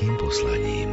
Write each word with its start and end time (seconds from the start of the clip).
veľkým 0.00 0.16
poslaním. 0.16 0.90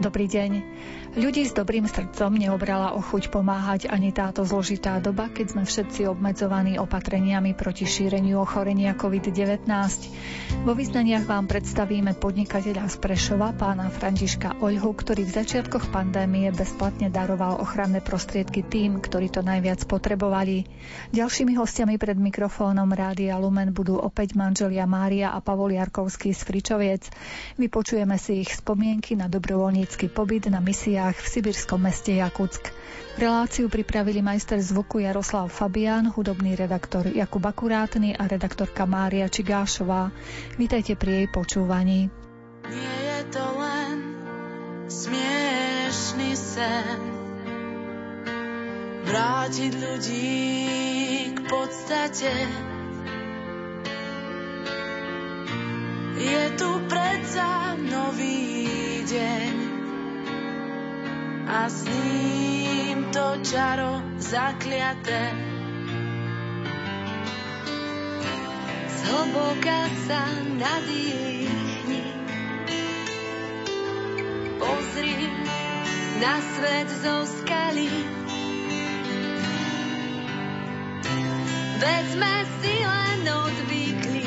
Dobrý 0.00 0.30
deň. 0.32 0.52
Ľudí 1.20 1.44
s 1.44 1.52
dobrým 1.52 1.84
srdcom 1.84 2.32
neobrala 2.32 2.96
ochuť 2.96 3.28
pomáhať 3.28 3.92
ani 3.92 4.16
táto 4.16 4.48
zložitá 4.48 4.96
doba, 4.96 5.28
keď 5.28 5.52
sme 5.52 5.64
všetci 5.68 6.08
obmedzovaní 6.08 6.80
opatreniami 6.80 7.52
proti 7.52 7.84
šíreniu 7.84 8.40
ochorenia 8.40 8.96
COVID-19. 8.96 9.68
Vo 10.62 10.72
vyznaniach 10.72 11.26
vám 11.26 11.44
predstavíme 11.44 12.14
podnikateľa 12.16 12.88
z 12.88 12.96
Prešova, 13.02 13.52
pána 13.52 13.92
Františka 13.92 14.62
Oľhu, 14.62 14.94
ktorý 14.94 15.26
v 15.26 15.36
začiatkoch 15.42 15.92
pandémie 15.92 16.48
bezplatne 16.54 17.12
daroval 17.12 17.58
ochranné 17.58 17.98
prostriedky 17.98 18.62
tým, 18.62 19.02
ktorí 19.02 19.28
to 19.28 19.44
najviac 19.44 19.84
potrebovali. 19.84 20.64
Ďalšími 21.12 21.58
hostiami 21.58 21.98
pred 21.98 22.16
mikrofónom 22.16 22.88
Rádia 22.94 23.36
Lumen 23.36 23.74
budú 23.74 24.00
opäť 24.00 24.38
manželia 24.38 24.86
Mária 24.86 25.34
a 25.34 25.42
Pavol 25.44 25.74
Jarkovský 25.74 26.32
z 26.32 26.40
Fričoviec. 26.46 27.02
Vypočujeme 27.60 28.16
si 28.16 28.46
ich 28.46 28.54
spomienky 28.54 29.18
na 29.18 29.26
dobrovoľnícky 29.26 30.08
pobyt 30.14 30.48
na 30.48 30.62
misiách 30.62 31.18
v 31.18 31.26
sibirskom 31.26 31.82
meste 31.82 32.14
Jakutsk. 32.16 32.70
Reláciu 33.16 33.72
pripravili 33.72 34.20
majster 34.20 34.60
zvuku 34.60 35.00
Jaroslav 35.00 35.48
Fabián, 35.48 36.12
hudobný 36.12 36.52
redaktor 36.52 37.08
Jakub 37.08 37.40
Akurátny 37.48 38.12
a 38.12 38.28
redaktorka 38.28 38.84
Mária 38.84 39.24
Čigášová. 39.24 40.12
Vítajte 40.54 40.94
pri 40.94 41.10
jej 41.10 41.28
počúvaní. 41.34 42.06
Nie 42.70 42.96
je 43.02 43.20
to 43.34 43.42
len 43.42 43.96
smiešný 44.86 46.30
sen 46.38 47.00
vrátiť 49.06 49.72
ľudí 49.74 50.38
k 51.34 51.38
podstate. 51.50 52.32
Je 56.16 56.42
tu 56.54 56.70
predsa 56.86 57.74
nový 57.82 59.02
deň 59.06 59.54
a 61.46 61.60
s 61.70 61.86
ním 61.86 63.10
to 63.10 63.26
čaro 63.46 64.02
zakliaté. 64.18 65.55
Zhlboka 69.06 69.86
sa 70.10 70.26
nadýchni, 70.58 72.10
pozri 74.58 75.30
na 76.18 76.42
svet 76.42 76.90
zo 77.06 77.22
skaly. 77.22 77.86
Veď 81.78 82.06
si 82.58 82.74
len 82.82 83.22
odvykli 83.30 84.26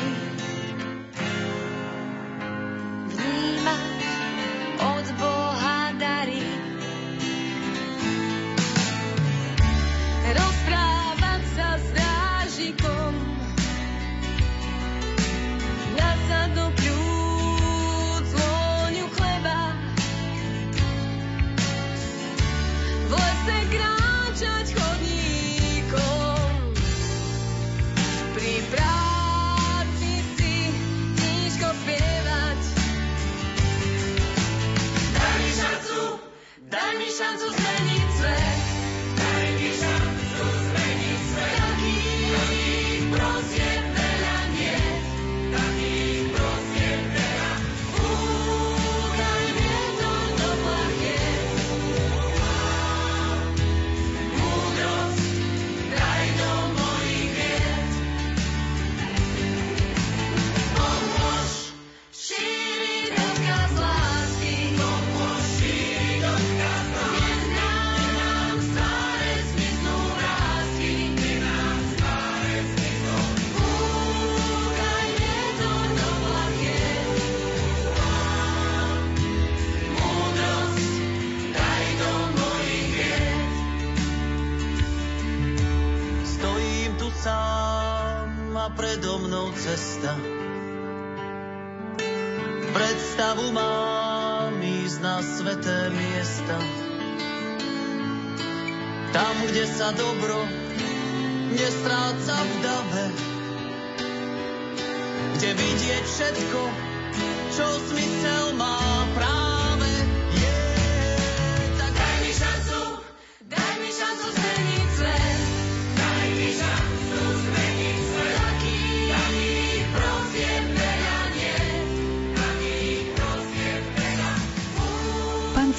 vnímať 3.12 3.99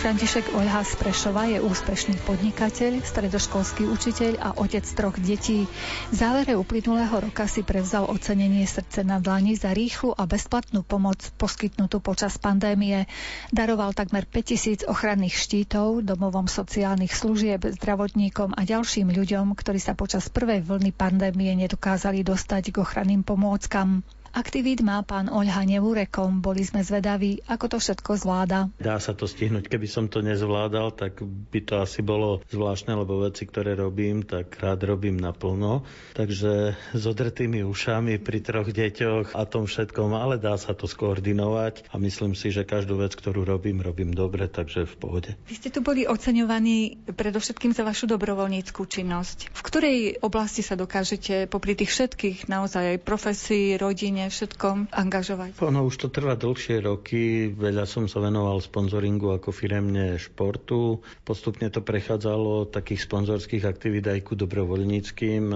František 0.02 0.58
Oľha 0.58 0.82
z 0.82 0.98
Prešova 0.98 1.46
je 1.46 1.62
úspešný 1.62 2.26
podnikateľ, 2.26 3.06
stredoškolský 3.06 3.86
učiteľ 3.86 4.34
a 4.42 4.50
otec 4.58 4.82
troch 4.98 5.14
detí. 5.22 5.70
V 6.10 6.14
závere 6.18 6.58
uplynulého 6.58 7.14
roka 7.22 7.46
si 7.46 7.62
prevzal 7.62 8.10
ocenenie 8.10 8.66
srdce 8.66 9.06
na 9.06 9.22
dlani 9.22 9.54
za 9.54 9.70
rýchlu 9.70 10.18
a 10.18 10.26
bezplatnú 10.26 10.82
pomoc 10.82 11.22
poskytnutú 11.38 12.02
počas 12.02 12.42
pandémie. 12.42 13.06
Daroval 13.54 13.94
takmer 13.94 14.26
5000 14.26 14.90
ochranných 14.90 15.38
štítov 15.38 16.02
domovom 16.02 16.50
sociálnych 16.50 17.14
služieb, 17.14 17.62
zdravotníkom 17.62 18.58
a 18.58 18.66
ďalším 18.66 19.14
ľuďom, 19.14 19.54
ktorí 19.54 19.78
sa 19.78 19.94
počas 19.94 20.34
prvej 20.34 20.66
vlny 20.66 20.98
pandémie 20.98 21.54
nedokázali 21.54 22.26
dostať 22.26 22.74
k 22.74 22.82
ochranným 22.82 23.22
pomôckam. 23.22 24.02
Aktivít 24.32 24.80
má 24.80 25.04
pán 25.04 25.28
Oľha 25.28 25.68
Nevúrekom. 25.68 26.40
Boli 26.40 26.64
sme 26.64 26.88
zvedaví, 26.88 27.44
ako 27.52 27.76
to 27.76 27.78
všetko 27.84 28.16
zvláda. 28.16 28.72
Dá 28.80 28.96
sa 28.96 29.12
to 29.12 29.28
stihnúť. 29.28 29.68
Keby 29.68 29.88
som 29.92 30.08
to 30.08 30.24
nezvládal, 30.24 30.96
tak 30.96 31.20
by 31.22 31.60
to 31.60 31.84
asi 31.84 32.00
bolo 32.00 32.40
zvláštne, 32.48 32.96
lebo 32.96 33.20
veci, 33.28 33.44
ktoré 33.44 33.76
robím, 33.76 34.24
tak 34.24 34.56
rád 34.64 34.88
robím 34.88 35.20
naplno. 35.20 35.84
Takže 36.16 36.80
s 36.96 37.04
odretými 37.04 37.60
ušami 37.60 38.24
pri 38.24 38.40
troch 38.40 38.72
deťoch 38.72 39.36
a 39.36 39.44
tom 39.44 39.68
všetkom, 39.68 40.16
ale 40.16 40.40
dá 40.40 40.56
sa 40.56 40.72
to 40.72 40.88
skoordinovať 40.88 41.92
a 41.92 42.00
myslím 42.00 42.32
si, 42.32 42.56
že 42.56 42.64
každú 42.64 43.04
vec, 43.04 43.12
ktorú 43.12 43.44
robím, 43.44 43.84
robím 43.84 44.16
dobre, 44.16 44.48
takže 44.48 44.88
v 44.88 44.96
pohode. 44.96 45.30
Vy 45.52 45.60
ste 45.60 45.76
tu 45.76 45.84
boli 45.84 46.08
oceňovaní 46.08 47.04
predovšetkým 47.04 47.76
za 47.76 47.84
vašu 47.84 48.08
dobrovoľníckú 48.08 48.80
činnosť. 48.88 49.52
V 49.52 49.62
ktorej 49.68 49.98
oblasti 50.24 50.64
sa 50.64 50.80
dokážete 50.80 51.52
popri 51.52 51.76
tých 51.76 51.92
všetkých 51.92 52.48
naozaj 52.48 52.96
aj 52.96 52.98
profesii, 53.04 53.76
rodine, 54.22 54.30
všetkom 54.30 54.78
angažovať? 54.94 55.58
Ono 55.66 55.82
už 55.90 55.96
to 55.98 56.08
trvá 56.14 56.38
dlhšie 56.38 56.86
roky, 56.86 57.50
veľa 57.50 57.90
som 57.90 58.06
sa 58.06 58.22
venoval 58.22 58.62
sponzoringu 58.62 59.34
ako 59.34 59.50
firemne 59.50 60.22
športu. 60.22 61.02
Postupne 61.26 61.74
to 61.74 61.82
prechádzalo 61.82 62.70
takých 62.70 63.10
sponzorských 63.10 63.66
aktivít 63.66 64.06
aj 64.06 64.22
ku 64.22 64.34
dobrovoľníckým. 64.38 65.50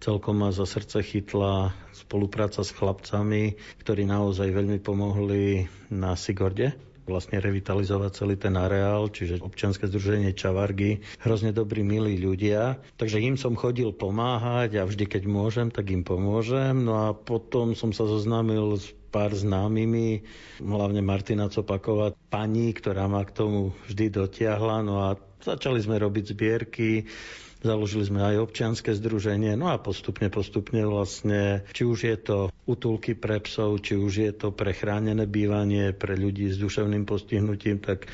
Celkom 0.00 0.36
ma 0.40 0.48
za 0.54 0.64
srdce 0.64 1.04
chytla 1.04 1.76
spolupráca 1.92 2.64
s 2.64 2.72
chlapcami, 2.72 3.58
ktorí 3.84 4.08
naozaj 4.08 4.48
veľmi 4.48 4.78
pomohli 4.80 5.68
na 5.92 6.16
Sigorde 6.16 6.89
vlastne 7.10 7.42
revitalizovať 7.42 8.10
celý 8.14 8.38
ten 8.38 8.54
areál, 8.54 9.10
čiže 9.10 9.42
občianske 9.42 9.90
združenie 9.90 10.30
Čavargy, 10.30 11.02
hrozne 11.26 11.50
dobrí, 11.50 11.82
milí 11.82 12.22
ľudia. 12.22 12.78
Takže 12.94 13.18
im 13.18 13.34
som 13.34 13.58
chodil 13.58 13.90
pomáhať 13.90 14.78
a 14.78 14.86
vždy, 14.86 15.04
keď 15.10 15.22
môžem, 15.26 15.68
tak 15.74 15.90
im 15.90 16.06
pomôžem. 16.06 16.86
No 16.86 17.10
a 17.10 17.18
potom 17.18 17.74
som 17.74 17.90
sa 17.90 18.06
zoznámil 18.06 18.78
s 18.78 18.94
pár 19.10 19.34
známymi, 19.34 20.22
hlavne 20.62 21.02
Martina 21.02 21.50
Copaková, 21.50 22.14
pani, 22.30 22.70
ktorá 22.70 23.10
ma 23.10 23.26
k 23.26 23.34
tomu 23.34 23.74
vždy 23.90 24.06
dotiahla. 24.14 24.86
No 24.86 25.02
a 25.02 25.18
začali 25.42 25.82
sme 25.82 25.98
robiť 25.98 26.24
zbierky, 26.30 27.10
Založili 27.60 28.08
sme 28.08 28.24
aj 28.24 28.40
občianske 28.40 28.96
združenie, 28.96 29.52
no 29.52 29.68
a 29.68 29.76
postupne, 29.76 30.32
postupne 30.32 30.80
vlastne, 30.88 31.68
či 31.76 31.84
už 31.84 31.98
je 32.08 32.16
to 32.16 32.38
utulky 32.64 33.12
pre 33.12 33.36
psov, 33.44 33.84
či 33.84 34.00
už 34.00 34.12
je 34.16 34.32
to 34.32 34.48
pre 34.48 34.72
chránené 34.72 35.28
bývanie 35.28 35.92
pre 35.92 36.16
ľudí 36.16 36.48
s 36.48 36.56
duševným 36.56 37.04
postihnutím, 37.04 37.84
tak 37.84 38.08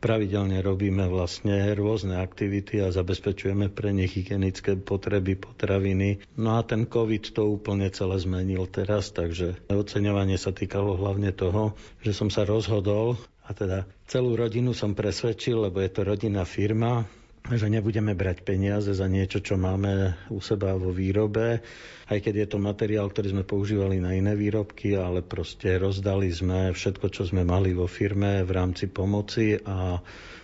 pravidelne 0.00 0.64
robíme 0.64 1.08
vlastne 1.12 1.72
rôzne 1.76 2.20
aktivity 2.20 2.80
a 2.80 2.92
zabezpečujeme 2.92 3.68
pre 3.68 3.92
nich 3.92 4.16
hygienické 4.16 4.76
potreby, 4.80 5.36
potraviny. 5.36 6.24
No 6.40 6.56
a 6.56 6.64
ten 6.64 6.88
COVID 6.88 7.36
to 7.36 7.48
úplne 7.48 7.92
celé 7.92 8.16
zmenil 8.16 8.64
teraz, 8.68 9.12
takže 9.12 9.60
oceňovanie 9.68 10.40
sa 10.40 10.52
týkalo 10.56 10.96
hlavne 10.96 11.32
toho, 11.36 11.76
že 12.00 12.16
som 12.16 12.32
sa 12.32 12.48
rozhodol 12.48 13.20
a 13.44 13.52
teda 13.52 13.88
celú 14.08 14.34
rodinu 14.34 14.72
som 14.72 14.96
presvedčil, 14.96 15.68
lebo 15.68 15.84
je 15.84 15.90
to 15.92 16.00
rodinná 16.04 16.48
firma, 16.48 17.04
že 17.48 17.66
nebudeme 17.66 18.12
brať 18.12 18.44
peniaze 18.44 18.92
za 18.92 19.08
niečo, 19.08 19.40
čo 19.40 19.56
máme 19.56 20.12
u 20.28 20.38
seba 20.38 20.76
vo 20.76 20.92
výrobe, 20.92 21.64
aj 22.06 22.18
keď 22.20 22.34
je 22.36 22.46
to 22.46 22.58
materiál, 22.60 23.08
ktorý 23.08 23.32
sme 23.32 23.44
používali 23.48 23.96
na 23.98 24.12
iné 24.12 24.36
výrobky, 24.36 24.94
ale 24.94 25.24
proste 25.24 25.80
rozdali 25.80 26.28
sme 26.28 26.70
všetko, 26.70 27.06
čo 27.08 27.24
sme 27.24 27.42
mali 27.42 27.72
vo 27.72 27.88
firme 27.88 28.44
v 28.44 28.50
rámci 28.52 28.86
pomoci 28.86 29.56
a 29.56 29.98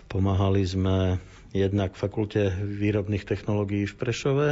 pomáhali 0.08 0.62
sme 0.64 1.20
jednak 1.52 1.94
fakulte 1.94 2.50
výrobných 2.58 3.22
technológií 3.22 3.84
v 3.86 3.94
Prešove, 3.94 4.48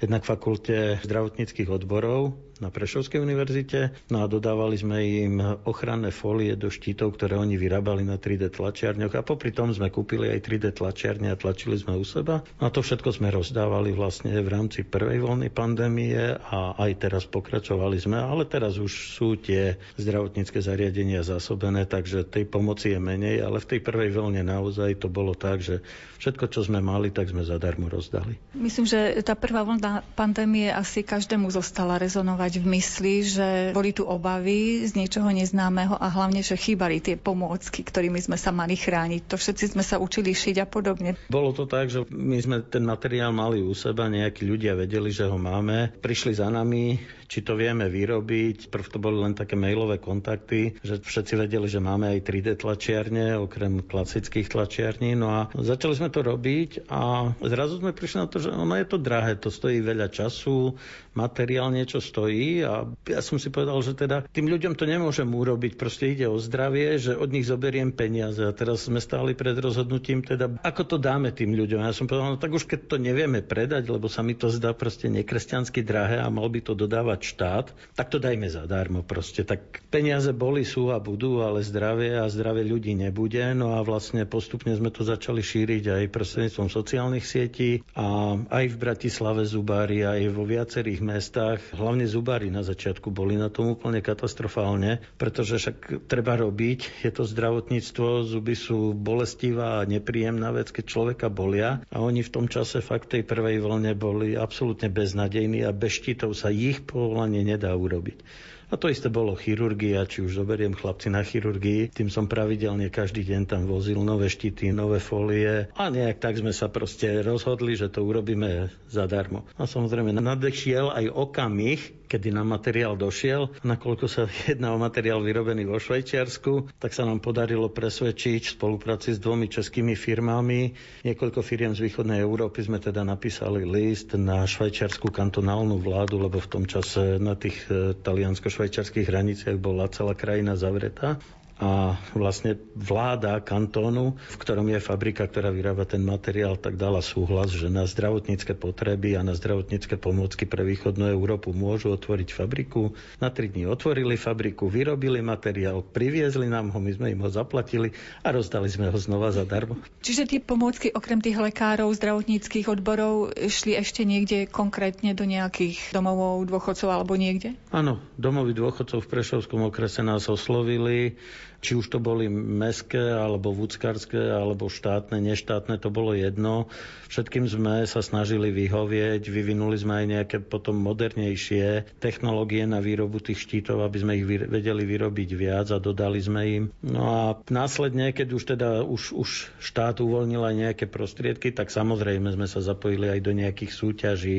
jednak 0.00 0.24
fakulte 0.24 1.00
zdravotníckých 1.04 1.70
odborov 1.70 2.49
na 2.60 2.68
Prešovskej 2.68 3.18
univerzite. 3.18 3.96
No 4.12 4.22
a 4.22 4.30
dodávali 4.30 4.76
sme 4.76 5.00
im 5.00 5.40
ochranné 5.64 6.12
fólie 6.12 6.54
do 6.54 6.68
štítov, 6.68 7.16
ktoré 7.16 7.40
oni 7.40 7.56
vyrábali 7.56 8.04
na 8.04 8.20
3D 8.20 8.52
tlačiarňoch 8.52 9.16
a 9.16 9.26
popri 9.26 9.50
tom 9.50 9.72
sme 9.72 9.88
kúpili 9.88 10.28
aj 10.28 10.44
3D 10.44 10.76
tlačiarne 10.76 11.32
a 11.32 11.40
tlačili 11.40 11.80
sme 11.80 11.96
u 11.96 12.04
seba. 12.04 12.44
No 12.60 12.68
a 12.68 12.70
to 12.70 12.84
všetko 12.84 13.16
sme 13.16 13.32
rozdávali 13.32 13.96
vlastne 13.96 14.36
v 14.36 14.48
rámci 14.48 14.84
prvej 14.84 15.24
vlny 15.24 15.48
pandémie 15.48 16.36
a 16.36 16.76
aj 16.76 16.92
teraz 17.00 17.24
pokračovali 17.24 17.96
sme, 17.96 18.20
ale 18.20 18.44
teraz 18.44 18.76
už 18.76 19.16
sú 19.16 19.40
tie 19.40 19.80
zdravotnícke 19.96 20.60
zariadenia 20.60 21.24
zásobené, 21.24 21.88
takže 21.88 22.28
tej 22.28 22.44
pomoci 22.44 22.92
je 22.92 23.00
menej, 23.00 23.40
ale 23.40 23.58
v 23.58 23.68
tej 23.76 23.80
prvej 23.80 24.12
vlne 24.12 24.44
naozaj 24.44 25.00
to 25.00 25.08
bolo 25.08 25.32
tak, 25.32 25.64
že 25.64 25.80
všetko, 26.20 26.52
čo 26.52 26.60
sme 26.66 26.84
mali, 26.84 27.08
tak 27.08 27.32
sme 27.32 27.40
zadarmo 27.46 27.88
rozdali. 27.88 28.36
Myslím, 28.52 28.84
že 28.84 29.16
tá 29.24 29.32
prvá 29.32 29.64
vlna 29.64 30.04
pandémie 30.12 30.68
asi 30.68 31.00
každému 31.00 31.48
zostala 31.48 31.96
rezonovať 31.96 32.49
mať 32.50 32.66
v 32.66 32.70
mysli, 32.74 33.14
že 33.22 33.48
boli 33.70 33.94
tu 33.94 34.02
obavy 34.02 34.82
z 34.82 34.98
niečoho 34.98 35.30
neznámeho 35.30 35.94
a 35.94 36.10
hlavne, 36.10 36.42
že 36.42 36.58
chýbali 36.58 36.98
tie 36.98 37.14
pomôcky, 37.14 37.86
ktorými 37.86 38.18
sme 38.18 38.34
sa 38.34 38.50
mali 38.50 38.74
chrániť. 38.74 39.30
To 39.30 39.38
všetci 39.38 39.78
sme 39.78 39.86
sa 39.86 40.02
učili 40.02 40.34
šiť 40.34 40.58
a 40.58 40.66
podobne. 40.66 41.14
Bolo 41.30 41.54
to 41.54 41.70
tak, 41.70 41.94
že 41.94 42.02
my 42.10 42.42
sme 42.42 42.66
ten 42.66 42.82
materiál 42.82 43.30
mali 43.30 43.62
u 43.62 43.70
seba, 43.70 44.10
nejakí 44.10 44.42
ľudia 44.42 44.74
vedeli, 44.74 45.14
že 45.14 45.30
ho 45.30 45.38
máme, 45.38 45.94
prišli 46.02 46.34
za 46.34 46.50
nami, 46.50 46.98
či 47.30 47.46
to 47.46 47.54
vieme 47.54 47.86
vyrobiť. 47.86 48.74
Prv 48.74 48.86
to 48.90 48.98
boli 48.98 49.22
len 49.22 49.38
také 49.38 49.54
mailové 49.54 50.02
kontakty, 50.02 50.74
že 50.82 50.98
všetci 50.98 51.38
vedeli, 51.38 51.70
že 51.70 51.78
máme 51.78 52.18
aj 52.18 52.26
3D 52.26 52.48
tlačiarne, 52.58 53.38
okrem 53.38 53.86
klasických 53.86 54.50
tlačiarní. 54.50 55.14
No 55.14 55.30
a 55.30 55.40
začali 55.54 55.94
sme 55.94 56.10
to 56.10 56.26
robiť 56.26 56.90
a 56.90 57.30
zrazu 57.38 57.78
sme 57.78 57.94
prišli 57.94 58.18
na 58.18 58.26
to, 58.26 58.42
že 58.42 58.50
ono 58.50 58.74
je 58.74 58.86
to 58.90 58.98
drahé, 58.98 59.38
to 59.38 59.54
stojí 59.54 59.78
veľa 59.78 60.10
času, 60.10 60.74
materiál 61.14 61.70
niečo 61.70 62.02
stojí 62.02 62.66
a 62.66 62.90
ja 63.06 63.20
som 63.22 63.38
si 63.38 63.54
povedal, 63.54 63.78
že 63.78 63.94
teda 63.94 64.26
tým 64.26 64.50
ľuďom 64.50 64.74
to 64.74 64.90
nemôžem 64.90 65.30
urobiť, 65.30 65.78
proste 65.78 66.10
ide 66.10 66.26
o 66.26 66.38
zdravie, 66.38 66.98
že 66.98 67.14
od 67.14 67.30
nich 67.30 67.46
zoberiem 67.46 67.94
peniaze 67.94 68.42
a 68.42 68.50
teraz 68.50 68.90
sme 68.90 68.98
stáli 68.98 69.38
pred 69.38 69.54
rozhodnutím, 69.54 70.26
teda 70.26 70.58
ako 70.66 70.82
to 70.82 70.96
dáme 70.98 71.30
tým 71.30 71.54
ľuďom. 71.54 71.86
Ja 71.86 71.94
som 71.94 72.10
povedal, 72.10 72.34
no 72.34 72.42
tak 72.42 72.50
už 72.50 72.66
keď 72.66 72.90
to 72.90 72.96
nevieme 72.98 73.38
predať, 73.42 73.86
lebo 73.86 74.10
sa 74.10 74.26
mi 74.26 74.34
to 74.34 74.50
zdá 74.50 74.74
proste 74.74 75.06
nekresťansky 75.06 75.86
drahé 75.86 76.18
a 76.18 76.26
mal 76.26 76.50
by 76.50 76.62
to 76.62 76.74
dodávať 76.74 77.19
dávať 77.20 77.36
štát, 77.36 77.66
tak 77.92 78.08
to 78.08 78.16
dajme 78.16 78.48
zadarmo 78.48 79.04
proste. 79.04 79.44
Tak 79.44 79.84
peniaze 79.92 80.32
boli, 80.32 80.64
sú 80.64 80.88
a 80.88 80.96
budú, 80.96 81.44
ale 81.44 81.60
zdravie 81.60 82.16
a 82.16 82.24
zdravie 82.32 82.64
ľudí 82.64 82.96
nebude. 82.96 83.52
No 83.52 83.76
a 83.76 83.84
vlastne 83.84 84.24
postupne 84.24 84.72
sme 84.72 84.88
to 84.88 85.04
začali 85.04 85.44
šíriť 85.44 85.84
aj 86.00 86.04
prostredníctvom 86.08 86.68
sociálnych 86.72 87.28
sietí 87.28 87.84
a 87.92 88.40
aj 88.40 88.64
v 88.72 88.76
Bratislave 88.80 89.44
zubári, 89.44 90.00
aj 90.00 90.32
vo 90.32 90.48
viacerých 90.48 91.04
mestách. 91.04 91.60
Hlavne 91.76 92.08
zubári 92.08 92.48
na 92.48 92.64
začiatku 92.64 93.12
boli 93.12 93.36
na 93.36 93.52
tom 93.52 93.76
úplne 93.76 94.00
katastrofálne, 94.00 95.04
pretože 95.20 95.60
však 95.60 96.08
treba 96.08 96.40
robiť, 96.40 97.04
je 97.04 97.10
to 97.12 97.28
zdravotníctvo, 97.28 98.24
zuby 98.24 98.56
sú 98.56 98.96
bolestivá 98.96 99.84
a 99.84 99.88
nepríjemná 99.88 100.56
vec, 100.56 100.72
keď 100.72 100.84
človeka 100.88 101.26
bolia 101.28 101.84
a 101.92 102.00
oni 102.00 102.24
v 102.24 102.32
tom 102.32 102.46
čase 102.48 102.80
fakt 102.80 103.12
tej 103.12 103.26
prvej 103.26 103.60
vlne 103.60 103.92
boli 103.98 104.38
absolútne 104.38 104.88
beznadejní 104.88 105.66
a 105.66 105.74
bez 105.74 105.98
štítov 106.00 106.32
sa 106.32 106.54
ich 106.54 106.80
po 106.86 107.09
povolanie 107.10 107.42
nedá 107.42 107.74
urobiť. 107.74 108.22
A 108.70 108.78
to 108.78 108.86
isté 108.86 109.10
bolo 109.10 109.34
chirurgia, 109.34 110.06
či 110.06 110.22
už 110.22 110.46
zoberiem 110.46 110.78
chlapci 110.78 111.10
na 111.10 111.26
chirurgii, 111.26 111.90
tým 111.90 112.06
som 112.06 112.30
pravidelne 112.30 112.86
každý 112.86 113.26
deň 113.26 113.42
tam 113.50 113.62
vozil 113.66 113.98
nové 113.98 114.30
štity, 114.30 114.70
nové 114.70 115.02
folie 115.02 115.66
a 115.74 115.90
nejak 115.90 116.22
tak 116.22 116.38
sme 116.38 116.54
sa 116.54 116.70
proste 116.70 117.18
rozhodli, 117.26 117.74
že 117.74 117.90
to 117.90 118.06
urobíme 118.06 118.70
zadarmo. 118.86 119.42
A 119.58 119.66
samozrejme 119.66 120.14
nadešiel 120.14 120.86
aj 120.86 121.10
okamih, 121.10 121.82
kedy 122.10 122.34
nám 122.34 122.50
materiál 122.50 122.98
došiel. 122.98 123.54
Nakoľko 123.62 124.06
sa 124.10 124.26
jedná 124.50 124.74
o 124.74 124.82
materiál 124.82 125.22
vyrobený 125.22 125.62
vo 125.64 125.78
Švajčiarsku, 125.78 126.74
tak 126.76 126.90
sa 126.90 127.06
nám 127.06 127.22
podarilo 127.22 127.70
presvedčiť 127.70 128.42
v 128.42 128.54
spolupráci 128.58 129.14
s 129.14 129.22
dvomi 129.22 129.46
českými 129.46 129.94
firmami. 129.94 130.74
Niekoľko 131.06 131.40
firiem 131.40 131.72
z 131.72 131.86
východnej 131.86 132.18
Európy 132.18 132.66
sme 132.66 132.82
teda 132.82 133.06
napísali 133.06 133.62
list 133.62 134.18
na 134.18 134.42
švajčiarsku 134.42 135.08
kantonálnu 135.08 135.78
vládu, 135.78 136.18
lebo 136.18 136.42
v 136.42 136.50
tom 136.50 136.64
čase 136.66 137.22
na 137.22 137.38
tých 137.38 137.62
eh, 137.70 137.94
taliansko-švajčiarských 137.94 139.06
hraniciach 139.06 139.56
bola 139.56 139.86
celá 139.86 140.18
krajina 140.18 140.58
zavretá 140.58 141.22
a 141.60 142.00
vlastne 142.16 142.56
vláda 142.72 143.36
kantónu, 143.44 144.16
v 144.16 144.36
ktorom 144.40 144.72
je 144.72 144.80
fabrika, 144.80 145.28
ktorá 145.28 145.52
vyrába 145.52 145.84
ten 145.84 146.00
materiál, 146.00 146.56
tak 146.56 146.80
dala 146.80 147.04
súhlas, 147.04 147.52
že 147.52 147.68
na 147.68 147.84
zdravotnícke 147.84 148.56
potreby 148.56 149.20
a 149.20 149.22
na 149.22 149.36
zdravotnícke 149.36 150.00
pomôcky 150.00 150.48
pre 150.48 150.64
východnú 150.64 151.12
Európu 151.12 151.52
môžu 151.52 151.92
otvoriť 151.92 152.32
fabriku. 152.32 152.96
Na 153.20 153.28
tri 153.28 153.52
dní 153.52 153.68
otvorili 153.68 154.16
fabriku, 154.16 154.72
vyrobili 154.72 155.20
materiál, 155.20 155.84
priviezli 155.84 156.48
nám 156.48 156.72
ho, 156.72 156.80
my 156.80 156.92
sme 156.96 157.12
im 157.12 157.20
ho 157.20 157.28
zaplatili 157.28 157.92
a 158.24 158.32
rozdali 158.32 158.72
sme 158.72 158.88
ho 158.88 158.96
znova 158.96 159.28
zadarmo. 159.28 159.76
Čiže 160.00 160.32
tie 160.32 160.40
pomôcky 160.40 160.88
okrem 160.96 161.20
tých 161.20 161.36
lekárov, 161.36 161.92
zdravotníckých 161.92 162.72
odborov 162.72 163.36
šli 163.36 163.76
ešte 163.76 164.08
niekde 164.08 164.48
konkrétne 164.48 165.12
do 165.12 165.28
nejakých 165.28 165.92
domov 165.92 166.40
dôchodcov 166.48 166.88
alebo 166.88 167.20
niekde? 167.20 167.52
Áno, 167.68 168.00
domovy 168.16 168.56
dôchodcov 168.56 169.04
v 169.04 169.10
Prešovskom 169.12 169.68
okrese 169.68 170.00
nás 170.00 170.24
oslovili 170.32 171.20
či 171.60 171.76
už 171.76 171.92
to 171.92 171.98
boli 172.00 172.26
meské, 172.32 173.00
alebo 173.00 173.52
vúckarské, 173.52 174.32
alebo 174.32 174.72
štátne, 174.72 175.20
neštátne, 175.20 175.76
to 175.76 175.92
bolo 175.92 176.16
jedno. 176.16 176.72
Všetkým 177.12 177.44
sme 177.50 177.84
sa 177.84 178.00
snažili 178.00 178.48
vyhovieť, 178.48 179.28
vyvinuli 179.28 179.76
sme 179.76 180.04
aj 180.04 180.06
nejaké 180.06 180.36
potom 180.40 180.78
modernejšie 180.80 181.98
technológie 182.00 182.64
na 182.64 182.80
výrobu 182.80 183.20
tých 183.20 183.44
štítov, 183.44 183.84
aby 183.84 183.98
sme 184.00 184.12
ich 184.16 184.24
vedeli 184.26 184.86
vyrobiť 184.88 185.30
viac 185.36 185.68
a 185.74 185.82
dodali 185.82 186.22
sme 186.22 186.42
im. 186.48 186.64
No 186.80 187.02
a 187.10 187.22
následne, 187.52 188.14
keď 188.16 188.28
už 188.30 188.42
teda 188.56 188.70
už, 188.86 189.12
už 189.12 189.30
štát 189.60 190.00
uvoľnil 190.00 190.40
aj 190.40 190.54
nejaké 190.56 190.84
prostriedky, 190.88 191.52
tak 191.52 191.68
samozrejme 191.68 192.32
sme 192.32 192.46
sa 192.48 192.62
zapojili 192.62 193.10
aj 193.12 193.20
do 193.20 193.32
nejakých 193.34 193.72
súťaží, 193.74 194.38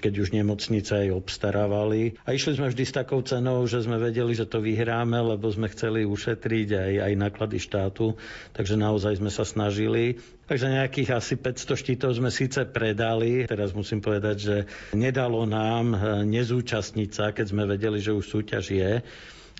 keď 0.00 0.12
už 0.22 0.28
nemocnice 0.32 1.04
aj 1.04 1.08
obstarávali. 1.12 2.16
A 2.24 2.32
išli 2.32 2.56
sme 2.56 2.70
vždy 2.70 2.84
s 2.86 2.96
takou 2.96 3.20
cenou, 3.20 3.66
že 3.66 3.84
sme 3.84 3.98
vedeli, 3.98 4.32
že 4.32 4.48
to 4.48 4.62
vyhráme, 4.62 5.18
lebo 5.18 5.50
sme 5.50 5.68
chceli 5.74 6.06
ušetriť 6.06 6.61
pokryť 6.62 6.78
aj, 6.78 6.94
aj 7.10 7.12
náklady 7.18 7.58
štátu, 7.58 8.14
takže 8.54 8.78
naozaj 8.78 9.18
sme 9.18 9.30
sa 9.34 9.42
snažili. 9.42 10.22
Takže 10.46 10.70
nejakých 10.70 11.10
asi 11.18 11.34
500 11.34 11.82
štítov 11.82 12.10
sme 12.14 12.30
síce 12.30 12.62
predali. 12.70 13.50
Teraz 13.50 13.74
musím 13.74 13.98
povedať, 13.98 14.36
že 14.38 14.56
nedalo 14.94 15.42
nám 15.42 15.86
eh, 15.90 15.98
nezúčastniť 16.22 17.10
sa, 17.10 17.34
keď 17.34 17.46
sme 17.50 17.66
vedeli, 17.66 17.98
že 17.98 18.14
už 18.14 18.24
súťaž 18.30 18.64
je. 18.70 18.92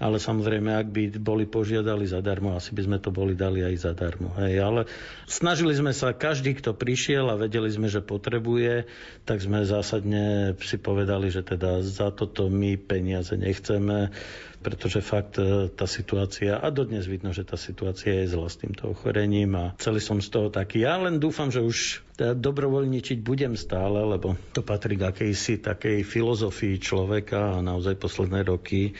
Ale 0.01 0.19
samozrejme, 0.19 0.73
ak 0.73 0.89
by 0.89 1.03
boli 1.21 1.45
požiadali 1.47 2.09
zadarmo, 2.09 2.57
asi 2.57 2.75
by 2.75 2.83
sme 2.83 2.99
to 2.99 3.15
boli 3.15 3.37
dali 3.39 3.63
aj 3.63 3.87
zadarmo. 3.87 4.35
Hej. 4.41 4.59
Ale 4.59 4.81
snažili 5.31 5.77
sme 5.77 5.95
sa, 5.95 6.17
každý, 6.17 6.59
kto 6.59 6.75
prišiel 6.75 7.29
a 7.29 7.39
vedeli 7.39 7.71
sme, 7.71 7.87
že 7.87 8.03
potrebuje, 8.03 8.89
tak 9.29 9.45
sme 9.45 9.63
zásadne 9.63 10.57
si 10.59 10.81
povedali, 10.81 11.29
že 11.29 11.45
teda 11.45 11.85
za 11.85 12.09
toto 12.11 12.49
my 12.49 12.81
peniaze 12.81 13.37
nechceme 13.37 14.11
pretože 14.63 15.03
fakt 15.03 15.37
e, 15.37 15.67
tá 15.69 15.85
situácia, 15.91 16.57
a 16.57 16.71
dodnes 16.71 17.11
vidno, 17.11 17.35
že 17.35 17.43
tá 17.43 17.59
situácia 17.59 18.23
je 18.23 18.33
zlá 18.33 18.47
s 18.47 18.63
týmto 18.63 18.95
ochorením 18.95 19.53
a 19.59 19.65
celý 19.83 19.99
som 19.99 20.23
z 20.23 20.31
toho 20.31 20.49
taký. 20.49 20.87
Ja 20.87 20.97
len 21.03 21.19
dúfam, 21.19 21.51
že 21.51 21.61
už 21.61 22.07
dobrovoľničiť 22.17 23.19
budem 23.25 23.59
stále, 23.59 23.99
lebo 24.07 24.39
to 24.55 24.63
patrí 24.63 24.95
k 24.95 25.11
akejsi 25.11 25.59
takej 25.59 26.07
filozofii 26.07 26.79
človeka 26.79 27.59
a 27.59 27.65
naozaj 27.65 27.99
posledné 27.99 28.47
roky 28.47 28.95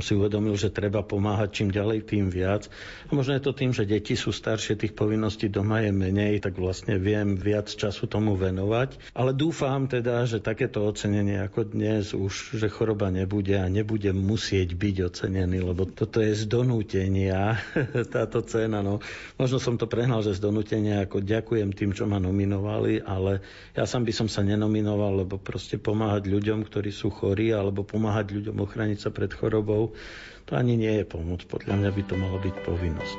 si 0.00 0.16
uvedomil, 0.16 0.56
že 0.56 0.72
treba 0.72 1.04
pomáhať 1.04 1.48
čím 1.52 1.68
ďalej, 1.68 2.08
tým 2.08 2.32
viac. 2.32 2.70
A 3.08 3.12
možno 3.12 3.36
je 3.36 3.44
to 3.44 3.52
tým, 3.52 3.76
že 3.76 3.84
deti 3.84 4.16
sú 4.16 4.32
staršie, 4.32 4.80
tých 4.80 4.96
povinností 4.96 5.52
doma 5.52 5.84
je 5.84 5.92
menej, 5.92 6.40
tak 6.40 6.56
vlastne 6.56 6.96
viem 6.96 7.36
viac 7.36 7.68
času 7.68 8.08
tomu 8.08 8.38
venovať. 8.38 9.12
Ale 9.12 9.36
dúfam 9.36 9.84
teda, 9.90 10.24
že 10.24 10.40
takéto 10.40 10.86
ocenenie 10.86 11.42
ako 11.44 11.74
dnes 11.74 12.16
už, 12.16 12.56
že 12.56 12.72
choroba 12.72 13.12
nebude 13.12 13.58
a 13.58 13.68
nebude 13.68 14.14
musieť 14.16 14.72
byť 14.72 14.96
ocenený, 15.12 15.60
lebo 15.60 15.84
toto 15.84 16.22
je 16.24 16.32
z 16.32 16.48
donútenia, 16.48 17.58
táto 18.14 18.40
cena. 18.46 18.80
No. 18.80 19.02
Možno 19.36 19.58
som 19.58 19.74
to 19.76 19.90
prehnal, 19.90 20.22
že 20.22 20.38
z 20.38 20.44
donútenia, 20.44 21.04
ako 21.04 21.20
ďakujem 21.20 21.74
tým, 21.74 21.90
čo 21.90 22.06
ma 22.06 22.22
nominovali, 22.22 23.02
ale 23.02 23.42
ja 23.74 23.84
sám 23.88 24.06
by 24.06 24.12
som 24.14 24.28
sa 24.30 24.46
nenominoval, 24.46 25.26
lebo 25.26 25.40
proste 25.42 25.76
pomáhať 25.80 26.30
ľuďom, 26.30 26.62
ktorí 26.62 26.94
sú 26.94 27.10
chorí, 27.10 27.50
alebo 27.50 27.82
pomáhať 27.82 28.38
ľuďom 28.38 28.56
ochraniť 28.62 28.98
sa 29.02 29.10
pred 29.10 29.32
chorobou, 29.34 29.81
rodičov, 29.82 30.46
to 30.46 30.52
ani 30.58 30.74
nie 30.76 31.02
je 31.02 31.04
pomoc. 31.06 31.40
Podľa 31.46 31.74
mňa 31.78 31.90
by 31.90 32.02
to 32.06 32.14
malo 32.18 32.38
byť 32.38 32.54
povinnosť. 32.66 33.18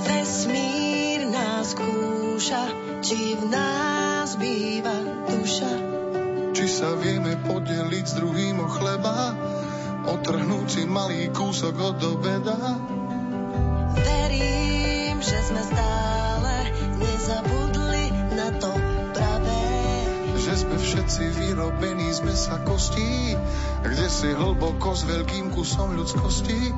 Vesmír 0.00 1.20
nás 1.28 1.68
kúša, 1.76 2.64
či 3.04 3.38
v 3.38 3.42
nás 3.48 4.36
býva 4.36 4.96
duša. 5.28 5.72
Či 6.50 6.66
sa 6.66 6.98
vieme 6.98 7.38
podeliť 7.46 8.04
s 8.04 8.14
druhým 8.18 8.58
o 8.58 8.68
chleba, 8.68 9.32
otrhnúť 10.10 10.66
si 10.66 10.82
malý 10.84 11.30
kúsok 11.30 11.74
od 11.78 11.98
obeda. 12.02 12.58
Verím, 13.96 15.22
že 15.22 15.38
sme 15.46 15.62
stále 15.62 16.54
nezabudli 16.98 17.59
všetci 20.90 21.24
vyrobení 21.38 22.10
z 22.10 22.26
mesa 22.26 22.58
kostí, 22.66 23.38
kde 23.86 24.06
si 24.10 24.34
hlboko 24.34 24.90
s 24.90 25.06
veľkým 25.06 25.54
kusom 25.54 25.94
ľudskosti. 25.94 26.74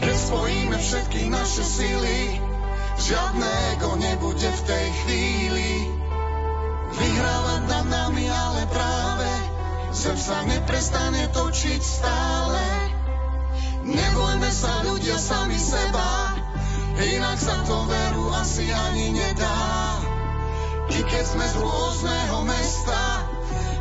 Keď 0.00 0.16
spojíme 0.16 0.72
všetky 0.80 1.28
naše 1.28 1.64
síly, 1.68 2.40
žiadne 2.96 3.52
nebude 4.00 4.48
v 4.48 4.62
tej 4.64 4.86
chvíli. 5.04 5.70
Vyhrávať 6.96 7.62
nad 7.68 7.86
nami, 7.92 8.24
ale 8.24 8.62
práve 8.72 9.30
zem 9.92 10.16
sa 10.16 10.40
neprestane 10.48 11.28
točiť 11.28 11.80
stále. 11.84 12.64
Nebojme 13.84 14.48
sa 14.48 14.80
ľudia 14.88 15.20
sami 15.20 15.60
seba, 15.60 16.40
inak 16.96 17.36
sa 17.36 17.68
to 17.68 17.84
veru 17.84 18.32
asi 18.32 18.64
ani 18.72 19.12
nedá. 19.12 19.73
I 20.94 21.02
keď 21.02 21.24
sme 21.26 21.42
z 21.42 21.54
rôzneho 21.58 22.38
mesta, 22.46 23.26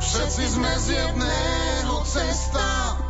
všetci 0.01 0.43
sme 0.49 0.71
z 0.81 0.97
jedného 0.97 2.01
cesta. 2.09 3.02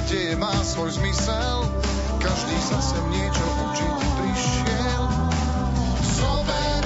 Čo 0.00 0.08
sa 0.08 0.16
deje, 0.16 0.32
má 0.40 0.54
svoj 0.64 0.90
zmysel. 0.96 1.58
Každý 2.24 2.56
sa 2.64 2.78
sem 2.80 3.04
niečo 3.12 3.44
učiť 3.44 4.00
prišiel. 4.16 5.02
Zober 6.16 6.82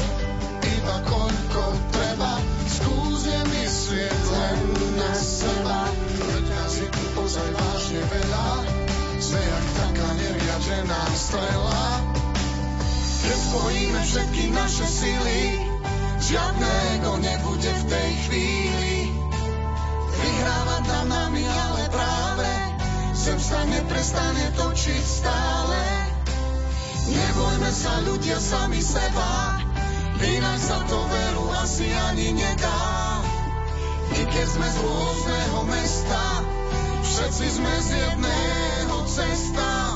iba 0.67 0.97
koľko 1.07 1.63
treba, 1.95 2.43
skús 2.67 3.23
nemyslieť 3.31 4.19
len 4.35 4.59
na 4.99 5.11
seba. 5.15 5.81
Veď 6.27 6.91
tu 6.91 7.05
ozaj 7.23 7.49
vážne 7.55 8.03
veľa, 8.03 8.49
sme 9.23 9.43
jak 9.47 9.67
taká 9.79 10.09
neriadená 10.19 11.03
strela. 11.15 11.87
Keď 13.23 13.39
spojíme 13.39 14.01
všetky 14.11 14.43
naše 14.51 14.87
sily, 14.91 15.43
žiadne 16.19 16.71
ego 16.99 17.15
nebude 17.23 17.71
v 17.79 17.85
tej 17.87 18.11
chvíli. 18.27 18.97
Vyhrávať 20.19 20.83
nad 20.83 21.07
nami, 21.07 21.43
ale 21.47 21.83
práve 21.95 22.24
zem 23.25 23.41
sa 23.41 23.65
neprestane 23.65 24.53
točiť 24.53 25.01
stále. 25.01 25.81
Nebojme 27.09 27.71
sa 27.73 28.05
ľudia 28.05 28.37
sami 28.37 28.85
seba, 28.85 29.57
inak 30.21 30.61
sa 30.61 30.85
to 30.85 31.01
veru 31.09 31.49
asi 31.57 31.89
ani 31.89 32.37
nedá. 32.37 32.85
I 34.13 34.29
keď 34.29 34.45
sme 34.45 34.69
z 34.69 34.77
rôzneho 34.77 35.59
mesta, 35.65 36.25
všetci 37.01 37.47
sme 37.49 37.75
z 37.81 37.89
jedného 37.97 38.97
cesta. 39.09 39.94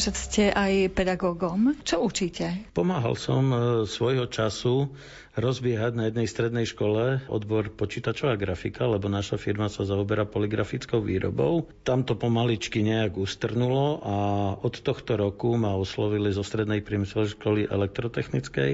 Že 0.00 0.16
ste 0.16 0.44
aj 0.48 0.96
pedagógom. 0.96 1.76
Čo 1.84 2.00
učíte? 2.00 2.72
Pomáhal 2.72 3.12
som 3.14 3.44
e, 3.52 3.56
svojho 3.84 4.24
času 4.26 4.88
rozbiehať 5.36 5.92
na 5.94 6.08
jednej 6.08 6.26
strednej 6.26 6.66
škole 6.66 7.20
odbor 7.28 7.70
počítačová 7.70 8.34
grafika, 8.34 8.88
lebo 8.88 9.06
naša 9.06 9.36
firma 9.36 9.68
sa 9.68 9.84
zaoberá 9.84 10.24
poligrafickou 10.24 11.04
výrobou. 11.04 11.68
Tam 11.84 12.02
to 12.02 12.16
pomaličky 12.16 12.80
nejak 12.80 13.14
ustrnulo 13.14 14.00
a 14.02 14.16
od 14.58 14.74
tohto 14.80 15.14
roku 15.14 15.54
ma 15.54 15.76
oslovili 15.76 16.32
zo 16.32 16.42
strednej 16.42 16.80
priemyselnej 16.80 17.36
školy 17.36 17.60
elektrotechnickej 17.68 18.72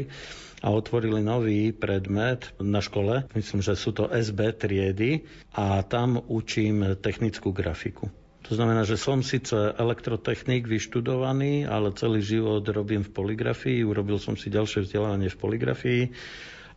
a 0.65 0.69
otvorili 0.73 1.21
nový 1.21 1.75
predmet 1.77 2.57
na 2.57 2.81
škole. 2.81 3.29
Myslím, 3.37 3.61
že 3.61 3.77
sú 3.77 3.93
to 3.93 4.09
SB 4.09 4.57
triedy 4.57 5.29
a 5.53 5.85
tam 5.85 6.23
učím 6.31 6.97
technickú 6.97 7.53
grafiku. 7.53 8.09
To 8.47 8.55
znamená, 8.55 8.87
že 8.87 8.95
som 8.95 9.27
síce 9.27 9.75
elektrotechnik 9.75 10.71
vyštudovaný, 10.71 11.67
ale 11.67 11.91
celý 11.99 12.23
život 12.23 12.63
robím 12.63 13.03
v 13.03 13.11
poligrafii. 13.11 13.83
Urobil 13.83 14.23
som 14.23 14.39
si 14.39 14.55
ďalšie 14.55 14.87
vzdelávanie 14.87 15.27
v 15.27 15.41
poligrafii 15.41 16.03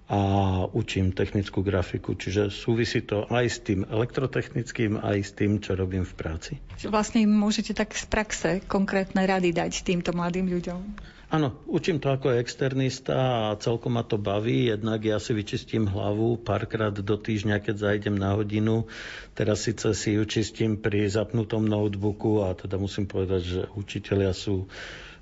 a 0.09 0.21
učím 0.73 1.13
technickú 1.13 1.61
grafiku, 1.61 2.17
čiže 2.17 2.49
súvisí 2.49 3.05
to 3.05 3.29
aj 3.29 3.45
s 3.45 3.61
tým 3.61 3.85
elektrotechnickým, 3.85 4.97
aj 4.97 5.17
s 5.21 5.31
tým, 5.37 5.61
čo 5.61 5.77
robím 5.77 6.01
v 6.01 6.13
práci. 6.17 6.53
Vlastne 6.89 7.29
môžete 7.29 7.77
tak 7.77 7.93
z 7.93 8.09
praxe 8.09 8.49
konkrétne 8.65 9.21
rady 9.21 9.53
dať 9.53 9.85
týmto 9.85 10.09
mladým 10.17 10.49
ľuďom. 10.49 10.81
Áno, 11.29 11.61
učím 11.69 12.01
to 12.01 12.09
ako 12.09 12.33
externista 12.41 13.53
a 13.53 13.59
celkom 13.61 13.93
ma 13.93 14.01
to 14.01 14.17
baví. 14.17 14.73
Jednak 14.73 15.05
ja 15.05 15.21
si 15.21 15.37
vyčistím 15.37 15.85
hlavu 15.85 16.41
párkrát 16.41 16.89
do 16.89 17.15
týždňa, 17.21 17.61
keď 17.61 17.75
zajdem 17.77 18.17
na 18.17 18.33
hodinu. 18.33 18.89
Teraz 19.37 19.69
síce 19.69 19.93
si 19.93 20.17
ju 20.17 20.25
čistím 20.25 20.81
pri 20.81 21.05
zapnutom 21.05 21.69
notebooku 21.69 22.41
a 22.49 22.57
teda 22.57 22.81
musím 22.81 23.05
povedať, 23.05 23.41
že 23.45 23.61
učitelia 23.77 24.33
sú 24.33 24.65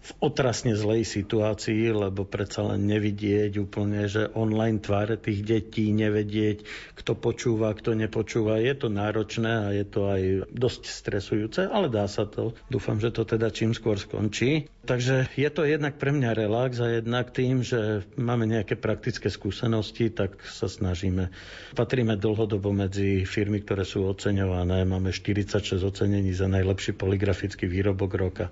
v 0.08 0.12
otrasne 0.24 0.72
zlej 0.80 1.04
situácii, 1.04 1.92
lebo 1.92 2.24
predsa 2.24 2.64
len 2.64 2.88
nevidieť 2.88 3.60
úplne, 3.60 4.08
že 4.08 4.32
online 4.32 4.80
tváre 4.80 5.20
tých 5.20 5.44
detí, 5.44 5.92
nevedieť, 5.92 6.64
kto 6.96 7.12
počúva, 7.20 7.76
kto 7.76 7.92
nepočúva. 8.00 8.64
Je 8.64 8.72
to 8.72 8.88
náročné 8.88 9.52
a 9.52 9.68
je 9.76 9.84
to 9.84 10.08
aj 10.08 10.22
dosť 10.56 10.82
stresujúce, 10.88 11.68
ale 11.68 11.92
dá 11.92 12.08
sa 12.08 12.24
to. 12.24 12.56
Dúfam, 12.72 13.04
že 13.04 13.12
to 13.12 13.28
teda 13.28 13.52
čím 13.52 13.76
skôr 13.76 14.00
skončí. 14.00 14.72
Takže 14.88 15.28
je 15.36 15.50
to 15.52 15.68
jednak 15.68 16.00
pre 16.00 16.16
mňa 16.16 16.32
relax 16.32 16.80
a 16.80 16.88
jednak 17.04 17.36
tým, 17.36 17.60
že 17.60 18.08
máme 18.16 18.48
nejaké 18.48 18.80
praktické 18.80 19.28
skúsenosti, 19.28 20.08
tak 20.08 20.40
sa 20.48 20.72
snažíme. 20.72 21.28
Patríme 21.76 22.16
dlhodobo 22.16 22.72
medzi 22.72 23.28
firmy, 23.28 23.60
ktoré 23.68 23.84
sú 23.84 24.08
oceňované. 24.08 24.88
Máme 24.88 25.12
46 25.12 25.84
ocenení 25.84 26.32
za 26.32 26.48
najlepší 26.48 26.96
poligrafický 26.96 27.68
výrobok 27.68 28.12
roka. 28.16 28.46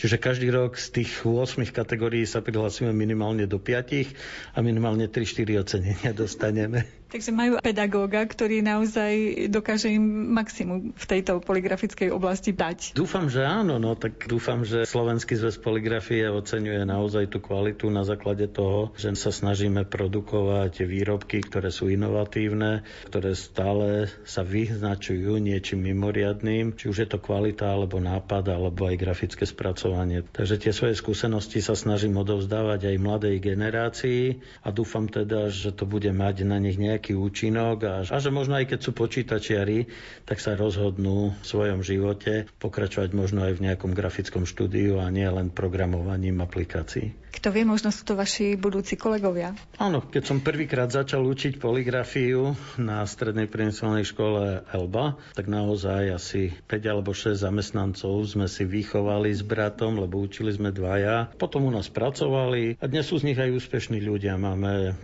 Čiže 0.00 0.16
každý 0.16 0.48
rok 0.48 0.80
z 0.80 0.88
tých 0.96 1.01
8 1.04 1.62
kategórií 1.74 2.24
sa 2.24 2.40
prihlasíme 2.40 2.94
minimálne 2.94 3.44
do 3.50 3.58
5 3.58 4.56
a 4.56 4.58
minimálne 4.62 5.10
3-4 5.10 5.60
ocenenia 5.60 6.10
dostaneme. 6.14 7.01
Takže 7.12 7.28
majú 7.28 7.60
pedagóga, 7.60 8.24
ktorý 8.24 8.64
naozaj 8.64 9.44
dokáže 9.52 9.92
im 9.92 10.32
maximum 10.32 10.96
v 10.96 11.04
tejto 11.04 11.44
poligrafickej 11.44 12.08
oblasti 12.08 12.56
dať. 12.56 12.96
Dúfam, 12.96 13.28
že 13.28 13.44
áno, 13.44 13.76
no 13.76 13.92
tak 13.92 14.24
dúfam, 14.24 14.64
že 14.64 14.88
Slovenský 14.88 15.36
zväz 15.36 15.60
poligrafie 15.60 16.24
oceňuje 16.32 16.88
naozaj 16.88 17.28
tú 17.28 17.44
kvalitu 17.44 17.92
na 17.92 18.00
základe 18.08 18.48
toho, 18.48 18.96
že 18.96 19.12
sa 19.12 19.28
snažíme 19.28 19.84
produkovať 19.84 20.88
výrobky, 20.88 21.44
ktoré 21.44 21.68
sú 21.68 21.92
inovatívne, 21.92 22.80
ktoré 23.12 23.36
stále 23.36 24.08
sa 24.24 24.40
vyznačujú 24.40 25.36
niečím 25.36 25.84
mimoriadným, 25.92 26.80
či 26.80 26.88
už 26.88 26.96
je 27.04 27.08
to 27.12 27.20
kvalita, 27.20 27.76
alebo 27.76 28.00
nápad, 28.00 28.56
alebo 28.56 28.88
aj 28.88 28.96
grafické 28.96 29.44
spracovanie. 29.44 30.24
Takže 30.32 30.56
tie 30.56 30.72
svoje 30.72 30.96
skúsenosti 30.96 31.60
sa 31.60 31.76
snažím 31.76 32.16
odovzdávať 32.16 32.88
aj 32.88 32.96
mladej 32.96 33.36
generácii 33.36 34.40
a 34.64 34.72
dúfam 34.72 35.04
teda, 35.12 35.52
že 35.52 35.76
to 35.76 35.84
bude 35.84 36.08
mať 36.08 36.48
na 36.48 36.56
nich 36.56 36.80
nejak 36.80 37.01
nejaký 37.02 37.18
účinok 37.18 37.76
a, 37.82 37.94
a 38.06 38.16
že 38.22 38.30
možno 38.30 38.54
aj 38.62 38.70
keď 38.70 38.78
sú 38.78 38.94
počítačiari, 38.94 39.90
tak 40.22 40.38
sa 40.38 40.54
rozhodnú 40.54 41.34
v 41.34 41.42
svojom 41.42 41.82
živote 41.82 42.46
pokračovať 42.62 43.10
možno 43.10 43.42
aj 43.42 43.58
v 43.58 43.64
nejakom 43.66 43.90
grafickom 43.90 44.46
štúdiu 44.46 45.02
a 45.02 45.10
nie 45.10 45.26
len 45.26 45.50
programovaním 45.50 46.38
aplikácií. 46.38 47.10
Kto 47.32 47.48
vie, 47.48 47.64
možno 47.64 47.88
sú 47.88 48.04
to 48.04 48.12
vaši 48.12 48.54
budúci 48.54 49.00
kolegovia. 49.00 49.56
Áno, 49.80 50.04
keď 50.04 50.22
som 50.28 50.38
prvýkrát 50.44 50.92
začal 50.92 51.24
učiť 51.24 51.56
poligrafiu 51.56 52.52
na 52.76 53.02
strednej 53.08 53.48
priemyselnej 53.48 54.04
škole 54.04 54.62
Elba, 54.68 55.16
tak 55.32 55.48
naozaj 55.48 56.12
asi 56.12 56.52
5 56.68 56.92
alebo 56.92 57.16
6 57.16 57.40
zamestnancov 57.40 58.20
sme 58.28 58.46
si 58.46 58.68
vychovali 58.68 59.32
s 59.32 59.40
bratom, 59.40 59.96
lebo 59.96 60.20
učili 60.20 60.52
sme 60.52 60.70
dvaja. 60.70 61.32
Potom 61.40 61.64
u 61.64 61.72
nás 61.72 61.88
pracovali 61.88 62.76
a 62.76 62.84
dnes 62.84 63.08
sú 63.08 63.16
z 63.16 63.32
nich 63.32 63.40
aj 63.40 63.48
úspešní 63.48 64.04
ľudia. 64.04 64.36
Máme 64.36 64.94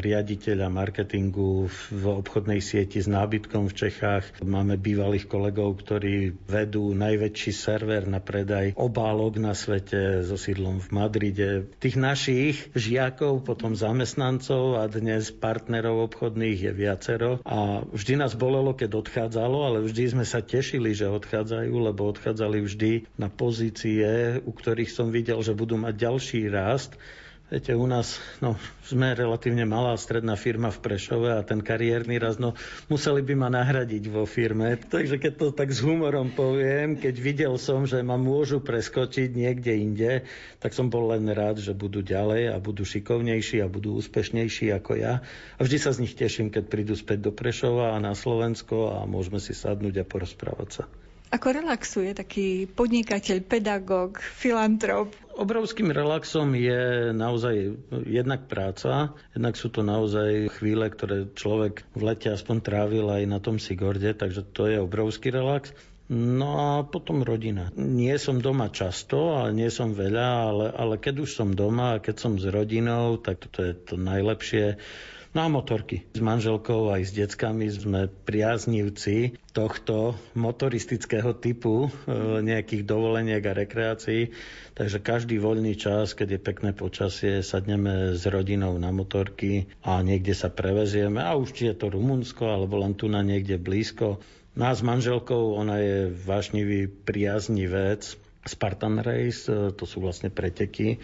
riaditeľa 0.00 0.70
marketingu 0.70 1.66
v 1.90 2.04
obchodnej 2.06 2.62
sieti 2.62 3.02
s 3.02 3.10
nábytkom 3.10 3.66
v 3.68 3.74
Čechách. 3.74 4.40
Máme 4.46 4.78
bývalých 4.78 5.26
kolegov, 5.26 5.82
ktorí 5.82 6.30
vedú 6.46 6.94
najväčší 6.94 7.50
server 7.50 8.06
na 8.06 8.22
predaj 8.22 8.78
obálok 8.78 9.42
na 9.42 9.52
svete 9.52 10.22
so 10.22 10.38
sídlom 10.38 10.78
v 10.78 10.88
Madride 10.94 11.50
tých 11.78 11.96
našich 11.96 12.56
žiakov, 12.76 13.46
potom 13.46 13.72
zamestnancov 13.72 14.80
a 14.80 14.90
dnes 14.90 15.30
partnerov 15.32 16.12
obchodných 16.12 16.58
je 16.68 16.72
viacero. 16.74 17.30
A 17.46 17.86
vždy 17.86 18.20
nás 18.20 18.36
bolelo, 18.36 18.76
keď 18.76 18.98
odchádzalo, 18.98 19.58
ale 19.64 19.78
vždy 19.84 20.18
sme 20.18 20.24
sa 20.26 20.42
tešili, 20.42 20.92
že 20.92 21.08
odchádzajú, 21.08 21.72
lebo 21.72 22.10
odchádzali 22.10 22.58
vždy 22.64 22.92
na 23.16 23.32
pozície, 23.32 24.38
u 24.42 24.52
ktorých 24.52 24.92
som 24.92 25.14
videl, 25.14 25.40
že 25.40 25.56
budú 25.56 25.78
mať 25.80 25.94
ďalší 25.96 26.50
rast 26.50 26.98
Viete, 27.52 27.76
u 27.76 27.84
nás 27.84 28.16
no, 28.40 28.56
sme 28.80 29.12
relatívne 29.12 29.68
malá 29.68 29.92
stredná 30.00 30.40
firma 30.40 30.72
v 30.72 30.88
Prešove 30.88 31.36
a 31.36 31.44
ten 31.44 31.60
kariérny 31.60 32.16
raz, 32.16 32.40
no, 32.40 32.56
museli 32.88 33.20
by 33.20 33.36
ma 33.36 33.52
nahradiť 33.52 34.08
vo 34.08 34.24
firme. 34.24 34.80
Takže 34.80 35.20
keď 35.20 35.32
to 35.36 35.46
tak 35.52 35.68
s 35.68 35.84
humorom 35.84 36.32
poviem, 36.32 36.96
keď 36.96 37.12
videl 37.20 37.54
som, 37.60 37.84
že 37.84 38.00
ma 38.00 38.16
môžu 38.16 38.64
preskočiť 38.64 39.36
niekde 39.36 39.68
inde, 39.76 40.24
tak 40.64 40.72
som 40.72 40.88
bol 40.88 41.12
len 41.12 41.28
rád, 41.28 41.60
že 41.60 41.76
budú 41.76 42.00
ďalej 42.00 42.56
a 42.56 42.56
budú 42.56 42.88
šikovnejší 42.88 43.60
a 43.60 43.68
budú 43.68 44.00
úspešnejší 44.00 44.72
ako 44.72 44.96
ja. 44.96 45.20
A 45.20 45.60
vždy 45.60 45.76
sa 45.76 45.92
z 45.92 46.08
nich 46.08 46.16
teším, 46.16 46.48
keď 46.48 46.72
prídu 46.72 46.96
späť 46.96 47.28
do 47.28 47.36
Prešova 47.36 47.92
a 47.92 48.00
na 48.00 48.16
Slovensko 48.16 48.96
a 48.96 49.04
môžeme 49.04 49.44
si 49.44 49.52
sadnúť 49.52 50.00
a 50.00 50.08
porozprávať 50.08 50.68
sa. 50.72 50.84
Ako 51.32 51.48
relaxuje 51.48 52.12
taký 52.12 52.68
podnikateľ, 52.68 53.40
pedagóg, 53.44 54.20
filantrop? 54.20 55.08
Obrovským 55.32 55.88
relaxom 55.88 56.52
je 56.52 57.10
naozaj 57.16 57.80
jednak 58.04 58.52
práca, 58.52 59.16
jednak 59.32 59.56
sú 59.56 59.72
to 59.72 59.80
naozaj 59.80 60.52
chvíle, 60.60 60.92
ktoré 60.92 61.32
človek 61.32 61.88
v 61.96 62.02
lete 62.12 62.28
aspoň 62.28 62.56
trávil 62.60 63.06
aj 63.08 63.22
na 63.24 63.38
tom 63.40 63.56
Sigorde, 63.56 64.12
takže 64.12 64.44
to 64.52 64.68
je 64.68 64.76
obrovský 64.76 65.32
relax. 65.32 65.72
No 66.12 66.50
a 66.60 66.70
potom 66.84 67.24
rodina. 67.24 67.72
Nie 67.78 68.20
som 68.20 68.44
doma 68.44 68.68
často, 68.68 69.32
ale 69.40 69.56
nie 69.56 69.72
som 69.72 69.96
veľa, 69.96 70.28
ale, 70.52 70.66
ale 70.76 70.94
keď 71.00 71.24
už 71.24 71.30
som 71.32 71.56
doma 71.56 71.96
a 71.96 72.02
keď 72.04 72.16
som 72.20 72.32
s 72.36 72.44
rodinou, 72.44 73.16
tak 73.16 73.40
toto 73.48 73.64
je 73.64 73.72
to 73.72 73.96
najlepšie 73.96 74.76
No 75.32 75.40
a 75.44 75.48
motorky. 75.48 76.04
S 76.12 76.20
manželkou 76.20 76.92
aj 76.92 77.08
s 77.08 77.12
deckami 77.16 77.64
sme 77.72 78.04
priaznivci 78.04 79.40
tohto 79.56 80.12
motoristického 80.36 81.32
typu 81.32 81.88
e, 81.88 81.90
nejakých 82.44 82.84
dovoleniek 82.84 83.40
a 83.40 83.56
rekreácií. 83.56 84.28
Takže 84.76 85.00
každý 85.00 85.40
voľný 85.40 85.72
čas, 85.80 86.12
keď 86.12 86.36
je 86.36 86.46
pekné 86.52 86.70
počasie, 86.76 87.40
sadneme 87.40 88.12
s 88.12 88.28
rodinou 88.28 88.76
na 88.76 88.92
motorky 88.92 89.72
a 89.80 90.04
niekde 90.04 90.36
sa 90.36 90.52
prevezieme. 90.52 91.24
A 91.24 91.32
už 91.32 91.56
či 91.56 91.72
je 91.72 91.80
to 91.80 91.88
Rumunsko, 91.88 92.52
alebo 92.52 92.76
len 92.76 92.92
tu 92.92 93.08
na 93.08 93.24
niekde 93.24 93.56
blízko. 93.56 94.20
No 94.52 94.68
manželkou, 94.68 95.56
ona 95.56 95.80
je 95.80 96.12
vášnivý 96.12 96.92
priaznivec 97.08 98.20
Spartan 98.44 99.00
Race, 99.00 99.48
e, 99.48 99.72
to 99.72 99.88
sú 99.88 100.04
vlastne 100.04 100.28
preteky 100.28 101.00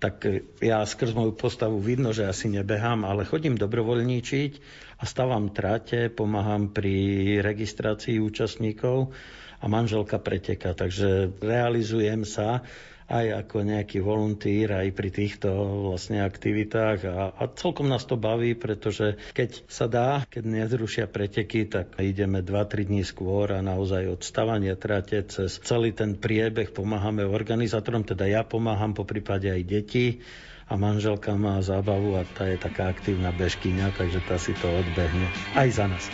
tak 0.00 0.24
ja 0.64 0.80
skrz 0.80 1.12
moju 1.12 1.36
postavu 1.36 1.76
vidno, 1.76 2.16
že 2.16 2.24
asi 2.24 2.48
nebehám, 2.48 3.04
ale 3.04 3.28
chodím 3.28 3.60
dobrovoľníčiť 3.60 4.52
a 4.96 5.04
stávam 5.04 5.52
trate, 5.52 6.08
pomáham 6.08 6.72
pri 6.72 7.36
registrácii 7.44 8.16
účastníkov 8.16 9.12
a 9.60 9.64
manželka 9.68 10.16
preteka, 10.16 10.72
takže 10.72 11.36
realizujem 11.44 12.24
sa 12.24 12.64
aj 13.10 13.26
ako 13.46 13.66
nejaký 13.66 13.98
volontýr 13.98 14.70
aj 14.70 14.88
pri 14.94 15.10
týchto 15.10 15.50
vlastne 15.90 16.22
aktivitách 16.22 16.98
a, 17.10 17.34
a 17.34 17.42
celkom 17.58 17.90
nás 17.90 18.06
to 18.06 18.14
baví, 18.14 18.54
pretože 18.54 19.18
keď 19.34 19.50
sa 19.66 19.90
dá, 19.90 20.22
keď 20.30 20.46
nezrušia 20.46 21.10
preteky, 21.10 21.66
tak 21.66 21.98
ideme 21.98 22.40
2-3 22.40 22.86
dní 22.86 23.02
skôr 23.02 23.50
a 23.50 23.60
naozaj 23.60 24.14
od 24.14 24.20
stavania 24.22 24.78
trate 24.78 25.26
cez 25.26 25.58
celý 25.66 25.90
ten 25.90 26.14
priebeh 26.14 26.70
pomáhame 26.70 27.26
organizátorom, 27.26 28.06
teda 28.06 28.30
ja 28.30 28.46
pomáham 28.46 28.94
po 28.94 29.02
prípade 29.02 29.50
aj 29.50 29.62
deti 29.66 30.22
a 30.70 30.78
manželka 30.78 31.34
má 31.34 31.58
zábavu 31.58 32.14
a 32.14 32.22
tá 32.22 32.46
je 32.46 32.54
taká 32.54 32.94
aktívna 32.94 33.34
bežkyňa, 33.34 33.90
takže 33.98 34.22
tá 34.22 34.38
si 34.38 34.54
to 34.54 34.70
odbehne 34.70 35.26
aj 35.58 35.68
za 35.74 35.90
nás. 35.90 36.06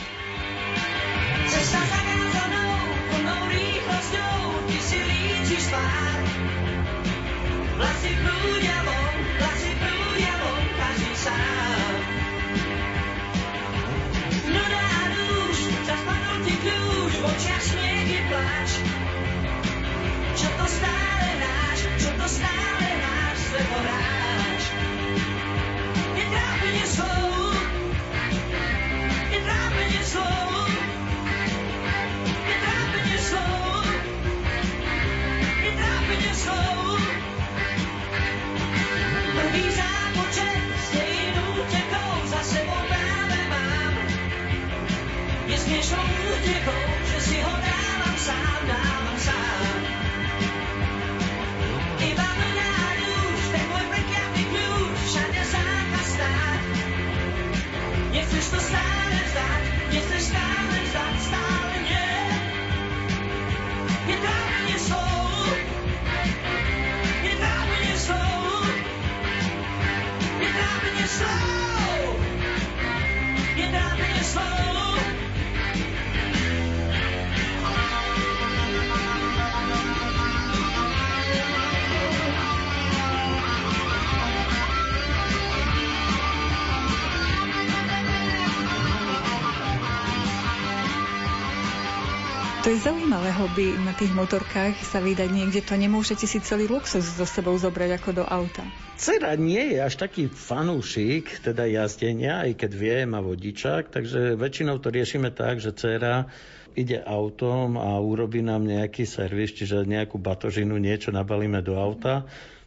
To 92.66 92.74
je 92.74 92.82
zaujímavé 92.82 93.30
hobby 93.30 93.78
na 93.78 93.94
tých 93.94 94.10
motorkách 94.10 94.82
sa 94.82 94.98
vydať 94.98 95.30
niekde. 95.30 95.62
To 95.70 95.78
nemôžete 95.78 96.26
si 96.26 96.42
celý 96.42 96.66
luxus 96.66 97.14
so 97.14 97.22
sebou 97.22 97.54
zobrať 97.54 97.94
ako 97.94 98.10
do 98.10 98.24
auta. 98.26 98.66
Cera 98.98 99.38
nie 99.38 99.70
je 99.70 99.78
až 99.78 99.94
taký 99.94 100.26
fanúšik, 100.26 101.46
teda 101.46 101.62
jazdenia, 101.62 102.42
aj 102.42 102.58
keď 102.58 102.70
vie, 102.74 102.96
má 103.06 103.22
vodičák, 103.22 103.94
takže 103.94 104.34
väčšinou 104.34 104.82
to 104.82 104.90
riešime 104.90 105.30
tak, 105.30 105.62
že 105.62 105.78
dcera 105.78 106.26
ide 106.74 106.98
autom 107.06 107.78
a 107.78 108.02
urobí 108.02 108.42
nám 108.42 108.66
nejaký 108.66 109.06
servis, 109.06 109.54
čiže 109.54 109.86
nejakú 109.86 110.18
batožinu, 110.18 110.74
niečo 110.74 111.14
nabalíme 111.14 111.62
do 111.62 111.78
auta 111.78 112.26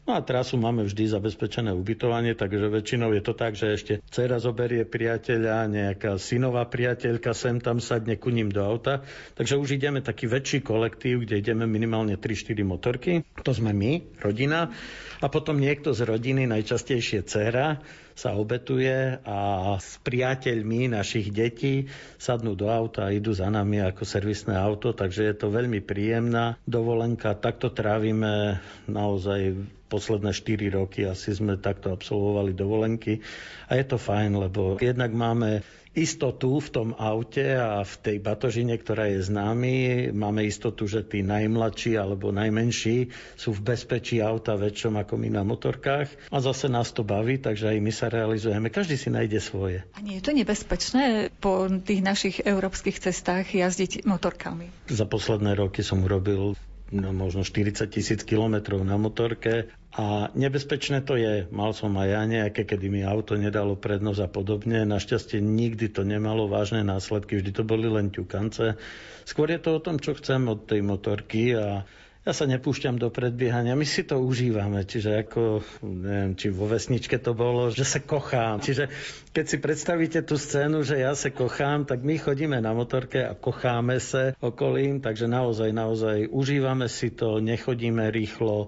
No 0.09 0.17
a 0.17 0.25
trasu 0.25 0.57
máme 0.57 0.89
vždy 0.89 1.05
zabezpečené 1.05 1.69
ubytovanie, 1.69 2.33
takže 2.33 2.65
väčšinou 2.65 3.13
je 3.13 3.21
to 3.21 3.37
tak, 3.37 3.53
že 3.53 3.77
ešte 3.77 3.93
dcera 4.09 4.41
zoberie 4.41 4.81
priateľa, 4.81 5.69
nejaká 5.69 6.17
synová 6.17 6.65
priateľka 6.65 7.29
sem 7.37 7.61
tam 7.61 7.77
sadne 7.77 8.17
ku 8.17 8.33
ním 8.33 8.49
do 8.49 8.57
auta. 8.57 9.05
Takže 9.37 9.61
už 9.61 9.77
ideme 9.77 10.01
taký 10.01 10.25
väčší 10.25 10.65
kolektív, 10.65 11.29
kde 11.29 11.45
ideme 11.45 11.69
minimálne 11.69 12.17
3-4 12.17 12.57
motorky. 12.65 13.21
To 13.45 13.53
sme 13.53 13.69
my, 13.69 14.17
rodina. 14.17 14.73
A 15.21 15.29
potom 15.29 15.61
niekto 15.61 15.93
z 15.93 16.09
rodiny, 16.09 16.49
najčastejšie 16.49 17.29
dcera, 17.29 17.77
sa 18.17 18.33
obetuje 18.33 19.21
a 19.21 19.37
s 19.77 20.01
priateľmi 20.01 20.89
našich 20.89 21.29
detí 21.29 21.85
sadnú 22.17 22.57
do 22.57 22.65
auta 22.65 23.07
a 23.07 23.13
idú 23.13 23.29
za 23.37 23.45
nami 23.53 23.77
ako 23.85 24.09
servisné 24.09 24.57
auto, 24.57 24.89
takže 24.89 25.21
je 25.29 25.35
to 25.37 25.53
veľmi 25.53 25.85
príjemná 25.85 26.57
dovolenka. 26.65 27.37
Takto 27.37 27.69
trávime 27.69 28.57
naozaj 28.89 29.77
posledné 29.89 30.31
4 30.31 30.69
roky 30.71 31.03
asi 31.03 31.33
sme 31.33 31.57
takto 31.57 31.89
absolvovali 31.89 32.53
dovolenky 32.53 33.19
a 33.65 33.75
je 33.75 33.85
to 33.89 33.97
fajn, 33.97 34.37
lebo 34.37 34.77
jednak 34.77 35.09
máme 35.09 35.65
istotu 35.97 36.61
v 36.61 36.69
tom 36.69 36.87
aute 36.95 37.57
a 37.57 37.81
v 37.81 37.93
tej 37.99 38.17
batožine, 38.21 38.77
ktorá 38.77 39.09
je 39.09 39.25
známy. 39.25 39.75
Máme 40.13 40.45
istotu, 40.45 40.85
že 40.85 41.01
tí 41.01 41.25
najmladší 41.25 41.97
alebo 41.97 42.29
najmenší 42.29 43.09
sú 43.33 43.57
v 43.57 43.73
bezpečí 43.73 44.21
auta 44.21 44.53
väčšom 44.53 45.01
ako 45.01 45.13
my 45.17 45.29
na 45.33 45.43
motorkách. 45.43 46.29
A 46.29 46.37
zase 46.39 46.69
nás 46.69 46.93
to 46.93 47.01
baví, 47.01 47.41
takže 47.41 47.73
aj 47.73 47.77
my 47.81 47.91
sa 47.91 48.07
realizujeme. 48.07 48.69
Každý 48.69 48.95
si 48.95 49.09
nájde 49.09 49.41
svoje. 49.41 49.81
A 49.97 49.99
nie 49.99 50.21
je 50.21 50.23
to 50.23 50.31
nebezpečné 50.31 51.33
po 51.41 51.65
tých 51.67 52.01
našich 52.05 52.35
európskych 52.45 53.01
cestách 53.01 53.49
jazdiť 53.49 54.05
motorkami? 54.05 54.69
Za 54.87 55.09
posledné 55.09 55.57
roky 55.57 55.81
som 55.81 56.05
urobil 56.05 56.53
no, 56.91 57.13
možno 57.13 57.45
40 57.45 57.89
tisíc 57.89 58.21
kilometrov 58.25 58.81
na 58.81 58.97
motorke 58.97 59.69
a 59.93 60.29
nebezpečné 60.37 61.01
to 61.01 61.17
je. 61.17 61.49
Mal 61.49 61.73
som 61.73 61.93
aj 61.97 62.07
ja 62.09 62.21
nejaké, 62.25 62.65
kedy 62.65 62.89
mi 62.93 63.01
auto 63.01 63.33
nedalo 63.37 63.73
prednosť 63.73 64.21
a 64.25 64.29
podobne. 64.29 64.85
Našťastie 64.85 65.41
nikdy 65.41 65.89
to 65.89 66.05
nemalo 66.05 66.45
vážne 66.45 66.85
následky, 66.85 67.41
vždy 67.41 67.51
to 67.53 67.63
boli 67.65 67.89
len 67.89 68.13
ťukance. 68.13 68.77
Skôr 69.25 69.49
je 69.49 69.61
to 69.61 69.77
o 69.77 69.83
tom, 69.83 69.97
čo 69.97 70.13
chcem 70.17 70.45
od 70.49 70.65
tej 70.65 70.85
motorky 70.85 71.57
a 71.57 71.85
ja 72.27 72.35
sa 72.35 72.43
nepúšťam 72.43 72.99
do 72.99 73.07
predbiehania, 73.07 73.79
my 73.79 73.87
si 73.87 74.03
to 74.03 74.19
užívame, 74.19 74.83
čiže 74.83 75.23
ako, 75.23 75.63
neviem, 75.87 76.35
či 76.35 76.51
vo 76.51 76.67
vesničke 76.67 77.15
to 77.15 77.31
bolo, 77.31 77.71
že 77.71 77.87
sa 77.87 78.03
kochám. 78.03 78.59
Čiže 78.59 78.91
keď 79.31 79.45
si 79.47 79.57
predstavíte 79.57 80.19
tú 80.27 80.35
scénu, 80.35 80.83
že 80.83 80.99
ja 80.99 81.15
sa 81.15 81.31
kochám, 81.31 81.87
tak 81.87 82.03
my 82.03 82.19
chodíme 82.19 82.59
na 82.59 82.75
motorke 82.75 83.23
a 83.23 83.39
kocháme 83.39 84.03
sa 84.03 84.35
okolím, 84.43 84.99
takže 84.99 85.31
naozaj, 85.31 85.71
naozaj 85.71 86.27
užívame 86.27 86.91
si 86.91 87.15
to, 87.15 87.39
nechodíme 87.39 88.11
rýchlo, 88.11 88.67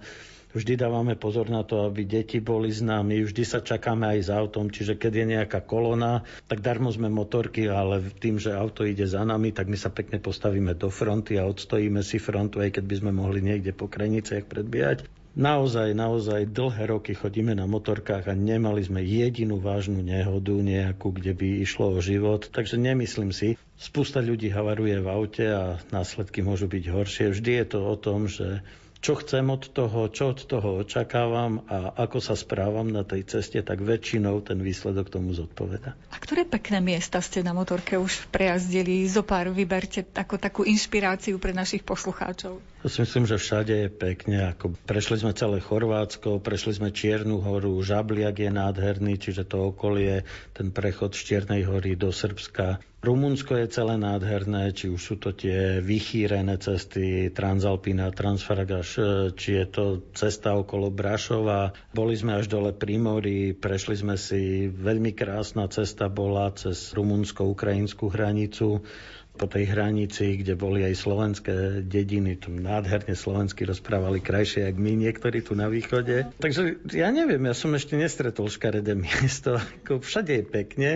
Vždy 0.51 0.75
dávame 0.75 1.15
pozor 1.15 1.47
na 1.47 1.63
to, 1.63 1.87
aby 1.87 2.03
deti 2.03 2.43
boli 2.43 2.67
s 2.67 2.83
nami, 2.83 3.23
vždy 3.23 3.43
sa 3.47 3.63
čakáme 3.63 4.03
aj 4.03 4.19
s 4.19 4.29
autom, 4.29 4.67
čiže 4.67 4.99
keď 4.99 5.11
je 5.15 5.25
nejaká 5.39 5.63
kolona, 5.63 6.27
tak 6.51 6.59
darmo 6.59 6.91
sme 6.91 7.07
motorky, 7.07 7.71
ale 7.71 8.03
tým, 8.19 8.35
že 8.35 8.51
auto 8.51 8.83
ide 8.83 9.07
za 9.07 9.23
nami, 9.23 9.55
tak 9.55 9.71
my 9.71 9.79
sa 9.79 9.87
pekne 9.87 10.19
postavíme 10.19 10.75
do 10.75 10.91
fronty 10.91 11.39
a 11.39 11.47
odstojíme 11.47 12.03
si 12.03 12.19
frontu, 12.19 12.59
aj 12.59 12.75
keď 12.75 12.83
by 12.83 12.95
sme 12.99 13.11
mohli 13.15 13.39
niekde 13.39 13.71
po 13.71 13.87
kreniciach 13.87 14.43
predbiehať. 14.43 15.07
Naozaj, 15.31 15.95
naozaj 15.95 16.51
dlhé 16.51 16.91
roky 16.91 17.15
chodíme 17.15 17.55
na 17.55 17.63
motorkách 17.63 18.27
a 18.27 18.35
nemali 18.35 18.83
sme 18.83 18.99
jedinú 18.99 19.63
vážnu 19.63 20.03
nehodu 20.03 20.51
nejakú, 20.51 21.15
kde 21.15 21.31
by 21.31 21.63
išlo 21.63 21.95
o 21.95 22.03
život. 22.03 22.51
Takže 22.51 22.75
nemyslím 22.75 23.31
si, 23.31 23.55
spústa 23.79 24.19
ľudí 24.19 24.51
havaruje 24.51 24.99
v 24.99 25.07
aute 25.07 25.47
a 25.47 25.79
následky 25.95 26.43
môžu 26.43 26.67
byť 26.67 26.83
horšie. 26.83 27.25
Vždy 27.31 27.51
je 27.63 27.65
to 27.71 27.79
o 27.79 27.95
tom, 27.95 28.27
že 28.27 28.59
čo 29.01 29.17
chcem 29.17 29.49
od 29.49 29.65
toho, 29.73 30.13
čo 30.13 30.29
od 30.29 30.45
toho 30.45 30.85
očakávam 30.85 31.65
a 31.65 31.89
ako 32.05 32.21
sa 32.21 32.37
správam 32.37 32.85
na 32.85 33.01
tej 33.01 33.25
ceste, 33.25 33.57
tak 33.65 33.81
väčšinou 33.81 34.45
ten 34.45 34.61
výsledok 34.61 35.09
tomu 35.09 35.33
zodpoveda. 35.33 35.97
A 36.13 36.17
ktoré 36.21 36.45
pekné 36.45 36.77
miesta 36.85 37.17
ste 37.17 37.41
na 37.41 37.57
motorke 37.57 37.97
už 37.97 38.29
prejazdili? 38.29 39.09
Zopár 39.09 39.49
vyberte 39.49 40.05
ako 40.05 40.37
takú 40.37 40.61
inšpiráciu 40.61 41.41
pre 41.41 41.49
našich 41.49 41.81
poslucháčov. 41.81 42.61
Ja 42.85 42.87
si 42.93 43.01
myslím, 43.01 43.25
že 43.25 43.41
všade 43.41 43.73
je 43.73 43.89
pekne. 43.89 44.53
Ako 44.53 44.77
prešli 44.85 45.17
sme 45.17 45.33
celé 45.33 45.57
Chorvátsko, 45.65 46.37
prešli 46.37 46.77
sme 46.77 46.93
Čiernu 46.93 47.41
horu, 47.41 47.73
Žabliak 47.81 48.37
je 48.37 48.53
nádherný, 48.53 49.17
čiže 49.17 49.49
to 49.49 49.73
okolie, 49.73 50.21
ten 50.53 50.69
prechod 50.69 51.17
z 51.17 51.25
Čiernej 51.25 51.65
hory 51.65 51.97
do 51.97 52.13
Srbska 52.13 52.90
Rumunsko 53.01 53.57
je 53.57 53.65
celé 53.65 53.97
nádherné, 53.97 54.77
či 54.77 54.85
už 54.85 55.01
sú 55.01 55.15
to 55.17 55.33
tie 55.33 55.81
vychýrené 55.81 56.61
cesty 56.61 57.33
Transalpina, 57.33 58.13
Transfaragaš, 58.13 58.89
e, 59.01 59.03
či 59.33 59.57
je 59.57 59.65
to 59.65 59.85
cesta 60.13 60.53
okolo 60.53 60.93
Brašova. 60.93 61.73
Boli 61.97 62.13
sme 62.13 62.37
až 62.37 62.53
dole 62.53 62.77
pri 62.77 63.01
mori, 63.01 63.57
prešli 63.57 63.97
sme 63.97 64.21
si, 64.21 64.69
veľmi 64.69 65.17
krásna 65.17 65.65
cesta 65.73 66.13
bola 66.13 66.53
cez 66.53 66.93
rumunsko-ukrajinskú 66.93 68.05
hranicu 68.05 68.85
po 69.33 69.45
tej 69.49 69.73
hranici, 69.73 70.37
kde 70.37 70.53
boli 70.53 70.85
aj 70.85 71.01
slovenské 71.01 71.81
dediny, 71.81 72.37
tu 72.37 72.53
nádherne 72.53 73.17
slovensky 73.17 73.65
rozprávali 73.65 74.21
krajšie, 74.21 74.69
jak 74.69 74.77
my 74.77 74.93
niektorí 74.93 75.41
tu 75.41 75.57
na 75.57 75.73
východe. 75.73 76.29
Takže 76.37 76.85
ja 76.93 77.09
neviem, 77.09 77.41
ja 77.49 77.57
som 77.57 77.73
ešte 77.73 77.97
nestretol 77.97 78.45
škaredé 78.45 78.93
miesto, 79.09 79.57
ako 79.57 80.05
všade 80.05 80.37
je 80.37 80.43
pekne 80.45 80.91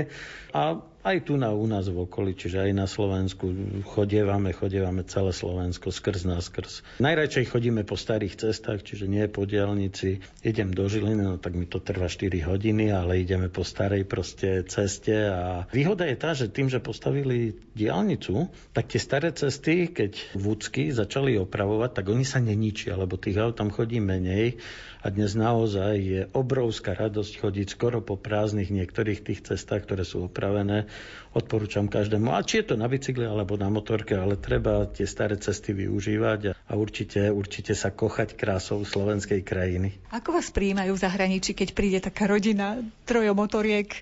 a 0.54 0.86
aj 1.06 1.30
tu 1.30 1.38
na 1.38 1.54
u 1.54 1.70
nás 1.70 1.86
v 1.86 2.02
okolí, 2.02 2.34
čiže 2.34 2.66
aj 2.66 2.72
na 2.74 2.90
Slovensku 2.90 3.54
chodievame, 3.86 4.58
chodievame 4.58 5.06
celé 5.06 5.30
Slovensko 5.30 5.94
skrz 5.94 6.26
nás 6.26 6.50
skrz. 6.50 6.82
Najradšej 6.98 7.46
chodíme 7.54 7.86
po 7.86 7.94
starých 7.94 8.42
cestách, 8.42 8.82
čiže 8.82 9.06
nie 9.06 9.30
po 9.30 9.46
diálnici. 9.46 10.26
Idem 10.42 10.74
do 10.74 10.90
Žiliny, 10.90 11.22
no 11.22 11.38
tak 11.38 11.54
mi 11.54 11.70
to 11.70 11.78
trvá 11.78 12.10
4 12.10 12.50
hodiny, 12.50 12.90
ale 12.90 13.22
ideme 13.22 13.54
po 13.54 13.62
starej 13.62 14.10
proste 14.10 14.66
ceste 14.66 15.30
a 15.30 15.70
výhoda 15.70 16.10
je 16.10 16.18
tá, 16.18 16.34
že 16.34 16.50
tým, 16.50 16.74
že 16.74 16.82
postavili 16.82 17.54
diálnicu, 17.78 18.50
tak 18.74 18.90
tie 18.90 18.98
staré 18.98 19.30
cesty, 19.30 19.94
keď 19.94 20.34
vúcky 20.34 20.90
začali 20.90 21.38
opravovať, 21.38 22.02
tak 22.02 22.06
oni 22.10 22.26
sa 22.26 22.42
neničia, 22.42 22.98
lebo 22.98 23.22
tých 23.22 23.38
aut 23.38 23.54
tam 23.54 23.70
chodí 23.70 24.02
menej 24.02 24.58
a 25.06 25.14
dnes 25.14 25.38
naozaj 25.38 25.94
je 26.02 26.22
obrovská 26.34 26.98
radosť 26.98 27.38
chodiť 27.38 27.78
skoro 27.78 28.02
po 28.02 28.18
prázdnych 28.18 28.74
niektorých 28.74 29.22
tých 29.22 29.46
cestách, 29.46 29.86
ktoré 29.86 30.02
sú 30.02 30.26
opravené. 30.26 30.90
Odporúčam 31.38 31.86
každému, 31.86 32.34
a 32.34 32.42
či 32.42 32.66
je 32.66 32.74
to 32.74 32.76
na 32.80 32.90
bicykli 32.90 33.22
alebo 33.22 33.54
na 33.54 33.70
motorke, 33.70 34.18
ale 34.18 34.40
treba 34.40 34.90
tie 34.90 35.06
staré 35.06 35.38
cesty 35.38 35.78
využívať 35.78 36.58
a 36.58 36.74
určite, 36.74 37.30
určite 37.30 37.78
sa 37.78 37.94
kochať 37.94 38.34
krásou 38.34 38.82
slovenskej 38.82 39.46
krajiny. 39.46 39.94
Ako 40.10 40.34
vás 40.34 40.50
prijímajú 40.50 40.98
v 40.98 41.04
zahraničí, 41.06 41.54
keď 41.54 41.70
príde 41.78 42.00
taká 42.02 42.26
rodina 42.26 42.82
trojo 43.06 43.38
motoriek? 43.38 44.02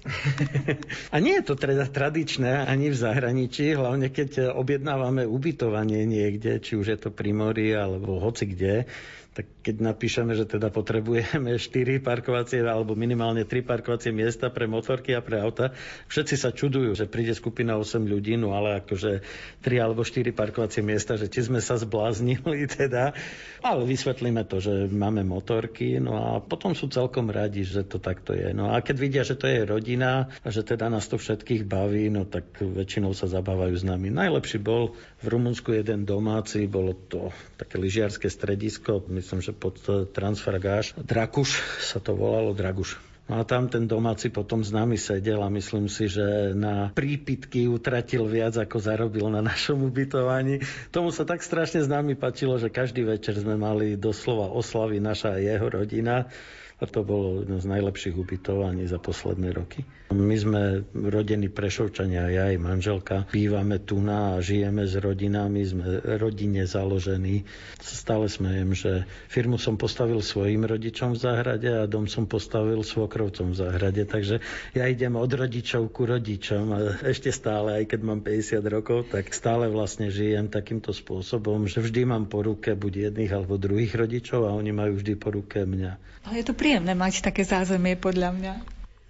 a 1.14 1.20
nie 1.20 1.36
je 1.42 1.44
to 1.44 1.60
teda 1.60 1.84
tradičné 1.90 2.64
ani 2.64 2.94
v 2.94 2.96
zahraničí, 2.96 3.76
hlavne 3.76 4.08
keď 4.08 4.56
objednávame 4.56 5.28
ubytovanie 5.28 6.08
niekde, 6.08 6.64
či 6.64 6.80
už 6.80 6.96
je 6.96 6.98
to 7.02 7.10
pri 7.12 7.36
mori 7.36 7.76
alebo 7.76 8.24
hoci 8.24 8.48
kde, 8.48 8.88
tak 9.34 9.50
keď 9.66 9.76
napíšeme, 9.82 10.38
že 10.38 10.46
teda 10.46 10.70
potrebujeme 10.70 11.58
4 11.62 12.00
parkovacie 12.06 12.62
alebo 12.62 12.94
minimálne 12.94 13.50
3 13.50 13.66
parkovacie 13.66 14.14
miesta 14.14 14.54
pre 14.54 14.70
motorky 14.70 15.18
a 15.18 15.26
pre 15.26 15.42
auta, 15.42 15.74
všetci 16.08 16.36
sa 16.38 16.54
čudujú, 16.54 16.94
že 16.94 17.10
príde 17.10 17.34
skupina 17.34 17.74
8 17.76 18.06
ľudí, 18.06 18.38
no 18.38 18.54
ale 18.54 18.86
akože 18.86 19.26
3 19.66 19.84
alebo 19.84 20.06
4 20.06 20.30
parkovacie 20.32 20.86
miesta, 20.86 21.18
že 21.18 21.28
či 21.34 21.50
sme 21.50 21.60
sa 21.60 21.82
zbláznili 21.82 22.70
teda. 22.78 23.18
Ale 23.66 23.82
vysvetlíme 23.90 24.46
to, 24.46 24.62
že 24.62 24.88
máme 24.94 25.26
motorky, 25.26 25.98
no 25.98 26.14
a 26.14 26.28
potom 26.38 26.78
sú 26.78 26.88
celkom 26.94 27.34
radi, 27.34 27.66
že 27.66 27.82
to 27.90 27.98
takto 27.98 28.38
je. 28.38 28.54
No 28.54 28.70
a 28.70 28.86
keď 28.86 28.96
vidia, 29.02 29.24
že 29.26 29.34
to 29.34 29.50
je 29.50 29.66
rodina 29.66 30.30
a 30.46 30.48
že 30.54 30.62
teda 30.62 30.94
nás 30.94 31.10
to 31.10 31.18
všetkých 31.18 31.66
baví, 31.66 32.14
no 32.14 32.30
tak 32.30 32.54
väčšinou 32.62 33.18
sa 33.18 33.26
zabávajú 33.26 33.74
s 33.74 33.84
nami. 33.88 34.14
Najlepší 34.14 34.62
bol 34.62 34.94
v 35.24 35.28
Rumunsku 35.32 35.72
jeden 35.72 36.04
domáci, 36.04 36.68
bolo 36.68 36.92
to 36.92 37.32
také 37.56 37.80
lyžiarske 37.80 38.28
stredisko, 38.28 39.08
myslím, 39.08 39.40
že 39.40 39.56
pod 39.56 39.80
Transfergáš. 40.12 40.92
Drakuš 41.00 41.64
sa 41.80 42.04
to 42.04 42.12
volalo, 42.12 42.52
Draguš. 42.52 43.00
No 43.24 43.40
a 43.40 43.48
tam 43.48 43.72
ten 43.72 43.88
domáci 43.88 44.28
potom 44.28 44.68
s 44.68 44.76
nami 44.76 45.00
sedel 45.00 45.40
a 45.40 45.48
myslím 45.48 45.88
si, 45.88 46.12
že 46.12 46.52
na 46.52 46.92
prípitky 46.92 47.72
utratil 47.72 48.28
viac, 48.28 48.60
ako 48.60 48.84
zarobil 48.84 49.32
na 49.32 49.40
našom 49.40 49.80
ubytovaní. 49.88 50.60
Tomu 50.92 51.16
sa 51.16 51.24
tak 51.24 51.40
strašne 51.40 51.80
s 51.80 51.88
nami 51.88 52.20
páčilo, 52.20 52.60
že 52.60 52.68
každý 52.68 53.08
večer 53.08 53.40
sme 53.40 53.56
mali 53.56 53.96
doslova 53.96 54.52
oslavy 54.52 55.00
naša 55.00 55.40
a 55.40 55.42
jeho 55.42 55.72
rodina 55.72 56.28
To 56.92 57.06
bolo 57.06 57.46
jedno 57.46 57.60
z 57.60 57.68
najlepších 57.70 58.16
ubytovaní 58.18 58.88
za 58.90 59.00
posledné 59.00 59.54
roky. 59.56 59.86
My 60.14 60.38
sme 60.38 60.86
rodení 60.94 61.50
Prešovčania, 61.50 62.30
ja 62.30 62.54
aj 62.54 62.62
manželka. 62.62 63.26
Bývame 63.34 63.82
tu 63.82 63.98
na 63.98 64.38
a 64.38 64.44
žijeme 64.46 64.86
s 64.86 64.94
rodinami, 65.00 65.66
sme 65.66 66.06
rodine 66.22 66.70
založení. 66.70 67.50
Stále 67.82 68.30
smejem, 68.30 68.78
že 68.78 69.10
firmu 69.26 69.58
som 69.58 69.74
postavil 69.74 70.22
svojim 70.22 70.70
rodičom 70.70 71.18
v 71.18 71.22
záhrade 71.24 71.66
a 71.66 71.90
dom 71.90 72.06
som 72.06 72.30
postavil 72.30 72.86
svokrovcom 72.86 73.54
v 73.54 73.58
záhrade. 73.58 74.06
Takže 74.06 74.38
ja 74.78 74.86
idem 74.86 75.18
od 75.18 75.34
rodičov 75.34 75.90
ku 75.90 76.06
rodičom 76.06 76.66
a 76.70 76.78
ešte 77.10 77.34
stále, 77.34 77.82
aj 77.82 77.98
keď 77.98 78.00
mám 78.06 78.22
50 78.22 78.62
rokov, 78.70 79.10
tak 79.10 79.34
stále 79.34 79.66
vlastne 79.66 80.14
žijem 80.14 80.46
takýmto 80.46 80.94
spôsobom, 80.94 81.66
že 81.66 81.82
vždy 81.82 82.06
mám 82.06 82.30
po 82.30 82.46
ruke 82.46 82.78
buď 82.78 83.10
jedných 83.10 83.34
alebo 83.34 83.58
druhých 83.58 83.98
rodičov 83.98 84.46
a 84.46 84.54
oni 84.54 84.70
majú 84.70 85.02
vždy 85.02 85.14
po 85.18 85.34
ruke 85.34 85.66
mňa. 85.66 86.14
Ale 86.24 86.40
je 86.40 86.48
to 86.48 86.56
príjemné 86.56 86.73
mať 86.82 87.14
také 87.22 87.46
zázemie 87.46 87.94
podľa 88.00 88.32
mňa. 88.34 88.54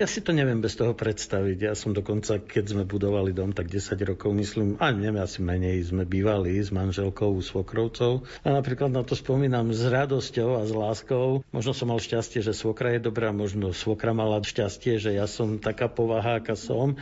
Ja 0.02 0.10
si 0.10 0.26
to 0.26 0.34
neviem 0.34 0.58
bez 0.58 0.73
toho 0.73 0.97
predstaviť. 0.97 1.69
Ja 1.69 1.73
som 1.78 1.93
dokonca, 1.93 2.41
keď 2.41 2.76
sme 2.76 2.84
budovali 2.84 3.30
dom, 3.30 3.54
tak 3.54 3.69
10 3.69 3.93
rokov, 4.04 4.34
myslím, 4.34 4.76
a 4.82 4.89
neviem, 4.89 5.21
asi 5.21 5.39
menej, 5.39 5.86
sme 5.86 6.04
bývali 6.04 6.58
s 6.58 6.73
manželkou 6.73 7.30
u 7.30 7.39
svokrovcov. 7.45 8.26
A 8.41 8.58
napríklad 8.58 8.89
na 8.89 9.06
to 9.06 9.13
spomínam 9.13 9.69
s 9.69 9.86
radosťou 9.86 10.60
a 10.60 10.65
s 10.65 10.73
láskou. 10.73 11.45
Možno 11.54 11.78
som 11.78 11.93
mal 11.93 12.02
šťastie, 12.02 12.41
že 12.41 12.58
svokra 12.58 12.97
je 12.97 13.06
dobrá, 13.06 13.30
možno 13.30 13.69
svokra 13.69 14.17
mala 14.17 14.41
šťastie, 14.41 14.97
že 14.97 15.13
ja 15.13 15.30
som 15.30 15.62
taká 15.62 15.86
povaha, 15.88 16.41
aká 16.41 16.58
som. 16.58 16.97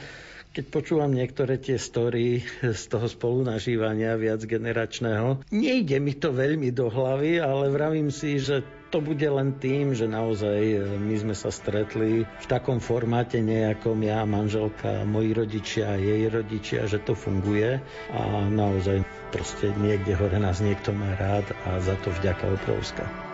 Keď 0.52 0.67
počúvam 0.67 1.15
niektoré 1.15 1.56
tie 1.56 1.80
story 1.80 2.43
z 2.60 2.84
toho 2.91 3.08
spolunažívania 3.08 4.19
viac 4.19 4.43
generačného, 4.43 5.47
nejde 5.47 5.95
mi 6.04 6.12
to 6.12 6.36
veľmi 6.36 6.76
do 6.76 6.91
hlavy, 6.91 7.39
ale 7.39 7.71
vravím 7.71 8.12
si, 8.12 8.36
že 8.36 8.67
to 8.91 8.99
bude 8.99 9.23
len 9.23 9.56
tým, 9.56 9.95
že 9.95 10.04
naozaj 10.06 10.60
e, 10.60 10.77
my 10.99 11.15
sme 11.15 11.32
sa 11.32 11.47
stretli 11.47 12.27
v 12.27 12.45
takom 12.45 12.84
formáte 12.84 13.39
nejakom 13.39 13.95
ja, 14.04 14.27
manželka, 14.27 15.08
moji 15.08 15.32
rodičia, 15.32 15.95
jej 15.95 16.27
rodičia, 16.27 16.86
že 16.91 16.99
to 16.99 17.15
funguje 17.15 17.80
a 18.12 18.21
naozaj 18.51 19.08
proste 19.32 19.71
niekde 19.80 20.12
hore 20.19 20.36
nás 20.36 20.60
niekto 20.60 20.91
má 20.91 21.15
rád 21.15 21.47
a 21.63 21.80
za 21.80 21.95
to 22.04 22.12
vďaka 22.19 22.51
obrovská. 22.51 23.30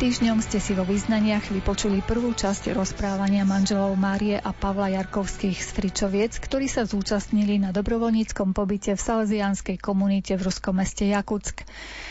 Týždňom 0.00 0.40
ste 0.40 0.64
si 0.64 0.72
vo 0.72 0.88
význaniach 0.88 1.52
vypočuli 1.52 2.00
prvú 2.00 2.32
časť 2.32 2.72
rozprávania 2.72 3.44
manželov 3.44 3.92
Márie 4.00 4.40
a 4.40 4.48
Pavla 4.48 4.88
Jarkovských 4.96 5.60
z 5.60 5.68
Fričoviec, 5.76 6.40
ktorí 6.40 6.72
sa 6.72 6.88
zúčastnili 6.88 7.60
na 7.60 7.68
dobrovoľníckom 7.68 8.56
pobyte 8.56 8.96
v 8.96 9.00
salesianskej 9.04 9.76
komunite 9.76 10.40
v 10.40 10.48
ruskom 10.48 10.80
meste 10.80 11.04
Jakutsk. 11.04 11.68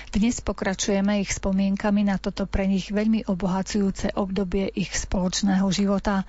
Dnes 0.10 0.42
pokračujeme 0.42 1.22
ich 1.22 1.38
spomienkami 1.38 2.02
na 2.02 2.18
toto 2.18 2.50
pre 2.50 2.66
nich 2.66 2.90
veľmi 2.90 3.30
obohacujúce 3.30 4.18
obdobie 4.18 4.66
ich 4.74 4.90
spoločného 4.90 5.70
života. 5.70 6.26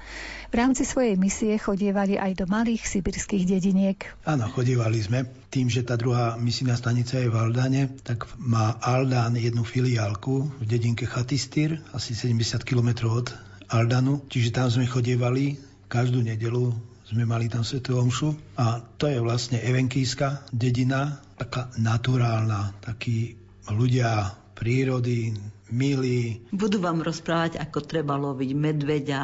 V 0.52 0.60
rámci 0.60 0.84
svojej 0.84 1.16
misie 1.16 1.56
chodievali 1.56 2.20
aj 2.20 2.44
do 2.44 2.44
malých 2.44 2.84
sibirských 2.84 3.48
dediniek. 3.48 4.04
Áno, 4.28 4.52
chodívali 4.52 5.00
sme. 5.00 5.24
Tým, 5.48 5.72
že 5.72 5.80
tá 5.80 5.96
druhá 5.96 6.36
misijná 6.36 6.76
stanica 6.76 7.16
je 7.24 7.32
v 7.32 7.40
Aldane, 7.40 7.88
tak 8.04 8.28
má 8.36 8.76
Aldan 8.84 9.40
jednu 9.40 9.64
filiálku 9.64 10.60
v 10.60 10.64
dedinke 10.68 11.08
Chatistír, 11.08 11.80
asi 11.96 12.12
70 12.12 12.60
km 12.68 13.08
od 13.08 13.32
Aldanu. 13.72 14.20
Čiže 14.28 14.60
tam 14.60 14.68
sme 14.68 14.84
chodievali 14.84 15.56
každú 15.88 16.20
nedelu 16.20 16.76
sme 17.10 17.26
mali 17.26 17.50
tam 17.50 17.66
svetú 17.66 17.98
omšu 17.98 18.54
a 18.54 18.78
to 18.78 19.10
je 19.10 19.18
vlastne 19.18 19.58
evenkijská 19.58 20.46
dedina, 20.54 21.18
taká 21.34 21.66
naturálna, 21.74 22.70
takí 22.78 23.39
ľudia 23.68 24.40
prírody, 24.57 25.37
milí. 25.73 26.42
Budú 26.51 26.83
vám 26.83 27.01
rozprávať, 27.01 27.57
ako 27.62 27.79
treba 27.87 28.18
loviť 28.18 28.51
medveďa, 28.53 29.23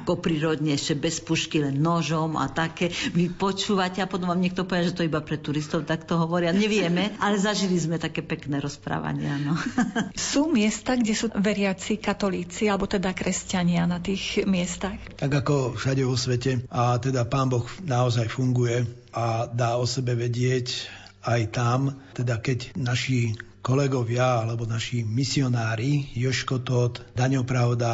ako 0.00 0.18
prírodne, 0.18 0.74
ešte 0.74 0.96
bez 0.96 1.20
pušky, 1.20 1.62
len 1.62 1.78
nožom 1.78 2.40
a 2.40 2.48
také. 2.48 2.90
Vy 2.90 3.30
počúvate 3.36 4.00
a 4.00 4.10
potom 4.10 4.32
vám 4.32 4.40
niekto 4.40 4.64
povie, 4.64 4.90
že 4.90 4.96
to 4.96 5.06
iba 5.06 5.20
pre 5.20 5.38
turistov 5.38 5.84
takto 5.84 6.16
hovoria. 6.18 6.50
Nevieme, 6.50 7.14
ale 7.24 7.36
zažili 7.38 7.76
sme 7.78 8.00
také 8.00 8.24
pekné 8.24 8.58
rozprávania. 8.58 9.36
No. 9.38 9.54
Sú 10.16 10.48
miesta, 10.48 10.96
kde 10.96 11.14
sú 11.14 11.28
veriaci 11.30 12.00
katolíci, 12.00 12.66
alebo 12.66 12.88
teda 12.88 13.12
kresťania 13.12 13.84
na 13.84 14.00
tých 14.00 14.42
miestach? 14.48 14.96
Tak 15.20 15.44
ako 15.44 15.76
všade 15.76 16.02
vo 16.08 16.16
svete. 16.16 16.64
A 16.72 16.96
teda 16.98 17.28
Pán 17.28 17.52
Boh 17.52 17.68
naozaj 17.84 18.32
funguje 18.32 18.88
a 19.12 19.44
dá 19.46 19.76
o 19.76 19.84
sebe 19.84 20.16
vedieť 20.16 20.88
aj 21.22 21.40
tam, 21.54 22.02
teda 22.16 22.42
keď 22.42 22.74
naši 22.74 23.36
kolegovia 23.62 24.42
alebo 24.42 24.66
naši 24.66 25.06
misionári 25.06 26.10
Joško 26.18 26.66
Todt, 26.66 27.14
Daňo 27.14 27.46
Pravda 27.46 27.92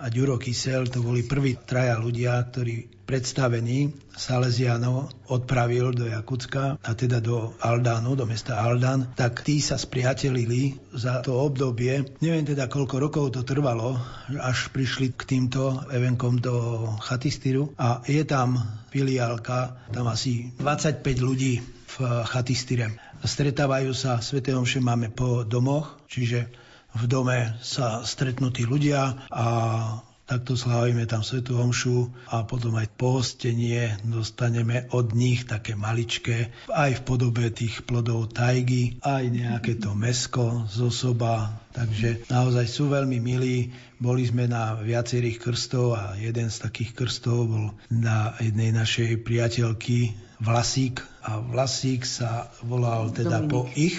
a 0.00 0.08
Ďuro 0.08 0.40
Kysel, 0.40 0.88
to 0.88 1.04
boli 1.04 1.28
prví 1.28 1.60
traja 1.60 2.00
ľudia, 2.00 2.40
ktorí 2.48 3.04
predstavení 3.04 3.92
Salesianov 4.14 5.12
odpravil 5.28 5.92
do 5.92 6.06
Jakucka 6.06 6.78
a 6.78 6.90
teda 6.94 7.18
do 7.18 7.52
Aldánu, 7.58 8.14
do 8.14 8.24
mesta 8.24 8.62
Aldan, 8.62 9.12
tak 9.18 9.42
tí 9.42 9.58
sa 9.58 9.74
spriatelili 9.76 10.78
za 10.94 11.20
to 11.20 11.36
obdobie. 11.36 12.16
Neviem 12.22 12.46
teda, 12.46 12.70
koľko 12.70 12.96
rokov 13.02 13.24
to 13.34 13.42
trvalo, 13.42 13.98
až 14.38 14.70
prišli 14.70 15.12
k 15.18 15.22
týmto 15.26 15.84
evenkom 15.90 16.38
do 16.38 16.86
Chatistyru 17.02 17.74
a 17.76 18.00
je 18.06 18.22
tam 18.22 18.56
filiálka, 18.94 19.90
tam 19.90 20.06
asi 20.06 20.54
25 20.62 21.02
ľudí 21.20 21.58
v 21.90 21.96
Chatistire 22.24 23.09
stretávajú 23.24 23.92
sa, 23.92 24.20
Svete 24.20 24.56
Omše 24.56 24.80
máme 24.80 25.12
po 25.12 25.44
domoch, 25.44 26.00
čiže 26.08 26.48
v 26.90 27.04
dome 27.06 27.54
sa 27.62 28.02
stretnú 28.02 28.50
tí 28.50 28.66
ľudia 28.66 29.28
a 29.30 29.46
takto 30.30 30.54
slávime 30.54 31.10
tam 31.10 31.26
Svetu 31.26 31.58
Omšu 31.58 32.30
a 32.30 32.46
potom 32.46 32.78
aj 32.78 32.94
pohostenie 32.94 33.98
dostaneme 34.06 34.86
od 34.94 35.10
nich 35.10 35.42
také 35.42 35.74
maličké, 35.74 36.54
aj 36.70 37.02
v 37.02 37.04
podobe 37.06 37.50
tých 37.50 37.82
plodov 37.82 38.30
tajgy, 38.30 39.02
aj 39.02 39.26
nejaké 39.26 39.82
to 39.82 39.90
mesko 39.98 40.70
z 40.70 40.86
osoba, 40.86 41.58
takže 41.74 42.30
naozaj 42.30 42.66
sú 42.70 42.86
veľmi 42.94 43.18
milí. 43.18 43.74
Boli 43.98 44.22
sme 44.22 44.46
na 44.46 44.78
viacerých 44.78 45.42
krstov 45.42 45.98
a 45.98 46.14
jeden 46.14 46.46
z 46.46 46.56
takých 46.62 46.94
krstov 46.94 47.50
bol 47.50 47.66
na 47.90 48.38
jednej 48.38 48.70
našej 48.70 49.26
priateľky 49.26 50.14
Vlasík 50.38 51.09
a 51.20 51.40
Vlasík 51.40 52.08
sa 52.08 52.48
volal 52.64 53.12
teda 53.12 53.44
Dominik. 53.44 53.52
po 53.52 53.60
ich, 53.76 53.96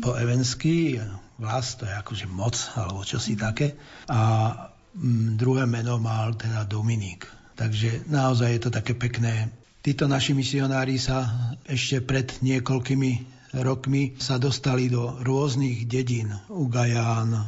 po 0.00 0.16
evensky, 0.16 1.00
Vlas 1.34 1.74
to 1.74 1.82
je 1.82 1.94
akože 1.94 2.30
moc 2.30 2.54
alebo 2.78 3.02
čosi 3.02 3.34
také 3.34 3.74
a 4.06 4.54
mm, 4.94 5.34
druhé 5.34 5.66
meno 5.66 5.98
mal 5.98 6.38
teda 6.38 6.62
Dominik. 6.62 7.26
Takže 7.58 8.06
naozaj 8.06 8.48
je 8.54 8.60
to 8.62 8.70
také 8.70 8.94
pekné. 8.94 9.50
Títo 9.82 10.06
naši 10.06 10.30
misionári 10.32 10.94
sa 10.96 11.26
ešte 11.66 12.00
pred 12.06 12.30
niekoľkými 12.38 13.33
rokmi 13.54 14.18
sa 14.18 14.42
dostali 14.42 14.90
do 14.90 15.14
rôznych 15.22 15.86
dedín. 15.86 16.34
Ugaján, 16.50 17.30
e, 17.34 17.40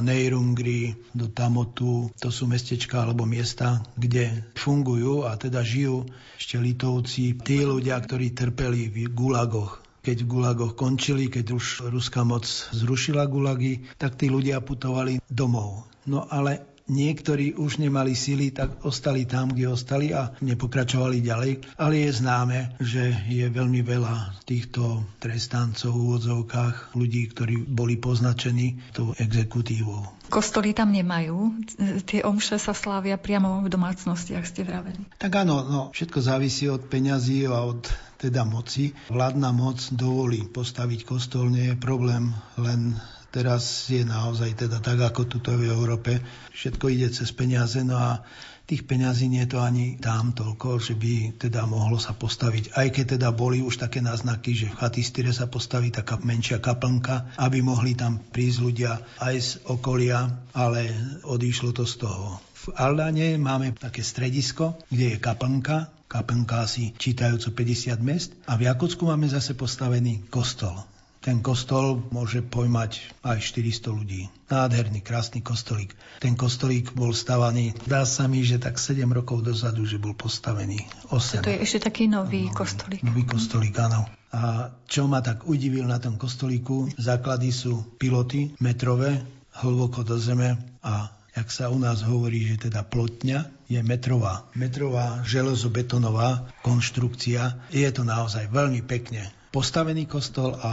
Neirungri, 0.00 0.96
do 1.12 1.28
Tamotu. 1.28 2.08
To 2.16 2.28
sú 2.32 2.48
mestečka 2.48 3.04
alebo 3.04 3.28
miesta, 3.28 3.84
kde 3.98 4.48
fungujú 4.56 5.28
a 5.28 5.36
teda 5.36 5.60
žijú 5.60 6.08
ešte 6.40 6.56
Litovci. 6.56 7.36
Tí 7.36 7.64
ľudia, 7.68 8.00
ktorí 8.00 8.32
trpeli 8.32 8.88
v 8.88 9.12
gulagoch 9.12 9.82
keď 10.02 10.26
v 10.26 10.30
gulagoch 10.34 10.74
končili, 10.74 11.30
keď 11.30 11.54
už 11.54 11.94
ruská 11.94 12.26
moc 12.26 12.42
zrušila 12.74 13.22
gulagy, 13.30 13.86
tak 14.02 14.18
tí 14.18 14.26
ľudia 14.26 14.58
putovali 14.58 15.22
domov. 15.30 15.86
No 16.10 16.26
ale 16.26 16.71
Niektorí 16.90 17.54
už 17.54 17.78
nemali 17.78 18.18
sily, 18.18 18.50
tak 18.50 18.82
ostali 18.82 19.22
tam, 19.22 19.54
kde 19.54 19.70
ostali 19.70 20.10
a 20.10 20.34
nepokračovali 20.42 21.22
ďalej. 21.22 21.52
Ale 21.78 21.94
je 22.02 22.10
známe, 22.10 22.58
že 22.82 23.14
je 23.30 23.46
veľmi 23.46 23.86
veľa 23.86 24.42
týchto 24.42 25.06
trestancov 25.22 25.94
v 25.94 26.02
úvodzovkách, 26.10 26.98
ľudí, 26.98 27.30
ktorí 27.30 27.62
boli 27.70 27.96
poznačení 28.02 28.82
tou 28.90 29.14
exekutívou. 29.14 30.10
Kostoly 30.32 30.72
tam 30.72 30.90
nemajú, 30.90 31.60
tie 32.08 32.24
omše 32.24 32.56
sa 32.56 32.72
slávia 32.72 33.20
priamo 33.20 33.60
v 33.62 33.68
domácnostiach, 33.68 34.48
ste 34.48 34.64
vraveli. 34.64 35.04
Tak 35.20 35.32
áno, 35.44 35.60
no, 35.62 35.80
všetko 35.92 36.18
závisí 36.24 36.72
od 36.72 36.88
peňazí 36.88 37.44
a 37.46 37.62
od 37.68 37.84
teda 38.22 38.46
moci. 38.46 38.94
Vládna 39.10 39.50
moc 39.50 39.82
dovolí 39.90 40.46
postaviť 40.46 41.02
kostol, 41.02 41.50
nie 41.50 41.74
je 41.74 41.76
problém 41.76 42.30
len 42.54 42.94
Teraz 43.32 43.88
je 43.88 44.04
naozaj 44.04 44.68
teda 44.68 44.84
tak, 44.84 45.00
ako 45.00 45.24
tuto 45.24 45.56
v 45.56 45.72
Európe. 45.72 46.20
Všetko 46.52 46.92
ide 46.92 47.08
cez 47.08 47.32
peniaze, 47.32 47.80
no 47.80 47.96
a 47.96 48.20
tých 48.68 48.84
peňazí 48.84 49.26
nie 49.26 49.42
je 49.48 49.56
to 49.56 49.60
ani 49.64 49.96
tam 49.98 50.36
toľko, 50.36 50.78
že 50.78 50.94
by 50.94 51.40
teda 51.40 51.64
mohlo 51.64 51.96
sa 51.96 52.12
postaviť. 52.12 52.76
Aj 52.76 52.88
keď 52.92 53.16
teda 53.16 53.28
boli 53.32 53.64
už 53.64 53.80
také 53.80 54.04
náznaky, 54.04 54.52
že 54.52 54.70
v 54.70 54.78
Chatistire 54.78 55.32
sa 55.32 55.48
postaví 55.48 55.88
taká 55.88 56.20
menšia 56.20 56.60
kaplnka, 56.60 57.32
aby 57.40 57.64
mohli 57.64 57.96
tam 57.96 58.20
prísť 58.20 58.58
ľudia 58.60 58.92
aj 59.18 59.34
z 59.40 59.50
okolia, 59.64 60.28
ale 60.52 60.92
odišlo 61.26 61.72
to 61.72 61.88
z 61.88 62.04
toho. 62.04 62.38
V 62.62 62.70
Aldane 62.78 63.40
máme 63.42 63.74
také 63.74 64.06
stredisko, 64.06 64.78
kde 64.86 65.16
je 65.16 65.16
kaplnka, 65.18 65.90
kaplnka 66.06 66.68
asi 66.68 66.94
čítajúco 66.94 67.50
50 67.56 67.96
mest 68.04 68.36
a 68.46 68.54
v 68.54 68.70
Jakutsku 68.70 69.08
máme 69.08 69.26
zase 69.26 69.56
postavený 69.58 70.28
kostol. 70.30 70.91
Ten 71.22 71.38
kostol 71.38 72.02
môže 72.10 72.42
pojmať 72.42 73.22
aj 73.22 73.38
400 73.54 73.94
ľudí. 73.94 74.26
Nádherný, 74.50 75.06
krásny 75.06 75.38
kostolík. 75.38 75.94
Ten 76.18 76.34
kostolík 76.34 76.90
bol 76.98 77.14
stavaný, 77.14 77.78
dá 77.86 78.02
sa 78.02 78.26
mi, 78.26 78.42
že 78.42 78.58
tak 78.58 78.82
7 78.82 79.06
rokov 79.06 79.46
dozadu, 79.46 79.86
že 79.86 80.02
bol 80.02 80.18
postavený. 80.18 80.82
8. 81.14 81.46
To 81.46 81.54
je 81.54 81.62
ešte 81.62 81.86
taký 81.86 82.10
nový 82.10 82.50
no, 82.50 82.58
kostolík. 82.58 83.06
Nový 83.06 83.22
kostolík, 83.22 83.70
áno. 83.78 84.02
A 84.34 84.74
čo 84.90 85.06
ma 85.06 85.22
tak 85.22 85.46
udivil 85.46 85.86
na 85.86 86.02
tom 86.02 86.18
kostolíku, 86.18 86.90
základy 86.98 87.54
sú 87.54 87.86
piloty 88.02 88.58
metrové, 88.58 89.22
hlboko 89.62 90.02
do 90.02 90.18
zeme 90.18 90.58
a 90.82 91.06
jak 91.38 91.48
sa 91.54 91.70
u 91.70 91.78
nás 91.78 92.02
hovorí, 92.02 92.50
že 92.50 92.66
teda 92.66 92.82
plotňa 92.82 93.70
je 93.70 93.78
metrová. 93.86 94.50
Metrová 94.58 95.22
železobetonová 95.22 96.50
konštrukcia. 96.66 97.70
Je 97.70 97.86
to 97.94 98.02
naozaj 98.02 98.50
veľmi 98.50 98.82
pekne 98.82 99.30
postavený 99.52 100.08
kostol 100.08 100.56
a 100.56 100.72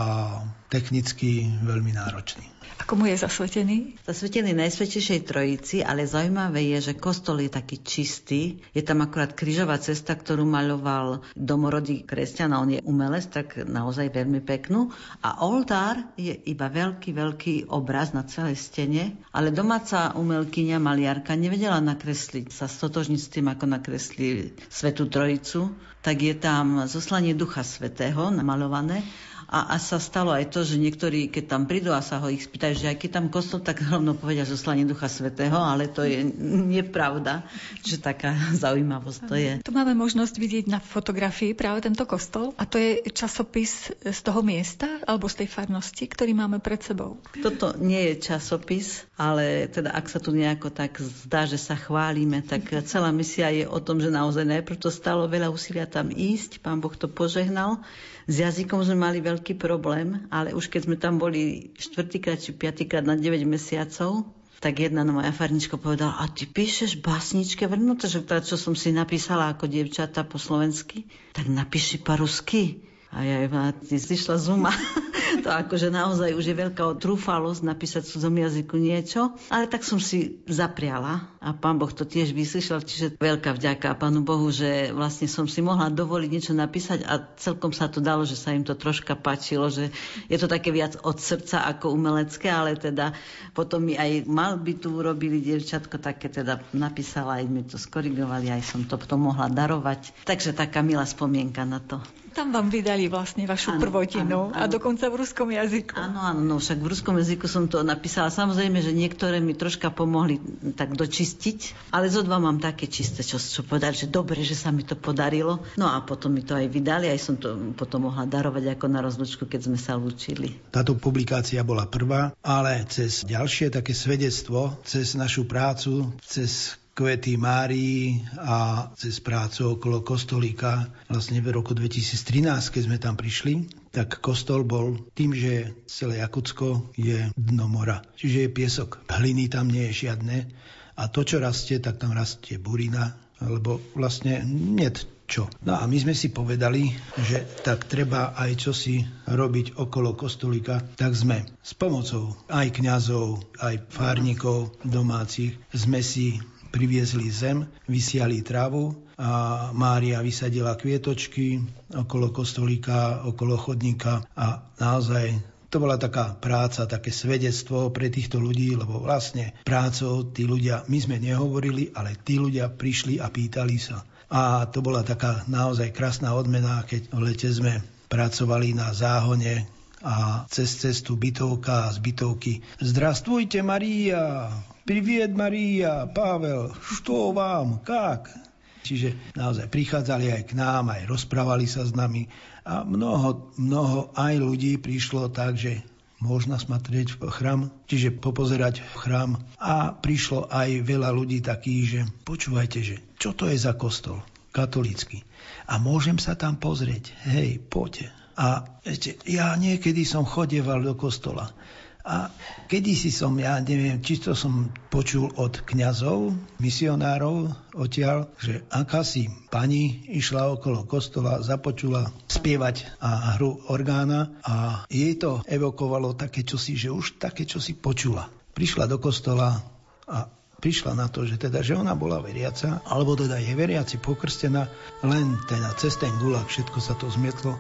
technicky 0.72 1.46
veľmi 1.62 1.92
náročný. 1.94 2.59
Komu 2.88 3.06
je 3.06 3.20
zasvetený? 3.20 4.00
Zasvetený 4.08 4.56
Najsvetejšej 4.56 5.28
Trojici, 5.28 5.78
ale 5.84 6.08
zaujímavé 6.08 6.64
je, 6.74 6.92
že 6.92 6.94
kostol 6.96 7.44
je 7.44 7.52
taký 7.52 7.84
čistý. 7.84 8.64
Je 8.72 8.82
tam 8.82 9.04
akurát 9.04 9.36
krížová 9.36 9.76
cesta, 9.78 10.16
ktorú 10.16 10.48
maľoval 10.48 11.22
domorodý 11.36 12.08
kresťan, 12.08 12.56
a 12.56 12.62
on 12.64 12.74
je 12.74 12.82
umelec, 12.88 13.30
tak 13.30 13.60
naozaj 13.62 14.10
veľmi 14.10 14.40
peknú. 14.42 14.90
A 15.22 15.44
oltár 15.44 16.02
je 16.16 16.34
iba 16.48 16.72
veľký, 16.72 17.10
veľký 17.14 17.56
obraz 17.70 18.16
na 18.16 18.24
celej 18.26 18.58
stene, 18.58 19.20
ale 19.36 19.52
domáca 19.54 20.16
umelkyňa, 20.16 20.82
maliarka 20.82 21.38
nevedela 21.38 21.78
nakresliť, 21.84 22.50
sa 22.50 22.66
stotožniť 22.66 23.20
s 23.20 23.32
tým, 23.32 23.48
ako 23.52 23.66
nakreslí 23.70 24.56
Svetú 24.72 25.06
Trojicu 25.12 25.90
tak 26.00 26.24
je 26.24 26.32
tam 26.32 26.88
zoslanie 26.88 27.36
Ducha 27.36 27.60
Svetého 27.60 28.32
namalované 28.32 29.04
a, 29.50 29.74
a 29.74 29.76
sa 29.82 29.98
stalo 29.98 30.30
aj 30.30 30.54
to, 30.54 30.62
že 30.62 30.78
niektorí, 30.78 31.26
keď 31.34 31.58
tam 31.58 31.66
prídu 31.66 31.90
a 31.90 32.06
sa 32.06 32.22
ho 32.22 32.30
ich 32.30 32.46
spýtajú, 32.46 32.74
že 32.78 32.90
aj 32.94 32.98
keď 33.02 33.10
tam 33.18 33.28
kostol, 33.34 33.66
tak 33.66 33.82
rovno 33.82 34.14
povedia, 34.14 34.46
že 34.46 34.54
slanie 34.54 34.86
Ducha 34.86 35.10
Svetého, 35.10 35.58
ale 35.58 35.90
to 35.90 36.06
je 36.06 36.22
nepravda, 36.78 37.42
že 37.82 37.98
taká 37.98 38.38
zaujímavosť 38.64 39.22
to 39.26 39.36
je. 39.36 39.52
Tu 39.66 39.72
máme 39.74 39.98
možnosť 39.98 40.38
vidieť 40.38 40.66
na 40.70 40.78
fotografii 40.78 41.58
práve 41.58 41.82
tento 41.82 42.06
kostol 42.06 42.54
a 42.62 42.70
to 42.70 42.78
je 42.78 43.02
časopis 43.10 43.90
z 44.06 44.20
toho 44.22 44.46
miesta 44.46 45.02
alebo 45.10 45.26
z 45.26 45.44
tej 45.44 45.50
farnosti, 45.50 46.06
ktorý 46.06 46.38
máme 46.38 46.62
pred 46.62 46.86
sebou. 46.86 47.18
Toto 47.42 47.74
nie 47.82 48.14
je 48.14 48.30
časopis, 48.30 49.10
ale 49.18 49.66
teda 49.66 49.98
ak 49.98 50.06
sa 50.14 50.22
tu 50.22 50.30
nejako 50.30 50.70
tak 50.70 51.02
zdá, 51.02 51.50
že 51.50 51.58
sa 51.58 51.74
chválime, 51.74 52.46
tak 52.46 52.70
celá 52.92 53.10
misia 53.10 53.50
je 53.50 53.66
o 53.66 53.82
tom, 53.82 53.98
že 53.98 54.14
naozaj 54.14 54.46
najprv 54.46 54.78
to 54.78 54.94
stalo 54.94 55.26
veľa 55.26 55.50
úsilia 55.50 55.90
tam 55.90 56.14
ísť, 56.14 56.62
pán 56.62 56.78
Boh 56.78 56.94
to 56.94 57.10
požehnal, 57.10 57.82
s 58.30 58.36
jazykom 58.38 58.86
sme 58.86 59.10
mali 59.10 59.26
veľký 59.26 59.58
problém, 59.58 60.30
ale 60.30 60.54
už 60.54 60.70
keď 60.70 60.82
sme 60.86 61.02
tam 61.02 61.18
boli 61.18 61.74
štvrtýkrát 61.82 62.38
či 62.38 62.54
piatýkrát 62.54 63.02
na 63.02 63.18
9 63.18 63.42
mesiacov, 63.50 64.30
tak 64.62 64.86
jedna 64.86 65.02
no 65.02 65.18
moja 65.18 65.34
farnička 65.34 65.82
povedala, 65.82 66.20
a 66.20 66.30
ty 66.30 66.46
píšeš 66.46 67.02
básničky? 67.02 67.66
A 67.66 67.74
no 67.74 67.98
to, 67.98 68.06
že 68.06 68.28
to, 68.28 68.38
čo 68.44 68.60
som 68.60 68.78
si 68.78 68.94
napísala 68.94 69.50
ako 69.50 69.66
dievčata 69.66 70.28
po 70.28 70.38
slovensky, 70.38 71.10
tak 71.34 71.50
napíši 71.50 72.06
po 72.06 72.22
rusky. 72.22 72.86
A 73.10 73.26
ja 73.26 73.42
iba, 73.42 73.74
ty 73.74 73.98
si 73.98 74.16
šla 74.16 74.38
z 74.38 74.54
uma. 74.54 74.70
to 75.44 75.50
akože 75.50 75.90
naozaj 75.90 76.36
už 76.36 76.46
je 76.52 76.56
veľká 76.56 76.84
trúfalosť 77.00 77.62
napísať 77.66 78.06
v 78.06 78.12
cudzom 78.14 78.36
jazyku 78.38 78.76
niečo, 78.78 79.34
ale 79.50 79.66
tak 79.66 79.86
som 79.86 79.98
si 79.98 80.42
zapriala 80.46 81.30
a 81.40 81.56
pán 81.56 81.80
Boh 81.80 81.90
to 81.90 82.04
tiež 82.04 82.36
vyslyšal, 82.36 82.84
čiže 82.84 83.16
veľká 83.18 83.56
vďaka 83.56 83.96
pánu 83.98 84.22
Bohu, 84.22 84.50
že 84.52 84.92
vlastne 84.92 85.26
som 85.30 85.48
si 85.48 85.64
mohla 85.64 85.88
dovoliť 85.90 86.30
niečo 86.30 86.54
napísať 86.54 87.06
a 87.08 87.18
celkom 87.40 87.72
sa 87.72 87.88
to 87.88 88.04
dalo, 88.04 88.28
že 88.28 88.36
sa 88.36 88.54
im 88.54 88.66
to 88.66 88.76
troška 88.76 89.16
páčilo, 89.16 89.72
že 89.72 89.90
je 90.28 90.38
to 90.38 90.46
také 90.46 90.70
viac 90.70 91.00
od 91.02 91.18
srdca 91.18 91.66
ako 91.66 91.96
umelecké, 91.96 92.50
ale 92.52 92.76
teda 92.76 93.16
potom 93.56 93.86
mi 93.86 93.96
aj 93.96 94.28
malby 94.28 94.78
tu 94.78 94.94
urobili 94.94 95.42
dievčatko, 95.42 96.02
také 96.02 96.30
teda 96.30 96.62
napísala, 96.76 97.42
aj 97.42 97.46
mi 97.48 97.64
to 97.66 97.80
skorigovali, 97.80 98.52
aj 98.52 98.64
som 98.66 98.82
to 98.86 99.00
potom 99.00 99.32
mohla 99.32 99.48
darovať. 99.50 100.26
Takže 100.28 100.54
taká 100.54 100.84
milá 100.84 101.06
spomienka 101.08 101.64
na 101.66 101.80
to. 101.82 102.02
Tam 102.40 102.56
vám 102.56 102.72
vydali 102.72 103.12
vlastne 103.12 103.44
vašu 103.44 103.76
Áno, 103.76 103.84
prvotinu 103.84 104.48
áno, 104.48 104.56
a 104.56 104.64
áno. 104.64 104.72
dokonca 104.72 105.12
v 105.12 105.28
ruskom 105.28 105.52
jazyku. 105.52 105.92
Áno, 105.92 106.24
áno, 106.24 106.40
no 106.40 106.56
však 106.56 106.80
v 106.80 106.88
ruskom 106.88 107.20
jazyku 107.20 107.52
som 107.52 107.68
to 107.68 107.84
napísala. 107.84 108.32
Samozrejme, 108.32 108.80
že 108.80 108.96
niektoré 108.96 109.44
mi 109.44 109.52
troška 109.60 109.92
pomohli 109.92 110.40
tak 110.72 110.96
dočistiť, 110.96 111.92
ale 111.92 112.08
zo 112.08 112.24
dva 112.24 112.40
mám 112.40 112.64
také 112.64 112.88
čisté, 112.88 113.28
čo, 113.28 113.36
čo 113.36 113.68
povedať, 113.68 114.08
že 114.08 114.08
dobre, 114.08 114.40
že 114.48 114.56
sa 114.56 114.72
mi 114.72 114.88
to 114.88 114.96
podarilo. 114.96 115.60
No 115.76 115.92
a 115.92 116.00
potom 116.00 116.32
mi 116.32 116.40
to 116.40 116.56
aj 116.56 116.72
vydali, 116.72 117.12
aj 117.12 117.20
som 117.20 117.36
to 117.36 117.76
potom 117.76 118.08
mohla 118.08 118.24
darovať 118.24 118.72
ako 118.72 118.86
na 118.88 119.04
rozlučku, 119.04 119.44
keď 119.44 119.68
sme 119.68 119.76
sa 119.76 120.00
lúčili. 120.00 120.56
Táto 120.72 120.96
publikácia 120.96 121.60
bola 121.68 121.92
prvá, 121.92 122.32
ale 122.40 122.88
cez 122.88 123.28
ďalšie 123.28 123.68
také 123.68 123.92
svedectvo, 123.92 124.80
cez 124.88 125.12
našu 125.20 125.44
prácu, 125.44 126.16
cez 126.24 126.80
Kvety 127.00 127.40
Márii 127.40 128.28
a 128.44 128.92
cez 129.00 129.24
prácu 129.24 129.80
okolo 129.80 130.04
kostolíka 130.04 130.92
vlastne 131.08 131.40
v 131.40 131.56
roku 131.56 131.72
2013, 131.72 132.44
keď 132.76 132.82
sme 132.84 133.00
tam 133.00 133.16
prišli, 133.16 133.72
tak 133.96 134.20
kostol 134.20 134.68
bol 134.68 135.00
tým, 135.16 135.32
že 135.32 135.80
celé 135.88 136.20
Jakutsko 136.20 136.92
je 137.00 137.32
dno 137.40 137.72
mora. 137.72 138.04
Čiže 138.20 138.38
je 138.44 138.50
piesok. 138.52 139.00
Hliny 139.08 139.48
tam 139.48 139.72
nie 139.72 139.88
je 139.88 140.12
žiadne. 140.12 140.52
A 141.00 141.08
to, 141.08 141.24
čo 141.24 141.40
rastie, 141.40 141.80
tak 141.80 142.04
tam 142.04 142.12
rastie 142.12 142.60
burina, 142.60 143.16
lebo 143.40 143.80
vlastne 143.96 144.44
nie 144.44 144.92
čo. 145.24 145.48
No 145.64 145.80
a 145.80 145.88
my 145.88 145.96
sme 146.04 146.12
si 146.12 146.36
povedali, 146.36 146.92
že 147.16 147.48
tak 147.64 147.88
treba 147.88 148.36
aj 148.36 148.60
čosi 148.60 149.08
robiť 149.30 149.80
okolo 149.80 150.20
kostolíka, 150.20 150.84
tak 151.00 151.16
sme 151.16 151.48
s 151.64 151.72
pomocou 151.80 152.36
aj 152.52 152.76
kňazov, 152.76 153.40
aj 153.64 153.88
fárnikov 153.88 154.76
domácich 154.84 155.56
sme 155.72 156.04
si 156.04 156.42
priviezli 156.70 157.28
zem, 157.30 157.68
vysiali 157.90 158.42
trávu 158.46 158.96
a 159.20 159.70
Mária 159.76 160.24
vysadila 160.24 160.80
kvietočky 160.80 161.60
okolo 161.92 162.32
kostolíka, 162.32 163.28
okolo 163.28 163.60
chodníka 163.60 164.24
a 164.38 164.64
naozaj 164.80 165.36
to 165.70 165.78
bola 165.78 166.02
taká 166.02 166.34
práca, 166.34 166.90
také 166.90 167.14
svedectvo 167.14 167.94
pre 167.94 168.10
týchto 168.10 168.42
ľudí, 168.42 168.74
lebo 168.74 168.98
vlastne 169.06 169.54
prácou 169.62 170.26
tí 170.26 170.50
ľudia, 170.50 170.82
my 170.90 170.98
sme 170.98 171.22
nehovorili, 171.22 171.94
ale 171.94 172.18
tí 172.18 172.42
ľudia 172.42 172.74
prišli 172.74 173.22
a 173.22 173.30
pýtali 173.30 173.78
sa. 173.78 174.02
A 174.34 174.66
to 174.66 174.82
bola 174.82 175.06
taká 175.06 175.46
naozaj 175.46 175.94
krásna 175.94 176.34
odmena, 176.34 176.82
keď 176.90 177.14
v 177.14 177.22
lete 177.22 177.50
sme 177.54 177.86
pracovali 178.10 178.74
na 178.74 178.90
záhone 178.98 179.70
a 180.02 180.48
cez 180.50 180.74
cestu 180.80 181.20
bytovka 181.20 181.90
a 181.90 181.94
z 181.94 182.02
bytovky. 182.02 182.54
Zdrastujte 182.82 183.62
Maria, 183.62 184.50
Privied 184.90 185.38
Maria, 185.38 186.10
Pavel, 186.10 186.74
što 186.82 187.30
vám, 187.30 187.86
kak? 187.86 188.34
Čiže 188.82 189.38
naozaj 189.38 189.70
prichádzali 189.70 190.34
aj 190.34 190.50
k 190.50 190.58
nám, 190.58 190.90
aj 190.90 191.06
rozprávali 191.06 191.70
sa 191.70 191.86
s 191.86 191.94
nami 191.94 192.26
a 192.66 192.82
mnoho, 192.82 193.54
mnoho 193.62 194.10
aj 194.18 194.42
ľudí 194.42 194.82
prišlo 194.82 195.30
tak, 195.30 195.62
že 195.62 195.86
možno 196.18 196.58
smatrieť 196.58 197.22
v 197.22 197.30
chrám, 197.30 197.70
čiže 197.86 198.18
popozerať 198.18 198.82
v 198.82 198.96
chrám. 198.98 199.32
A 199.62 199.94
prišlo 199.94 200.50
aj 200.50 200.82
veľa 200.82 201.14
ľudí 201.14 201.46
takých, 201.46 201.84
že 201.86 202.02
počúvajte, 202.26 202.80
že 202.82 202.98
čo 203.22 203.38
to 203.38 203.46
je 203.46 203.62
za 203.62 203.78
kostol 203.78 204.26
katolícky. 204.50 205.22
A 205.70 205.78
môžem 205.78 206.18
sa 206.18 206.34
tam 206.34 206.58
pozrieť. 206.58 207.14
Hej, 207.30 207.62
poďte. 207.70 208.10
A 208.42 208.66
viete, 208.82 209.22
ja 209.30 209.54
niekedy 209.54 210.02
som 210.02 210.26
chodeval 210.26 210.82
do 210.82 210.98
kostola 210.98 211.54
a 212.00 212.32
kedysi 212.72 213.12
som, 213.12 213.36
ja 213.36 213.60
neviem, 213.60 214.00
či 214.00 214.24
to 214.24 214.32
som 214.32 214.72
počul 214.88 215.28
od 215.36 215.68
kňazov, 215.68 216.32
misionárov 216.64 217.52
odtiaľ, 217.76 218.32
že 218.40 218.64
akási 218.72 219.28
pani 219.52 220.08
išla 220.08 220.56
okolo 220.56 220.88
kostola, 220.88 221.44
započula 221.44 222.08
spievať 222.32 223.04
a 223.04 223.36
hru 223.36 223.68
orgána 223.68 224.32
a 224.48 224.88
jej 224.88 225.20
to 225.20 225.44
evokovalo 225.44 226.16
také 226.16 226.48
čosi, 226.48 226.80
že 226.80 226.88
už 226.88 227.20
také 227.20 227.44
čosi 227.44 227.76
počula. 227.76 228.32
Prišla 228.56 228.88
do 228.88 228.98
kostola 228.98 229.60
a 230.08 230.39
prišla 230.60 230.94
na 230.94 231.08
to, 231.08 231.24
že 231.24 231.40
teda, 231.40 231.64
že 231.64 231.80
ona 231.80 231.96
bola 231.96 232.20
veriaca, 232.20 232.84
alebo 232.86 233.16
teda 233.16 233.40
je 233.40 233.56
veriaci 233.56 233.98
pokrstená, 233.98 234.68
len 235.08 235.40
teda 235.48 235.72
cez 235.80 235.96
ten 235.96 236.12
gulag 236.20 236.46
všetko 236.52 236.78
sa 236.84 236.94
to 237.00 237.08
zmietlo 237.08 237.56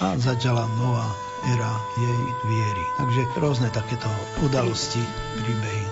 a 0.00 0.16
začala 0.16 0.64
nová 0.80 1.06
era 1.46 1.72
jej 2.00 2.20
viery. 2.48 2.84
Takže 2.98 3.22
rôzne 3.38 3.68
takéto 3.70 4.08
udalosti, 4.42 5.04
príbehy. 5.44 5.86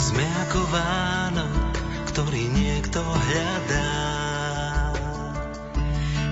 Sme 0.00 0.24
ako 0.48 0.60
Vánok, 0.74 1.72
ktorý 2.10 2.42
niekto 2.50 2.98
hľadá. 3.04 3.92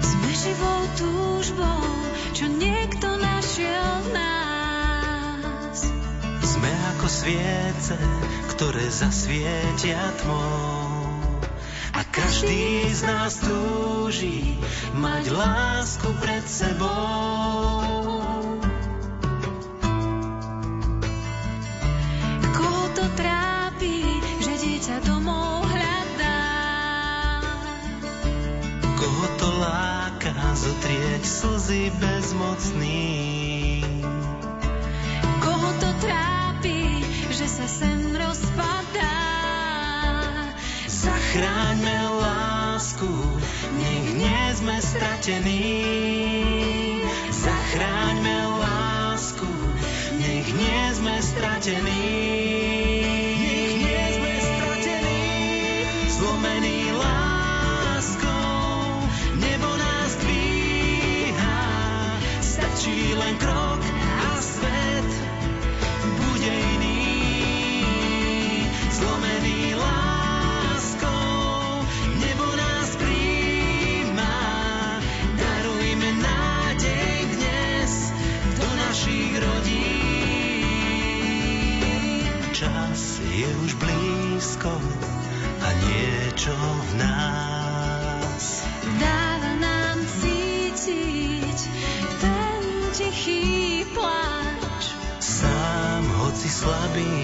Sme 0.03 0.31
živou 0.33 0.81
túžbou, 0.99 1.85
čo 2.35 2.49
niekto 2.49 3.07
našiel 3.21 3.87
v 4.03 4.09
nás. 4.17 5.79
Sme 6.43 6.71
ako 6.97 7.07
sviece, 7.07 7.95
ktoré 8.59 8.91
zasvietia 8.91 10.03
tmou. 10.19 10.91
A 11.95 12.03
každý 12.11 12.91
z 12.91 13.07
nás 13.07 13.39
túži 13.39 14.59
mať 14.99 15.31
lásku 15.31 16.11
pred 16.19 16.43
sebou. 16.43 18.19
Koho 22.51 22.85
to 22.99 23.07
trápi, 23.15 24.03
že 24.43 24.53
dieťa 24.59 25.07
domov 25.07 25.63
hľadá? 25.63 26.43
Koho 28.99 29.27
to 29.39 29.49
láka 29.63 30.35
zotrieť 30.59 31.23
slzy 31.23 31.95
bezmocný? 32.03 33.07
Koho 35.47 35.71
to 35.79 35.91
trápi, 36.03 36.38
sa 37.49 37.65
sen 37.65 38.13
rozpadá? 38.13 39.17
Zachráňme 40.85 41.97
lásku, 42.21 43.09
nech 43.81 44.07
nie 44.21 44.43
sme 44.53 44.77
stratení. 44.77 45.65
Zachráňme 47.33 48.37
lásku, 48.61 49.49
nech 50.21 50.49
nie 50.53 50.81
sme 50.93 51.17
stratení. 51.25 52.68
Blízko 84.59 84.75
a 85.63 85.69
niečo 85.87 86.55
v 86.55 86.91
nás. 86.99 88.67
Dáva 88.99 89.53
nám 89.63 89.99
cítiť 90.03 91.59
ten 92.19 92.63
tichý 92.91 93.87
pláč. 93.95 94.83
Sám 95.23 96.03
hoci 96.11 96.49
slabý, 96.51 97.23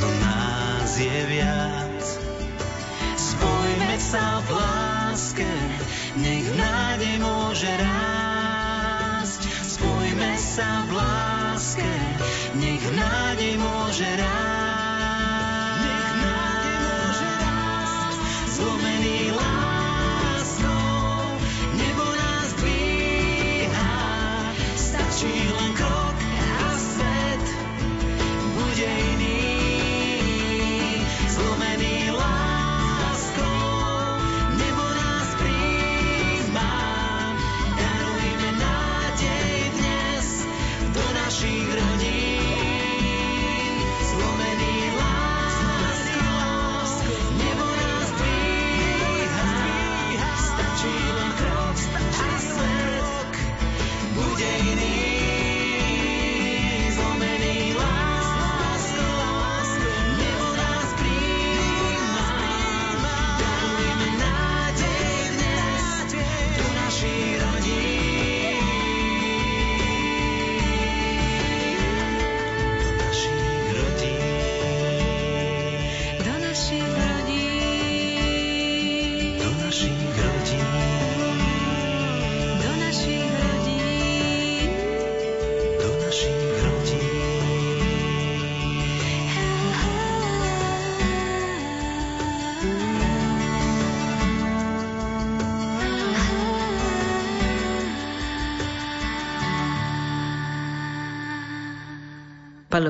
no 0.00 0.08
nás 0.24 0.96
je 0.96 1.18
viac. 1.28 2.04
Spojme 3.16 3.92
sa 4.00 4.40
v 4.40 4.48
láske, 4.56 5.50
nech 6.16 6.48
nádej 6.56 7.16
môže 7.20 7.68
rásť. 7.76 9.40
Spojme 9.68 10.32
sa 10.40 10.88
v 10.88 10.90
láske, 10.96 11.90
nech 12.56 12.84
nádej 12.96 13.60
môže 13.60 14.08
rásť. 14.16 14.45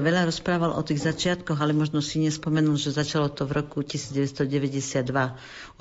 Veľa 0.07 0.31
rozprával 0.31 0.71
o 0.71 0.83
tých 0.87 1.03
začiatkoch, 1.03 1.59
ale 1.59 1.75
možno 1.75 1.99
si 1.99 2.23
nespomenul, 2.23 2.79
že 2.79 2.95
začalo 2.95 3.27
to 3.35 3.43
v 3.43 3.59
roku 3.59 3.83
1992 3.83 5.03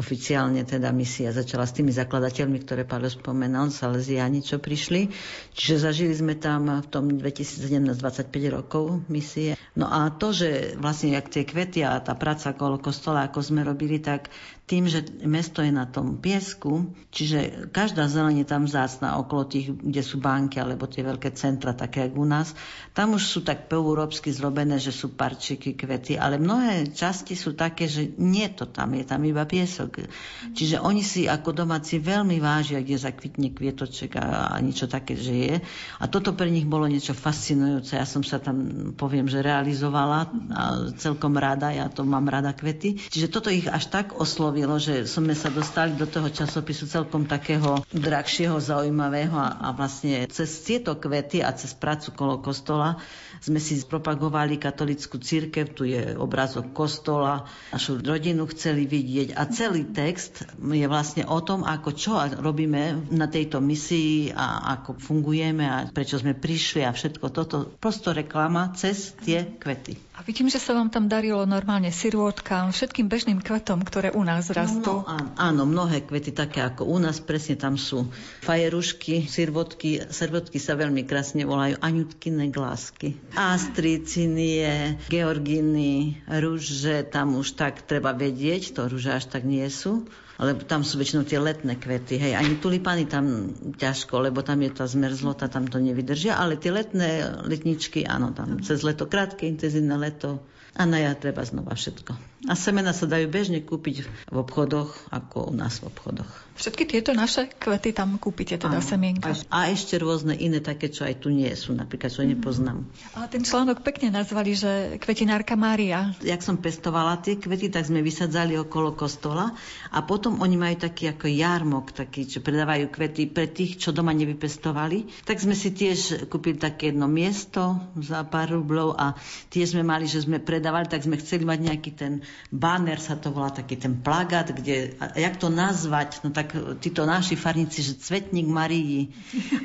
oficiálne 0.02 0.66
teda 0.66 0.90
misia 0.90 1.30
začala 1.30 1.70
s 1.70 1.78
tými 1.78 1.94
zakladateľmi, 1.94 2.58
ktoré 2.66 2.90
Paľo 2.90 3.14
spomenul, 3.14 3.70
Salesiani, 3.70 4.42
čo 4.42 4.58
prišli. 4.58 5.14
Čiže 5.54 5.86
zažili 5.86 6.18
sme 6.18 6.34
tam 6.34 6.82
v 6.82 6.88
tom 6.90 7.06
2017 7.14 7.94
25 7.94 8.56
rokov 8.56 9.06
misie. 9.12 9.54
No 9.76 9.92
a 9.92 10.08
to, 10.10 10.32
že 10.32 10.80
vlastne 10.80 11.14
jak 11.14 11.28
tie 11.28 11.44
kvety 11.44 11.84
a 11.84 12.00
tá 12.00 12.16
práca 12.16 12.56
okolo 12.56 12.80
kostola, 12.80 13.28
ako 13.28 13.44
sme 13.44 13.62
robili, 13.62 14.00
tak 14.00 14.32
tým, 14.66 14.90
že 14.90 15.06
mesto 15.30 15.62
je 15.62 15.70
na 15.70 15.86
tom 15.86 16.18
piesku, 16.18 16.90
čiže 17.14 17.70
každá 17.70 18.10
zeleň 18.10 18.42
je 18.42 18.48
tam 18.50 18.66
vzácna 18.66 19.22
okolo 19.22 19.46
tých, 19.46 19.78
kde 19.78 20.02
sú 20.02 20.18
banky 20.18 20.58
alebo 20.58 20.90
tie 20.90 21.06
veľké 21.06 21.38
centra, 21.38 21.78
také 21.78 22.10
ako 22.10 22.18
u 22.18 22.28
nás. 22.28 22.58
Tam 22.98 23.14
už 23.14 23.22
sú 23.22 23.40
tak 23.46 23.70
európsky 23.70 24.34
zrobené, 24.34 24.82
že 24.82 24.90
sú 24.90 25.14
parčiky, 25.14 25.78
kvety, 25.78 26.18
ale 26.18 26.42
mnohé 26.42 26.90
časti 26.90 27.38
sú 27.38 27.54
také, 27.54 27.86
že 27.86 28.18
nie 28.18 28.50
to 28.50 28.66
tam, 28.66 28.98
je 28.98 29.06
tam 29.06 29.22
iba 29.22 29.46
piesok. 29.46 30.10
Čiže 30.58 30.82
oni 30.82 31.06
si 31.06 31.30
ako 31.30 31.54
domáci 31.54 32.02
veľmi 32.02 32.42
vážia, 32.42 32.82
kde 32.82 32.98
zakvitne 32.98 33.54
kvietoček 33.54 34.18
a, 34.18 34.50
a 34.50 34.56
niečo 34.66 34.90
také, 34.90 35.14
že 35.14 35.34
je. 35.36 35.56
A 36.02 36.10
toto 36.10 36.34
pre 36.34 36.50
nich 36.50 36.66
bolo 36.66 36.90
niečo 36.90 37.14
fascinujúce. 37.14 38.02
Ja 38.02 38.10
som 38.10 38.26
sa 38.26 38.42
tam, 38.42 38.92
poviem, 38.98 39.30
že 39.30 39.46
realizovala 39.46 40.34
a 40.58 40.62
celkom 40.98 41.38
rada, 41.38 41.70
ja 41.70 41.86
to 41.86 42.02
mám 42.02 42.26
rada 42.26 42.50
kvety. 42.50 42.98
Čiže 43.14 43.30
toto 43.30 43.54
ich 43.54 43.70
až 43.70 43.94
tak 43.94 44.18
oslovilo, 44.18 44.55
že 44.80 45.04
sme 45.04 45.36
sa 45.36 45.52
dostali 45.52 45.98
do 46.00 46.08
toho 46.08 46.32
časopisu 46.32 46.88
celkom 46.88 47.28
takého 47.28 47.84
drahšieho, 47.92 48.56
zaujímavého 48.62 49.36
a, 49.36 49.60
a 49.60 49.68
vlastne 49.76 50.24
cez 50.32 50.64
tieto 50.64 50.96
kvety 50.96 51.44
a 51.44 51.52
cez 51.52 51.76
prácu 51.76 52.16
kolo 52.16 52.40
kostola 52.40 52.96
sme 53.44 53.60
si 53.60 53.78
propagovali 53.84 54.56
katolickú 54.56 55.20
církev, 55.20 55.76
tu 55.76 55.84
je 55.84 56.16
obrázok 56.16 56.72
kostola, 56.72 57.46
našu 57.76 58.00
rodinu 58.00 58.48
chceli 58.50 58.88
vidieť 58.88 59.36
a 59.36 59.44
celý 59.52 59.86
text 59.92 60.48
je 60.58 60.88
vlastne 60.88 61.28
o 61.28 61.40
tom, 61.44 61.68
ako 61.68 61.90
čo 61.92 62.16
robíme 62.40 63.12
na 63.12 63.28
tejto 63.28 63.60
misii 63.60 64.32
a 64.32 64.80
ako 64.80 64.98
fungujeme 64.98 65.66
a 65.68 65.78
prečo 65.92 66.18
sme 66.18 66.34
prišli 66.34 66.88
a 66.88 66.96
všetko 66.96 67.26
toto. 67.34 67.56
Prosto 67.78 68.16
reklama 68.16 68.72
cez 68.74 69.14
tie 69.22 69.58
kvety. 69.60 70.05
A 70.16 70.24
vidím, 70.24 70.48
že 70.48 70.64
sa 70.64 70.72
vám 70.72 70.88
tam 70.88 71.12
darilo 71.12 71.44
normálne 71.44 71.92
sirôtkam, 71.92 72.72
všetkým 72.72 73.12
bežným 73.12 73.44
kvetom, 73.44 73.84
ktoré 73.84 74.16
u 74.16 74.24
nás 74.24 74.48
rastú. 74.48 75.04
No, 75.04 75.12
áno, 75.12 75.30
áno, 75.36 75.62
mnohé 75.68 76.08
kvety 76.08 76.32
také 76.32 76.64
ako 76.64 76.88
u 76.88 76.96
nás, 77.04 77.20
presne 77.20 77.60
tam 77.60 77.76
sú 77.76 78.08
fajerušky, 78.48 79.28
sirvotky, 79.28 80.08
servotky 80.08 80.56
sa 80.56 80.80
veľmi 80.80 81.04
krásne 81.04 81.44
volajú 81.44 81.76
aňutkine 81.84 82.48
glásky. 82.48 83.20
Astricinie, 83.36 85.04
georginy, 85.12 86.24
rúže, 86.32 87.04
tam 87.12 87.36
už 87.36 87.60
tak 87.60 87.84
treba 87.84 88.16
vedieť, 88.16 88.72
to 88.72 88.88
rúže 88.88 89.12
až 89.12 89.28
tak 89.28 89.44
nie 89.44 89.68
sú 89.68 90.08
ale 90.36 90.56
tam 90.68 90.84
sú 90.84 91.00
väčšinou 91.00 91.24
tie 91.24 91.40
letné 91.40 91.80
kvety. 91.80 92.20
Hej, 92.20 92.34
ani 92.36 92.60
tulipány 92.60 93.08
tam 93.08 93.56
ťažko, 93.76 94.20
lebo 94.20 94.44
tam 94.44 94.60
je 94.62 94.72
tá 94.72 94.86
zmerzlota, 94.86 95.48
tam 95.48 95.68
to 95.68 95.80
nevydržia, 95.80 96.36
ale 96.36 96.60
tie 96.60 96.76
letné 96.76 97.42
letničky, 97.48 98.04
áno, 98.04 98.36
tam 98.36 98.60
cez 98.62 98.84
leto, 98.84 99.08
krátke, 99.08 99.48
intenzívne 99.48 99.96
leto, 99.96 100.44
a 100.76 100.84
na 100.84 101.00
jar 101.00 101.16
treba 101.16 101.40
znova 101.48 101.72
všetko. 101.72 102.12
A 102.52 102.54
semena 102.54 102.92
sa 102.92 103.08
dajú 103.08 103.32
bežne 103.32 103.64
kúpiť 103.64 104.28
v 104.28 104.36
obchodoch, 104.36 104.92
ako 105.08 105.50
u 105.50 105.54
nás 105.56 105.80
v 105.80 105.88
obchodoch. 105.88 106.45
Všetky 106.56 106.88
tieto 106.88 107.12
naše 107.12 107.52
kvety 107.52 107.92
tam 107.92 108.16
kúpite, 108.16 108.56
teda 108.56 108.80
Áno. 108.80 108.86
semienka. 108.86 109.36
A 109.52 109.68
ešte 109.68 110.00
rôzne 110.00 110.32
iné 110.40 110.64
také, 110.64 110.88
čo 110.88 111.04
aj 111.04 111.20
tu 111.20 111.28
nie 111.28 111.52
sú, 111.52 111.76
napríklad, 111.76 112.08
čo 112.08 112.24
nepoznám. 112.24 112.88
A 113.12 113.28
ten 113.28 113.44
článok 113.44 113.84
pekne 113.84 114.08
nazvali, 114.08 114.56
že 114.56 114.96
kvetinárka 115.04 115.60
Mária. 115.60 116.16
Jak 116.24 116.40
som 116.40 116.56
pestovala 116.56 117.20
tie 117.20 117.36
kvety, 117.36 117.68
tak 117.68 117.92
sme 117.92 118.00
vysadzali 118.00 118.56
okolo 118.56 118.96
kostola 118.96 119.52
a 119.92 120.00
potom 120.08 120.40
oni 120.40 120.56
majú 120.56 120.76
taký 120.80 121.12
ako 121.12 121.28
jarmok, 121.28 121.92
taký, 121.92 122.24
čo 122.24 122.40
predávajú 122.40 122.88
kvety 122.88 123.28
pre 123.28 123.52
tých, 123.52 123.76
čo 123.76 123.92
doma 123.92 124.16
nevypestovali. 124.16 125.28
Tak 125.28 125.44
sme 125.44 125.60
si 125.60 125.76
tiež 125.76 126.32
kúpili 126.32 126.56
také 126.56 126.96
jedno 126.96 127.12
miesto 127.12 127.84
za 128.00 128.24
pár 128.24 128.56
rublov 128.56 128.96
a 128.96 129.20
tiež 129.52 129.76
sme 129.76 129.84
mali, 129.84 130.08
že 130.08 130.24
sme 130.24 130.40
predávali, 130.40 130.88
tak 130.88 131.04
sme 131.04 131.20
chceli 131.20 131.44
mať 131.44 131.60
nejaký 131.60 131.92
ten 131.92 132.24
banner, 132.48 132.96
sa 132.96 133.20
to 133.20 133.36
volá 133.36 133.52
taký 133.52 133.76
ten 133.76 134.00
plagát, 134.00 134.56
kde, 134.56 134.96
a 135.04 135.20
jak 135.20 135.36
to 135.36 135.52
nazvať, 135.52 136.24
no 136.24 136.32
tak 136.32 136.45
títo 136.80 137.06
naši 137.06 137.36
farníci, 137.36 137.82
že 137.82 138.00
Cvetník 138.00 138.48
Marii. 138.48 139.12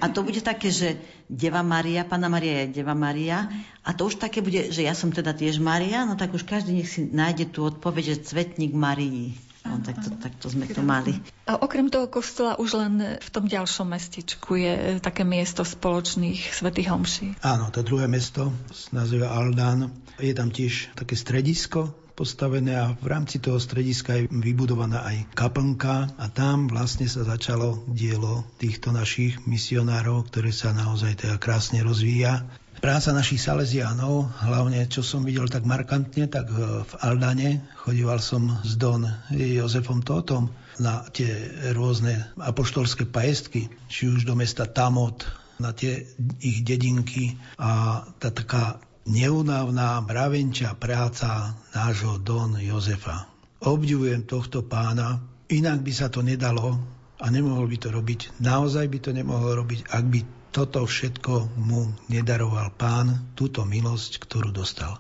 A 0.01 0.09
to 0.09 0.25
bude 0.27 0.41
také, 0.41 0.73
že 0.73 0.97
Deva 1.31 1.63
Maria, 1.63 2.03
Pana 2.03 2.27
Maria 2.27 2.67
je 2.67 2.81
Deva 2.81 2.97
Maria. 2.97 3.47
A 3.85 3.93
to 3.93 4.11
už 4.11 4.19
také 4.19 4.43
bude, 4.43 4.73
že 4.73 4.83
ja 4.83 4.97
som 4.97 5.15
teda 5.15 5.37
tiež 5.37 5.63
Maria, 5.63 6.05
no 6.05 6.19
tak 6.19 6.35
už 6.35 6.43
každý 6.43 6.77
nech 6.77 6.91
si 6.91 7.07
nájde 7.07 7.53
tú 7.55 7.69
odpoveď, 7.69 8.17
že 8.17 8.23
Cvetník 8.27 8.75
Marii. 8.75 9.37
No, 9.61 9.77
tak, 9.85 10.01
to, 10.01 10.09
tak 10.17 10.33
to 10.41 10.49
sme 10.49 10.65
to 10.73 10.81
mali. 10.81 11.21
A 11.45 11.61
okrem 11.61 11.93
toho 11.93 12.09
kostola 12.09 12.57
už 12.57 12.81
len 12.81 13.21
v 13.21 13.29
tom 13.29 13.45
ďalšom 13.45 13.93
mestičku 13.93 14.57
je 14.57 14.75
také 15.05 15.21
miesto 15.21 15.69
spoločných 15.69 16.57
svätých 16.57 16.89
homší. 16.89 17.37
Áno, 17.45 17.69
to 17.69 17.85
druhé 17.85 18.09
mesto 18.09 18.57
sa 18.73 19.05
nazýva 19.05 19.29
Aldán. 19.37 19.93
Je 20.17 20.33
tam 20.33 20.49
tiež 20.49 20.97
také 20.97 21.13
stredisko 21.13 21.93
postavené 22.21 22.77
a 22.77 22.93
v 22.93 23.09
rámci 23.09 23.41
toho 23.41 23.57
strediska 23.57 24.13
je 24.13 24.29
vybudovaná 24.29 25.09
aj 25.09 25.33
kaplnka 25.33 26.13
a 26.21 26.29
tam 26.29 26.69
vlastne 26.69 27.09
sa 27.09 27.25
začalo 27.25 27.81
dielo 27.89 28.45
týchto 28.61 28.93
našich 28.93 29.41
misionárov, 29.49 30.29
ktoré 30.29 30.53
sa 30.53 30.77
naozaj 30.77 31.25
teda 31.25 31.41
krásne 31.41 31.81
rozvíja. 31.81 32.45
Práca 32.85 33.17
našich 33.17 33.41
Salesianov, 33.41 34.29
hlavne 34.45 34.85
čo 34.93 35.01
som 35.01 35.25
videl 35.25 35.49
tak 35.49 35.65
markantne, 35.65 36.29
tak 36.29 36.53
e, 36.53 36.85
v 36.85 36.93
Aldane 37.01 37.65
chodíval 37.81 38.21
som 38.21 38.53
s 38.69 38.77
Don 38.77 39.09
Jozefom 39.33 40.05
Totom 40.05 40.53
na 40.77 41.09
tie 41.17 41.33
rôzne 41.73 42.21
apoštolské 42.37 43.09
pajestky, 43.09 43.73
či 43.89 44.13
už 44.13 44.29
do 44.29 44.37
mesta 44.37 44.69
Tamot, 44.69 45.25
na 45.57 45.73
tie 45.73 46.05
ich 46.41 46.65
dedinky 46.65 47.37
a 47.61 48.01
tá 48.17 48.29
taká 48.33 48.81
neunávna 49.09 50.01
mravenčia 50.05 50.77
práca 50.77 51.57
nášho 51.73 52.21
Don 52.21 52.59
Jozefa. 52.61 53.31
Obdivujem 53.61 54.25
tohto 54.25 54.65
pána, 54.65 55.21
inak 55.53 55.85
by 55.85 55.93
sa 55.93 56.09
to 56.09 56.25
nedalo 56.25 56.81
a 57.21 57.27
nemohol 57.29 57.69
by 57.69 57.77
to 57.77 57.89
robiť. 57.93 58.41
Naozaj 58.41 58.85
by 58.89 58.99
to 59.05 59.11
nemohol 59.13 59.61
robiť, 59.65 59.93
ak 59.93 60.05
by 60.09 60.21
toto 60.51 60.83
všetko 60.83 61.61
mu 61.61 61.95
nedaroval 62.11 62.75
pán, 62.75 63.31
túto 63.39 63.63
milosť, 63.63 64.19
ktorú 64.25 64.51
dostal. 64.51 64.99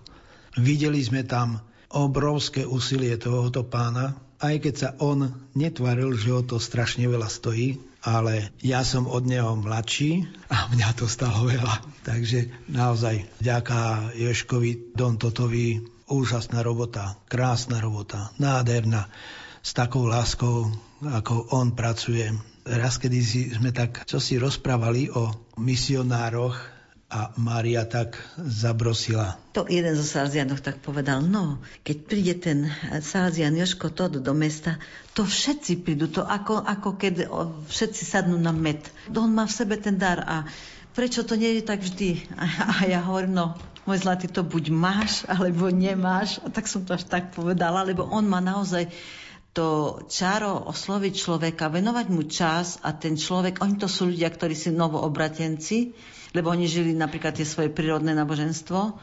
Videli 0.54 1.02
sme 1.02 1.26
tam 1.26 1.58
obrovské 1.90 2.62
úsilie 2.62 3.18
tohoto 3.18 3.66
pána, 3.66 4.14
aj 4.40 4.54
keď 4.62 4.74
sa 4.76 4.90
on 5.02 5.50
netvaril, 5.58 6.14
že 6.14 6.30
ho 6.32 6.40
to 6.46 6.62
strašne 6.62 7.04
veľa 7.04 7.26
stojí, 7.26 7.89
ale 8.00 8.56
ja 8.64 8.80
som 8.80 9.04
od 9.04 9.28
neho 9.28 9.56
mladší 9.60 10.24
a 10.48 10.72
mňa 10.72 10.88
to 10.96 11.04
stalo 11.04 11.48
veľa. 11.48 11.84
Takže 12.04 12.70
naozaj 12.72 13.28
vďaka 13.44 14.12
Joškovi 14.16 14.96
Don 14.96 15.20
úžasná 16.10 16.64
robota, 16.66 17.14
krásna 17.30 17.78
robota, 17.78 18.34
nádherná, 18.40 19.06
s 19.60 19.76
takou 19.76 20.08
láskou, 20.08 20.72
ako 21.04 21.52
on 21.52 21.76
pracuje. 21.76 22.32
Raz, 22.64 22.96
kedy 22.96 23.18
sme 23.56 23.70
tak, 23.70 24.08
čo 24.08 24.16
si 24.16 24.40
rozprávali 24.40 25.12
o 25.12 25.52
misionároch 25.60 26.79
a 27.10 27.34
Mária 27.34 27.82
tak 27.90 28.22
zabrosila. 28.38 29.34
To 29.58 29.66
jeden 29.66 29.98
zo 29.98 30.06
Salzianov 30.06 30.62
tak 30.62 30.78
povedal, 30.78 31.26
no, 31.26 31.58
keď 31.82 31.96
príde 32.06 32.34
ten 32.38 32.70
Salzian 33.02 33.58
Joško 33.58 33.90
Tod 33.90 34.22
do 34.22 34.30
mesta, 34.30 34.78
to 35.18 35.26
všetci 35.26 35.82
prídu, 35.82 36.06
to 36.06 36.22
ako, 36.22 36.62
ako 36.62 36.94
keď 36.94 37.26
všetci 37.66 38.02
sadnú 38.06 38.38
na 38.38 38.54
med. 38.54 38.78
On 39.10 39.26
má 39.26 39.50
v 39.50 39.56
sebe 39.58 39.74
ten 39.74 39.98
dar 39.98 40.22
a 40.22 40.46
prečo 40.94 41.26
to 41.26 41.34
nie 41.34 41.58
je 41.58 41.66
tak 41.66 41.82
vždy? 41.82 42.30
A, 42.38 42.46
a 42.46 42.74
ja 42.86 43.02
hovorím, 43.02 43.34
no, 43.34 43.46
môj 43.90 44.06
zlatý, 44.06 44.30
to 44.30 44.46
buď 44.46 44.70
máš, 44.70 45.26
alebo 45.26 45.66
nemáš. 45.66 46.38
A 46.46 46.46
tak 46.46 46.70
som 46.70 46.86
to 46.86 46.94
až 46.94 47.10
tak 47.10 47.34
povedala, 47.34 47.82
lebo 47.82 48.06
on 48.06 48.22
má 48.30 48.38
naozaj 48.38 48.86
to 49.50 49.98
čaro 50.06 50.62
osloviť 50.70 51.14
človeka, 51.18 51.74
venovať 51.74 52.06
mu 52.06 52.22
čas 52.30 52.78
a 52.86 52.94
ten 52.94 53.18
človek, 53.18 53.58
oni 53.58 53.82
to 53.82 53.90
sú 53.90 54.14
ľudia, 54.14 54.30
ktorí 54.30 54.54
sú 54.54 54.70
novoobratenci, 54.70 55.90
lebo 56.36 56.50
oni 56.50 56.70
žili 56.70 56.94
napríklad 56.94 57.34
tie 57.34 57.46
svoje 57.46 57.70
prírodné 57.70 58.14
náboženstvo. 58.14 58.98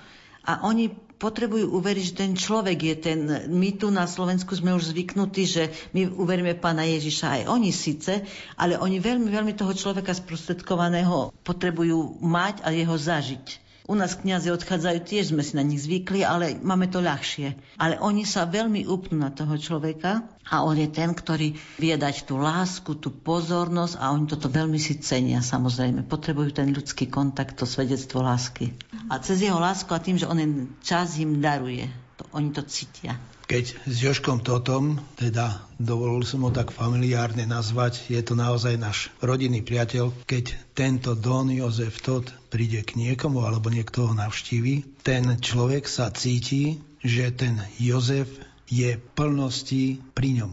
A 0.47 0.63
oni 0.63 0.88
potrebujú 1.19 1.75
uveriť, 1.75 2.03
že 2.07 2.19
ten 2.23 2.32
človek 2.38 2.78
je 2.80 2.95
ten... 2.95 3.19
My 3.51 3.75
tu 3.75 3.91
na 3.91 4.07
Slovensku 4.07 4.55
sme 4.55 4.71
už 4.71 4.95
zvyknutí, 4.95 5.43
že 5.43 5.63
my 5.91 6.07
uveríme 6.07 6.55
pána 6.55 6.88
Ježiša 6.88 7.28
aj 7.28 7.41
oni 7.51 7.75
síce, 7.75 8.23
ale 8.55 8.80
oni 8.80 9.03
veľmi, 9.03 9.28
veľmi 9.28 9.53
toho 9.59 9.75
človeka 9.75 10.15
sprostredkovaného 10.15 11.36
potrebujú 11.43 12.23
mať 12.23 12.63
a 12.63 12.71
jeho 12.71 12.95
zažiť 12.95 13.66
U 13.88 13.95
nás 13.95 14.19
kniazy 14.19 14.51
odchádzajú, 14.51 14.99
tiež 15.07 15.31
sme 15.31 15.39
si 15.39 15.55
na 15.55 15.63
nich 15.63 15.79
zvykli, 15.79 16.19
ale 16.27 16.59
máme 16.59 16.91
to 16.91 16.99
ľahšie. 16.99 17.55
Ale 17.79 17.95
oni 18.03 18.27
sa 18.27 18.43
veľmi 18.43 18.83
upnú 18.83 19.23
na 19.23 19.31
toho 19.31 19.55
človeka 19.55 20.27
a 20.43 20.67
on 20.67 20.75
je 20.75 20.91
ten, 20.91 21.15
ktorý 21.15 21.55
vie 21.79 21.95
dať 21.95 22.27
tú 22.27 22.35
lásku, 22.35 22.99
tú 22.99 23.15
pozornosť 23.15 23.95
a 23.95 24.11
oni 24.11 24.27
toto 24.27 24.51
veľmi 24.51 24.75
si 24.75 24.99
cenia 24.99 25.39
samozrejme. 25.39 26.03
Potrebujú 26.03 26.51
ten 26.51 26.75
ľudský 26.75 27.07
kontakt, 27.07 27.55
to 27.55 27.63
svedectvo 27.63 28.19
lásky. 28.19 28.75
A 29.07 29.23
cez 29.23 29.39
jeho 29.39 29.55
lásku 29.55 29.88
a 29.95 30.03
tým, 30.03 30.19
že 30.19 30.27
on 30.27 30.67
čas 30.83 31.15
im 31.15 31.39
daruje, 31.39 31.88
to, 32.19 32.27
oni 32.35 32.51
to 32.51 32.67
cítia. 32.67 33.15
Keď 33.48 33.66
s 33.88 33.95
Joškom 34.04 34.43
Totom, 34.43 35.00
teda 35.16 35.64
dovolil 35.80 36.28
som 36.28 36.43
ho 36.43 36.52
tak 36.52 36.76
familiárne 36.76 37.48
nazvať, 37.48 38.12
je 38.12 38.20
to 38.20 38.36
naozaj 38.36 38.76
náš 38.76 39.08
rodinný 39.24 39.64
priateľ, 39.64 40.12
keď 40.28 40.76
tento 40.76 41.16
Don 41.16 41.48
Jozef 41.48 42.04
Tot 42.04 42.28
príde 42.52 42.84
k 42.84 43.00
niekomu 43.00 43.48
alebo 43.48 43.72
niekto 43.72 44.12
ho 44.12 44.14
navštíví, 44.14 45.00
ten 45.00 45.39
človek 45.39 45.88
sa 45.88 46.12
cíti, 46.12 46.84
že 47.00 47.32
ten 47.32 47.64
Jozef 47.80 48.28
je 48.68 49.00
plnosti 49.16 50.04
pri 50.12 50.43
ňom. 50.43 50.52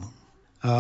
A 0.62 0.74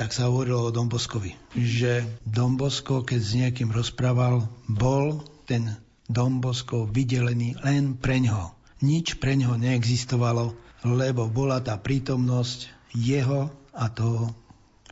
tak 0.00 0.16
sa 0.16 0.32
hovorilo 0.32 0.64
o 0.64 0.74
Domboskovi, 0.74 1.36
že 1.52 2.08
Dombosko, 2.24 3.04
keď 3.04 3.20
s 3.20 3.32
niekým 3.36 3.68
rozprával, 3.68 4.48
bol 4.64 5.20
ten 5.44 5.76
Dombosko 6.08 6.88
vydelený 6.88 7.60
len 7.60 8.00
pre 8.00 8.16
ňoho. 8.16 8.56
Nič 8.80 9.20
pre 9.20 9.36
ňoho 9.36 9.60
neexistovalo, 9.60 10.56
lebo 10.86 11.26
bola 11.26 11.58
tá 11.58 11.78
prítomnosť 11.78 12.70
jeho 12.94 13.50
a 13.74 13.86
toho 13.90 14.34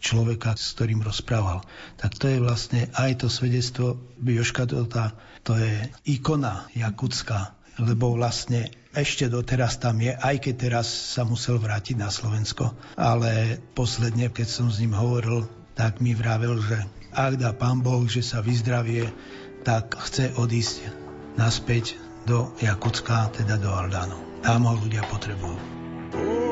človeka, 0.00 0.54
s 0.54 0.76
ktorým 0.76 1.02
rozprával. 1.02 1.64
Tak 1.98 2.20
to 2.20 2.30
je 2.30 2.38
vlastne 2.38 2.86
aj 2.94 3.24
to 3.24 3.28
svedectvo 3.32 3.96
Joška 4.20 4.68
Tota, 4.68 5.16
to 5.42 5.56
je 5.56 5.90
ikona 6.06 6.68
jakutská, 6.76 7.56
lebo 7.80 8.14
vlastne 8.14 8.70
ešte 8.96 9.28
doteraz 9.28 9.76
tam 9.76 10.00
je, 10.00 10.16
aj 10.16 10.40
keď 10.40 10.54
teraz 10.56 10.88
sa 10.88 11.28
musel 11.28 11.60
vrátiť 11.60 12.00
na 12.00 12.08
Slovensko. 12.08 12.72
Ale 12.96 13.60
posledne, 13.76 14.32
keď 14.32 14.48
som 14.48 14.68
s 14.72 14.80
ním 14.80 14.96
hovoril, 14.96 15.44
tak 15.76 16.00
mi 16.00 16.16
vravel, 16.16 16.56
že 16.64 16.80
ak 17.12 17.36
dá 17.36 17.52
pán 17.52 17.84
Boh, 17.84 18.04
že 18.08 18.24
sa 18.24 18.40
vyzdravie, 18.40 19.12
tak 19.68 19.96
chce 20.00 20.32
odísť 20.40 20.88
naspäť 21.36 22.00
do 22.24 22.48
Jakutska, 22.64 23.36
teda 23.36 23.60
do 23.60 23.68
Aldánu. 23.68 24.16
Tam 24.40 24.64
ho 24.64 24.74
ľudia 24.80 25.04
potrebujú. 25.04 25.75
Oh. 26.18 26.45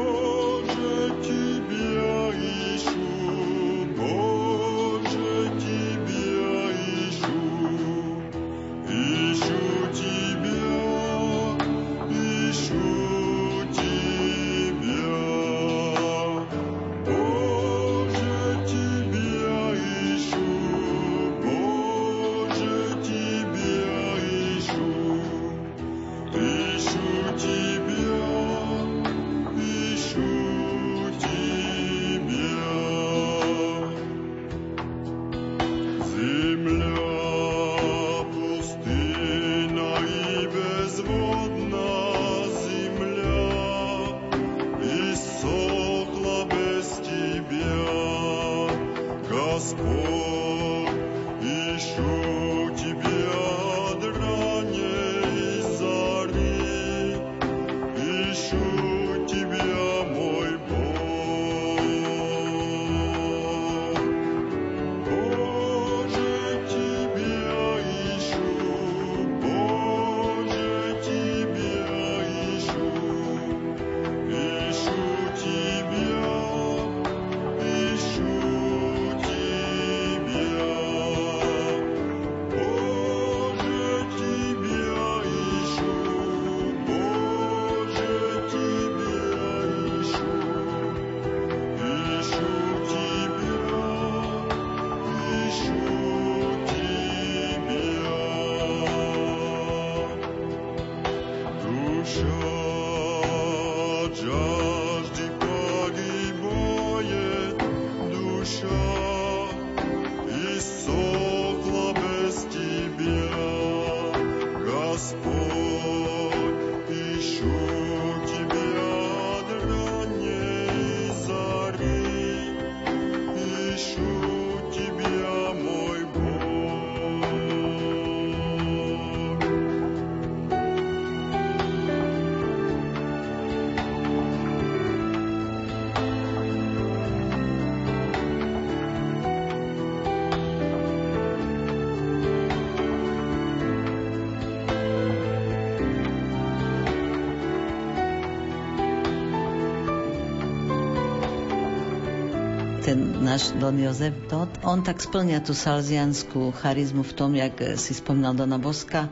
Náš 153.35 153.51
Don 153.59 153.75
Jozef 153.75 154.15
Tot, 154.31 154.47
on 154.63 154.87
tak 154.87 155.03
splňa 155.03 155.43
tú 155.43 155.59
salzianskú 155.59 156.55
charizmu 156.55 157.03
v 157.03 157.13
tom, 157.19 157.35
jak 157.35 157.59
si 157.75 157.91
spomínal 157.91 158.31
Dona 158.39 158.63
Boska. 158.63 159.11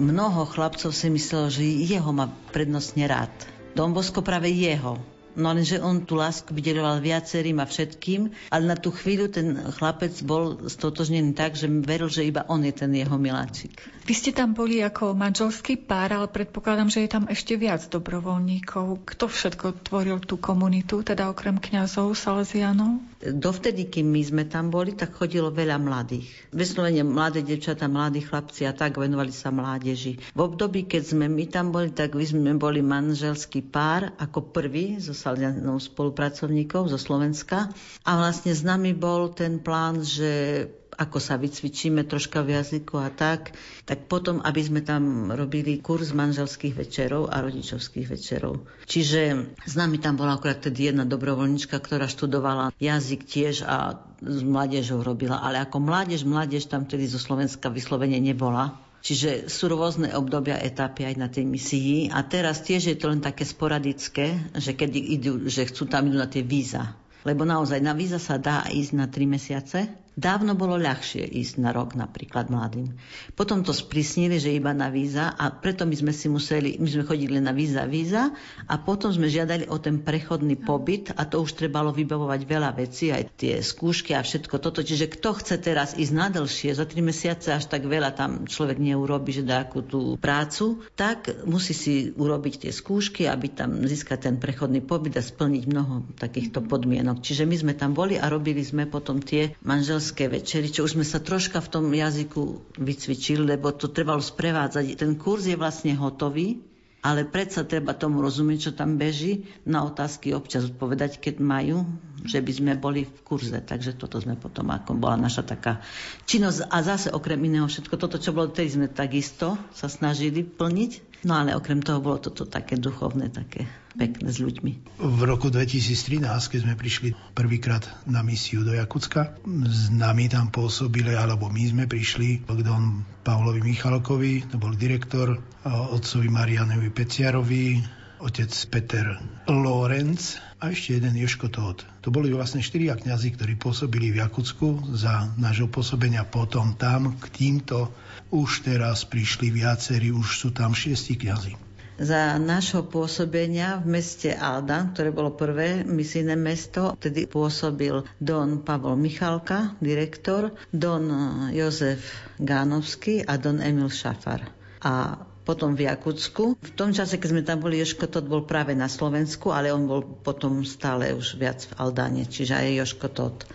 Mnoho 0.00 0.48
chlapcov 0.48 0.88
si 0.88 1.12
myslelo, 1.12 1.52
že 1.52 1.68
jeho 1.68 2.08
má 2.08 2.32
prednostne 2.48 3.04
rád. 3.04 3.28
Don 3.76 3.92
Bosko 3.92 4.24
práve 4.24 4.48
jeho. 4.48 4.96
No 5.38 5.54
lenže 5.54 5.78
on 5.78 6.02
tú 6.02 6.18
lásku 6.18 6.50
vydeloval 6.50 6.98
viacerým 6.98 7.62
a 7.62 7.70
všetkým, 7.70 8.34
ale 8.50 8.62
na 8.66 8.74
tú 8.74 8.90
chvíľu 8.90 9.30
ten 9.30 9.54
chlapec 9.78 10.10
bol 10.26 10.66
stotožnený 10.66 11.38
tak, 11.38 11.54
že 11.54 11.70
veril, 11.70 12.10
že 12.10 12.26
iba 12.26 12.42
on 12.50 12.66
je 12.66 12.74
ten 12.74 12.90
jeho 12.90 13.14
miláčik. 13.14 13.78
Vy 14.02 14.16
ste 14.16 14.32
tam 14.32 14.56
boli 14.56 14.80
ako 14.80 15.12
manželský 15.14 15.78
pár, 15.84 16.16
ale 16.16 16.32
predpokladám, 16.32 16.88
že 16.88 17.04
je 17.04 17.12
tam 17.12 17.28
ešte 17.28 17.60
viac 17.60 17.84
dobrovoľníkov. 17.86 19.04
Kto 19.04 19.28
všetko 19.28 19.84
tvoril 19.84 20.18
tú 20.24 20.40
komunitu, 20.40 21.04
teda 21.04 21.28
okrem 21.28 21.60
kňazov, 21.60 22.16
Salesianov? 22.16 23.04
Dovtedy, 23.20 23.92
kým 23.92 24.08
my 24.08 24.22
sme 24.24 24.44
tam 24.48 24.72
boli, 24.72 24.96
tak 24.96 25.12
chodilo 25.12 25.52
veľa 25.52 25.76
mladých. 25.76 26.24
Vyslovene 26.56 27.04
mladé 27.04 27.44
devčatá, 27.44 27.84
mladí 27.84 28.24
chlapci 28.24 28.64
a 28.64 28.72
tak 28.72 28.96
venovali 28.96 29.34
sa 29.34 29.52
mládeži. 29.52 30.16
V 30.32 30.40
období, 30.40 30.88
keď 30.88 31.12
sme 31.12 31.28
my 31.28 31.44
tam 31.44 31.68
boli, 31.68 31.92
tak 31.92 32.16
my 32.16 32.24
sme 32.24 32.56
boli 32.56 32.80
manželský 32.80 33.60
pár 33.60 34.16
ako 34.16 34.56
prvý 34.56 34.96
zo 34.96 35.12
Salesianov 35.28 35.84
spolupracovníkov 35.84 36.88
zo 36.88 36.96
Slovenska. 36.96 37.68
A 38.08 38.10
vlastne 38.16 38.56
s 38.56 38.64
nami 38.64 38.96
bol 38.96 39.28
ten 39.36 39.60
plán, 39.60 40.00
že 40.00 40.64
ako 40.98 41.22
sa 41.22 41.38
vycvičíme 41.38 42.02
troška 42.10 42.42
v 42.42 42.58
jazyku 42.58 42.98
a 42.98 43.06
tak, 43.14 43.54
tak 43.86 44.10
potom, 44.10 44.42
aby 44.42 44.58
sme 44.58 44.80
tam 44.82 45.30
robili 45.30 45.78
kurz 45.78 46.10
manželských 46.10 46.74
večerov 46.74 47.30
a 47.30 47.38
rodičovských 47.38 48.06
večerov. 48.10 48.66
Čiže 48.82 49.20
s 49.62 49.74
nami 49.78 50.02
tam 50.02 50.18
bola 50.18 50.34
akorát 50.34 50.58
tedy 50.58 50.90
jedna 50.90 51.06
dobrovoľnička, 51.06 51.78
ktorá 51.78 52.10
študovala 52.10 52.74
jazyk 52.82 53.20
tiež 53.22 53.62
a 53.62 54.02
s 54.18 54.40
mládežou 54.42 55.06
robila, 55.06 55.38
ale 55.38 55.62
ako 55.62 55.78
mládež, 55.78 56.26
mládež 56.26 56.66
tam 56.66 56.82
tedy 56.82 57.06
zo 57.06 57.22
Slovenska 57.22 57.70
vyslovene 57.70 58.18
nebola. 58.18 58.87
Čiže 58.98 59.46
sú 59.46 59.70
rôzne 59.70 60.10
obdobia, 60.12 60.58
etapy 60.58 61.06
aj 61.06 61.14
na 61.16 61.30
tej 61.30 61.46
misii 61.46 62.10
a 62.10 62.26
teraz 62.26 62.66
tiež 62.66 62.92
je 62.92 62.96
to 62.98 63.06
len 63.06 63.22
také 63.22 63.46
sporadické, 63.46 64.50
že 64.58 64.74
keď 64.74 64.90
idú, 64.98 65.32
že 65.46 65.70
chcú 65.70 65.86
tam 65.86 66.10
idú 66.10 66.18
na 66.18 66.26
tie 66.26 66.42
víza. 66.42 66.98
Lebo 67.22 67.46
naozaj 67.46 67.78
na 67.78 67.94
víza 67.94 68.18
sa 68.18 68.38
dá 68.38 68.66
ísť 68.66 68.92
na 68.98 69.06
3 69.06 69.26
mesiace, 69.26 69.86
Dávno 70.18 70.58
bolo 70.58 70.74
ľahšie 70.74 71.22
ísť 71.22 71.62
na 71.62 71.70
rok 71.70 71.94
napríklad 71.94 72.50
mladým. 72.50 72.90
Potom 73.38 73.62
to 73.62 73.70
sprísnili, 73.70 74.42
že 74.42 74.50
iba 74.50 74.74
na 74.74 74.90
víza 74.90 75.30
a 75.30 75.46
preto 75.54 75.86
my 75.86 75.94
sme 75.94 76.10
si 76.10 76.26
museli, 76.26 76.74
my 76.82 76.90
sme 76.90 77.06
chodili 77.06 77.38
na 77.38 77.54
víza, 77.54 77.86
víza 77.86 78.34
a 78.66 78.74
potom 78.82 79.14
sme 79.14 79.30
žiadali 79.30 79.70
o 79.70 79.78
ten 79.78 80.02
prechodný 80.02 80.58
pobyt 80.58 81.14
a 81.14 81.22
to 81.22 81.38
už 81.38 81.54
trebalo 81.54 81.94
vybavovať 81.94 82.40
veľa 82.50 82.74
vecí, 82.74 83.14
aj 83.14 83.30
tie 83.38 83.62
skúšky 83.62 84.10
a 84.18 84.26
všetko 84.26 84.58
toto. 84.58 84.82
Čiže 84.82 85.06
kto 85.06 85.38
chce 85.38 85.54
teraz 85.62 85.94
ísť 85.94 86.10
na 86.10 86.26
dlhšie, 86.34 86.74
za 86.74 86.82
tri 86.82 86.98
mesiace 86.98 87.54
až 87.54 87.70
tak 87.70 87.86
veľa 87.86 88.10
tam 88.18 88.50
človek 88.50 88.82
neurobi, 88.82 89.30
že 89.30 89.46
dá 89.46 89.62
akú 89.62 89.86
tú 89.86 90.18
prácu, 90.18 90.82
tak 90.98 91.46
musí 91.46 91.78
si 91.78 92.10
urobiť 92.10 92.66
tie 92.66 92.72
skúšky, 92.74 93.30
aby 93.30 93.54
tam 93.54 93.86
získať 93.86 94.26
ten 94.26 94.34
prechodný 94.42 94.82
pobyt 94.82 95.14
a 95.14 95.22
splniť 95.22 95.62
mnoho 95.70 96.10
takýchto 96.18 96.66
podmienok. 96.66 97.22
Čiže 97.22 97.46
my 97.46 97.54
sme 97.54 97.72
tam 97.78 97.94
boli 97.94 98.18
a 98.18 98.26
robili 98.26 98.66
sme 98.66 98.90
potom 98.90 99.22
tie 99.22 99.54
manželské 99.62 100.07
manželské 100.08 100.32
večery, 100.32 100.72
čo 100.72 100.88
už 100.88 100.96
sme 100.96 101.04
sa 101.04 101.20
troška 101.20 101.60
v 101.60 101.68
tom 101.68 101.84
jazyku 101.92 102.64
vycvičili, 102.80 103.44
lebo 103.44 103.76
to 103.76 103.92
trebalo 103.92 104.24
sprevádzať. 104.24 104.96
Ten 104.96 105.20
kurz 105.20 105.44
je 105.44 105.52
vlastne 105.52 105.92
hotový, 105.92 106.64
ale 107.04 107.28
predsa 107.28 107.68
treba 107.68 107.92
tomu 107.92 108.24
rozumieť, 108.24 108.58
čo 108.58 108.72
tam 108.72 108.96
beží, 108.96 109.44
na 109.68 109.84
otázky 109.84 110.32
občas 110.32 110.64
odpovedať, 110.64 111.20
keď 111.20 111.44
majú, 111.44 111.84
že 112.24 112.40
by 112.40 112.52
sme 112.56 112.72
boli 112.80 113.04
v 113.04 113.20
kurze. 113.20 113.60
Takže 113.60 114.00
toto 114.00 114.16
sme 114.16 114.40
potom, 114.40 114.72
ako 114.72 114.96
bola 114.96 115.20
naša 115.20 115.44
taká 115.44 115.84
činnosť. 116.24 116.72
A 116.72 116.80
zase 116.80 117.12
okrem 117.12 117.44
iného 117.44 117.68
všetko 117.68 118.00
toto, 118.00 118.16
čo 118.16 118.32
bolo, 118.32 118.48
tedy 118.48 118.72
sme 118.72 118.88
takisto 118.88 119.60
sa 119.76 119.92
snažili 119.92 120.40
plniť. 120.40 121.07
No 121.26 121.34
ale 121.34 121.54
okrem 121.58 121.82
toho 121.82 121.98
bolo 121.98 122.22
toto 122.22 122.46
také 122.46 122.78
duchovné, 122.78 123.34
také 123.34 123.66
pekné 123.98 124.30
s 124.30 124.38
ľuďmi. 124.38 125.02
V 125.02 125.20
roku 125.26 125.50
2013, 125.50 126.22
keď 126.22 126.60
sme 126.62 126.74
prišli 126.78 127.08
prvýkrát 127.34 127.82
na 128.06 128.22
misiu 128.22 128.62
do 128.62 128.70
Jakucka, 128.70 129.34
s 129.66 129.90
nami 129.90 130.30
tam 130.30 130.54
pôsobili, 130.54 131.18
alebo 131.18 131.50
my 131.50 131.62
sme 131.66 131.84
prišli 131.90 132.46
k 132.46 132.60
Don 132.62 133.02
Pavlovi 133.26 133.58
Michalkovi, 133.58 134.46
to 134.46 134.62
bol 134.62 134.70
direktor, 134.78 135.34
otcovi 135.66 136.30
Marianovi 136.30 136.94
Peciarovi, 136.94 137.82
otec 138.22 138.50
Peter 138.70 139.18
Lorenz 139.50 140.47
a 140.58 140.74
ešte 140.74 140.98
jeden 140.98 141.14
Joško 141.14 141.48
Tóth. 141.54 141.86
To 142.02 142.10
boli 142.10 142.34
vlastne 142.34 142.58
štyria 142.58 142.98
kňazi, 142.98 143.38
ktorí 143.38 143.54
pôsobili 143.54 144.10
v 144.10 144.26
Jakucku 144.26 144.90
za 144.98 145.30
nášho 145.38 145.70
pôsobenia 145.70 146.26
potom 146.26 146.74
tam 146.74 147.14
k 147.14 147.24
týmto 147.30 147.94
už 148.34 148.66
teraz 148.66 149.06
prišli 149.06 149.54
viacerí, 149.54 150.10
už 150.10 150.26
sú 150.26 150.48
tam 150.50 150.74
šiesti 150.74 151.14
kňazi. 151.14 151.54
Za 151.98 152.38
nášho 152.38 152.86
pôsobenia 152.86 153.82
v 153.82 153.98
meste 153.98 154.30
Alda, 154.30 154.86
ktoré 154.94 155.10
bolo 155.10 155.34
prvé 155.34 155.82
misijné 155.82 156.38
mesto, 156.38 156.94
vtedy 156.94 157.26
pôsobil 157.26 158.06
Don 158.22 158.62
Pavol 158.62 158.94
Michalka, 158.94 159.74
direktor, 159.82 160.54
Don 160.70 161.10
Jozef 161.50 162.30
Gánovský 162.38 163.26
a 163.26 163.34
Don 163.34 163.58
Emil 163.58 163.90
Šafar. 163.90 164.46
A 164.78 165.26
potom 165.48 165.72
v 165.72 165.88
Jakutsku. 165.88 166.60
V 166.60 166.72
tom 166.76 166.92
čase, 166.92 167.16
keď 167.16 167.28
sme 167.32 167.40
tam 167.40 167.64
boli, 167.64 167.80
Joško 167.80 168.04
Tot 168.12 168.28
bol 168.28 168.44
práve 168.44 168.76
na 168.76 168.84
Slovensku, 168.84 169.48
ale 169.48 169.72
on 169.72 169.88
bol 169.88 170.04
potom 170.04 170.60
stále 170.68 171.16
už 171.16 171.40
viac 171.40 171.64
v 171.64 171.72
Aldáne, 171.80 172.28
čiže 172.28 172.52
aj 172.52 172.76
Joško 172.84 173.08
Tot. 173.08 173.48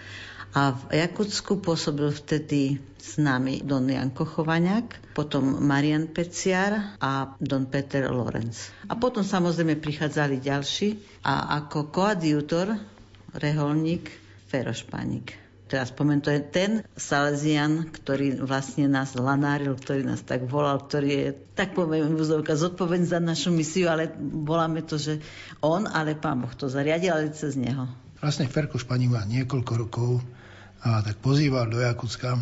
A 0.58 0.74
v 0.74 0.98
Jakutsku 1.06 1.62
pôsobil 1.62 2.10
vtedy 2.10 2.82
s 2.98 3.22
nami 3.22 3.62
Don 3.62 3.86
Jan 3.86 4.10
Kochovaňák, 4.10 5.14
potom 5.14 5.62
Marian 5.62 6.10
Peciar 6.10 6.98
a 6.98 7.38
Don 7.38 7.70
Peter 7.70 8.10
Lorenz. 8.10 8.74
A 8.90 8.98
potom 8.98 9.22
samozrejme 9.22 9.78
prichádzali 9.78 10.42
ďalší 10.42 10.98
a 11.22 11.62
ako 11.62 11.94
koadjutor, 11.94 12.74
reholník, 13.38 14.10
Ferošpanik 14.50 15.43
teraz 15.74 15.90
spomenul, 15.90 16.22
to 16.22 16.30
je 16.30 16.46
ten 16.46 16.72
Salesian, 16.94 17.90
ktorý 17.90 18.46
vlastne 18.46 18.86
nás 18.86 19.18
lanáril, 19.18 19.74
ktorý 19.74 20.06
nás 20.06 20.22
tak 20.22 20.46
volal, 20.46 20.78
ktorý 20.86 21.10
je, 21.10 21.30
tak 21.58 21.74
poviem, 21.74 22.14
úzovka, 22.14 22.54
zodpovedný 22.54 23.10
za 23.10 23.18
našu 23.18 23.50
misiu, 23.50 23.90
ale 23.90 24.14
voláme 24.22 24.86
to, 24.86 25.02
že 25.02 25.18
on, 25.66 25.90
ale 25.90 26.14
pán 26.14 26.46
Boh 26.46 26.54
to 26.54 26.70
zariadil, 26.70 27.18
ale 27.18 27.34
cez 27.34 27.58
neho. 27.58 27.90
Vlastne 28.22 28.46
Ferko 28.46 28.78
Španí 28.78 29.10
má 29.10 29.26
niekoľko 29.26 29.74
rokov 29.74 30.22
a 30.86 31.02
tak 31.02 31.18
pozýval 31.26 31.74
do 31.74 31.82
Jakucka, 31.82 32.38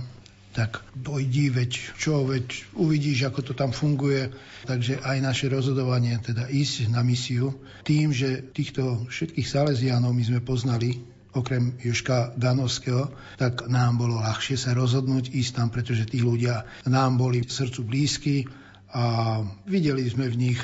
tak 0.52 0.84
dojdi, 0.92 1.48
veď 1.48 1.72
čo, 1.96 2.28
veď 2.28 2.76
uvidíš, 2.76 3.32
ako 3.32 3.40
to 3.40 3.54
tam 3.56 3.72
funguje. 3.72 4.36
Takže 4.68 5.00
aj 5.00 5.18
naše 5.24 5.48
rozhodovanie, 5.48 6.20
teda 6.20 6.52
ísť 6.52 6.92
na 6.92 7.00
misiu, 7.08 7.56
tým, 7.88 8.12
že 8.12 8.44
týchto 8.52 9.08
všetkých 9.08 9.48
Salesianov 9.48 10.12
my 10.12 10.24
sme 10.28 10.40
poznali, 10.44 11.00
okrem 11.32 11.80
Joška 11.80 12.36
Danovského, 12.36 13.12
tak 13.40 13.68
nám 13.72 14.00
bolo 14.00 14.20
ľahšie 14.20 14.60
sa 14.60 14.76
rozhodnúť 14.76 15.32
ísť 15.32 15.52
tam, 15.56 15.68
pretože 15.72 16.08
tí 16.08 16.20
ľudia 16.20 16.68
nám 16.88 17.16
boli 17.16 17.44
srdcu 17.44 17.82
blízky 17.88 18.44
a 18.92 19.40
videli 19.64 20.04
sme 20.08 20.28
v 20.28 20.52
nich 20.52 20.60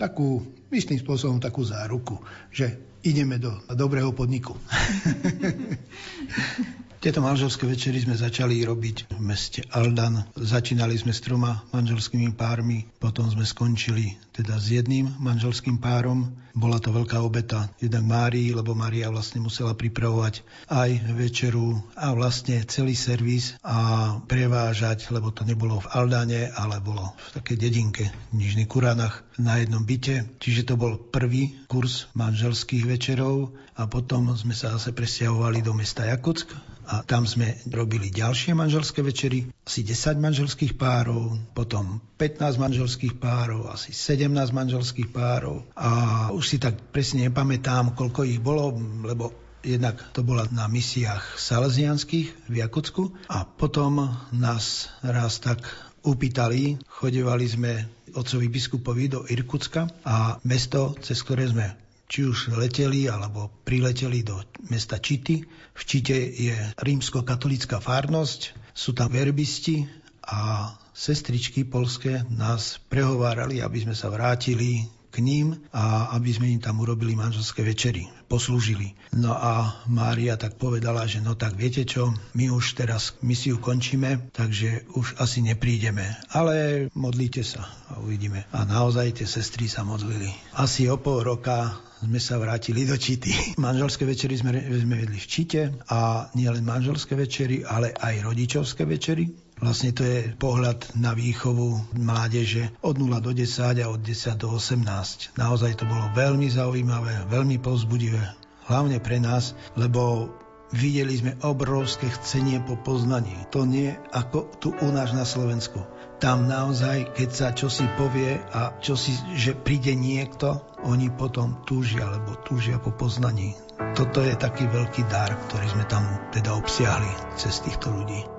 takú, 0.00 0.40
istým 0.72 0.96
spôsobom 0.96 1.40
takú 1.40 1.64
záruku, 1.64 2.16
že 2.48 2.96
ideme 3.04 3.36
do 3.36 3.52
dobrého 3.72 4.12
podniku. 4.16 4.56
Tieto 6.96 7.20
manželské 7.20 7.68
večery 7.68 8.02
sme 8.02 8.16
začali 8.16 8.64
robiť 8.64 9.12
v 9.12 9.20
meste 9.20 9.60
Aldan. 9.68 10.24
Začínali 10.32 10.96
sme 10.96 11.12
s 11.12 11.20
troma 11.20 11.60
manželskými 11.70 12.32
pármi, 12.32 12.88
potom 12.96 13.28
sme 13.28 13.44
skončili 13.44 14.16
teda 14.32 14.56
s 14.56 14.72
jedným 14.72 15.12
manželským 15.20 15.76
párom. 15.76 16.32
Bola 16.56 16.80
to 16.80 16.96
veľká 16.96 17.20
obeta 17.20 17.68
jednak 17.84 18.00
Márii, 18.00 18.56
lebo 18.56 18.72
Mária 18.72 19.12
vlastne 19.12 19.44
musela 19.44 19.76
pripravovať 19.76 20.40
aj 20.72 20.90
večeru 21.12 21.84
a 22.00 22.16
vlastne 22.16 22.64
celý 22.64 22.96
servis 22.96 23.60
a 23.60 24.16
prevážať, 24.24 25.12
lebo 25.12 25.28
to 25.36 25.44
nebolo 25.44 25.84
v 25.84 25.90
Aldane, 25.92 26.48
ale 26.48 26.80
bolo 26.80 27.12
v 27.12 27.30
takej 27.36 27.56
dedinke 27.60 28.04
v 28.32 28.40
Nižných 28.40 28.72
Kuránach 28.72 29.20
na 29.36 29.60
jednom 29.60 29.84
byte. 29.84 30.40
Čiže 30.40 30.72
to 30.72 30.80
bol 30.80 30.96
prvý 30.96 31.60
kurz 31.68 32.08
manželských 32.16 32.88
večerov 32.88 33.52
a 33.76 33.84
potom 33.84 34.32
sme 34.32 34.56
sa 34.56 34.72
zase 34.80 34.96
presťahovali 34.96 35.60
do 35.60 35.76
mesta 35.76 36.08
Jakutsk 36.08 36.75
a 36.86 37.02
tam 37.02 37.26
sme 37.26 37.58
robili 37.66 38.14
ďalšie 38.14 38.54
manželské 38.54 39.02
večery, 39.02 39.50
asi 39.66 39.82
10 39.82 40.22
manželských 40.22 40.78
párov, 40.78 41.34
potom 41.50 41.98
15 42.18 42.62
manželských 42.62 43.18
párov, 43.18 43.66
asi 43.68 43.90
17 43.90 44.30
manželských 44.54 45.10
párov. 45.10 45.66
A 45.74 46.30
už 46.30 46.44
si 46.46 46.56
tak 46.62 46.78
presne 46.94 47.26
nepamätám, 47.26 47.98
koľko 47.98 48.22
ich 48.22 48.38
bolo, 48.38 48.70
lebo 49.02 49.34
jednak 49.66 49.98
to 50.14 50.22
bola 50.22 50.46
na 50.54 50.70
misiách 50.70 51.34
salesianských 51.34 52.46
v 52.46 52.54
Jakutsku 52.62 53.10
a 53.26 53.42
potom 53.42 54.14
nás 54.30 54.94
raz 55.02 55.42
tak 55.42 55.66
upýtali, 56.06 56.78
chodevali 56.86 57.46
sme 57.50 57.72
otcovi 58.14 58.46
biskupovi 58.46 59.10
do 59.10 59.26
Irkutska 59.26 59.90
a 60.06 60.38
mesto, 60.46 60.94
cez 61.02 61.18
ktoré 61.26 61.50
sme 61.50 61.85
či 62.06 62.26
už 62.26 62.54
leteli 62.54 63.10
alebo 63.10 63.50
prileteli 63.66 64.22
do 64.22 64.38
mesta 64.70 65.02
Čity. 65.02 65.42
V 65.74 65.82
Čite 65.82 66.16
je 66.16 66.54
rímsko-katolická 66.78 67.82
fárnosť, 67.82 68.54
sú 68.72 68.94
tam 68.94 69.10
verbisti 69.10 69.84
a 70.26 70.72
sestričky 70.96 71.68
polské 71.68 72.24
nás 72.32 72.80
prehovárali, 72.88 73.60
aby 73.60 73.84
sme 73.84 73.94
sa 73.94 74.08
vrátili 74.08 74.95
k 75.16 75.24
ním 75.24 75.56
a 75.72 76.12
aby 76.12 76.28
sme 76.28 76.52
im 76.52 76.60
tam 76.60 76.84
urobili 76.84 77.16
manželské 77.16 77.64
večery, 77.64 78.04
poslúžili. 78.28 78.92
No 79.16 79.32
a 79.32 79.80
Mária 79.88 80.36
tak 80.36 80.60
povedala, 80.60 81.08
že 81.08 81.24
no 81.24 81.32
tak 81.32 81.56
viete 81.56 81.88
čo, 81.88 82.12
my 82.36 82.52
už 82.52 82.76
teraz 82.76 83.16
misiu 83.24 83.56
končíme, 83.56 84.28
takže 84.36 84.84
už 84.92 85.16
asi 85.16 85.40
neprídeme, 85.40 86.04
ale 86.36 86.86
modlite 86.92 87.40
sa 87.40 87.64
a 87.88 87.96
uvidíme. 88.04 88.44
A 88.52 88.68
naozaj 88.68 89.24
tie 89.24 89.28
sestry 89.28 89.72
sa 89.72 89.88
modlili. 89.88 90.28
Asi 90.52 90.84
o 90.92 91.00
pol 91.00 91.24
roka 91.24 91.80
sme 92.04 92.20
sa 92.20 92.36
vrátili 92.36 92.84
do 92.84 93.00
Čity. 93.00 93.56
Manželské 93.56 94.04
večery 94.04 94.36
sme, 94.36 94.52
sme 94.60 95.00
vedli 95.00 95.16
v 95.16 95.30
Čite 95.30 95.62
a 95.88 96.28
nielen 96.36 96.60
manželské 96.60 97.16
večery, 97.16 97.64
ale 97.64 97.96
aj 97.96 98.20
rodičovské 98.20 98.84
večery. 98.84 99.45
Vlastne 99.56 99.90
to 99.96 100.04
je 100.04 100.36
pohľad 100.36 101.00
na 101.00 101.16
výchovu 101.16 101.96
mládeže 101.96 102.76
od 102.84 103.00
0 103.00 103.24
do 103.24 103.32
10 103.32 103.80
a 103.80 103.86
od 103.88 104.00
10 104.04 104.36
do 104.36 104.52
18. 104.52 105.32
Naozaj 105.40 105.80
to 105.80 105.88
bolo 105.88 106.12
veľmi 106.12 106.44
zaujímavé, 106.52 107.24
veľmi 107.32 107.56
povzbudivé. 107.64 108.36
Hlavne 108.68 109.00
pre 109.00 109.16
nás, 109.16 109.56
lebo 109.78 110.28
videli 110.76 111.16
sme 111.16 111.38
obrovské 111.40 112.10
chcenie 112.10 112.60
po 112.60 112.76
poznaní. 112.76 113.32
To 113.54 113.64
nie 113.64 113.94
ako 114.12 114.50
tu 114.60 114.74
u 114.76 114.88
nás 114.92 115.14
na 115.16 115.24
Slovensku. 115.24 115.80
Tam 116.16 116.48
naozaj, 116.48 117.12
keď 117.12 117.28
sa 117.32 117.48
čosi 117.52 117.84
povie 118.00 118.40
a 118.52 118.76
čosi, 118.80 119.16
že 119.36 119.52
príde 119.52 119.92
niekto, 119.92 120.64
oni 120.84 121.12
potom 121.12 121.60
túžia, 121.68 122.08
alebo 122.08 122.40
túžia 122.40 122.80
po 122.80 122.92
poznaní. 122.92 123.52
Toto 123.92 124.24
je 124.24 124.32
taký 124.36 124.64
veľký 124.68 125.04
dar, 125.12 125.36
ktorý 125.48 125.66
sme 125.76 125.84
tam 125.88 126.04
teda 126.32 126.56
obsiahli 126.56 127.36
cez 127.36 127.60
týchto 127.60 127.92
ľudí. 127.92 128.35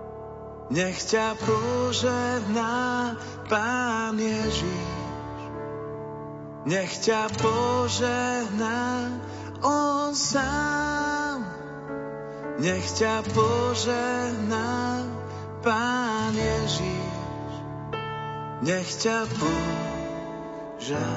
Nech 0.68 0.99
ťa 0.99 1.39
požehná 1.39 3.15
Pán 3.47 4.20
Ježiš. 4.20 4.88
Nech 6.68 6.91
ťa 6.99 7.32
požehná 7.39 9.07
On 9.63 10.11
sám. 10.11 11.47
Nech 12.59 12.84
ťa 12.99 13.24
požehná 13.32 15.07
Pán 15.63 16.36
Ježiš. 16.36 17.15
Nech 18.59 18.91
ťa 18.99 19.24
požehná. 19.39 21.07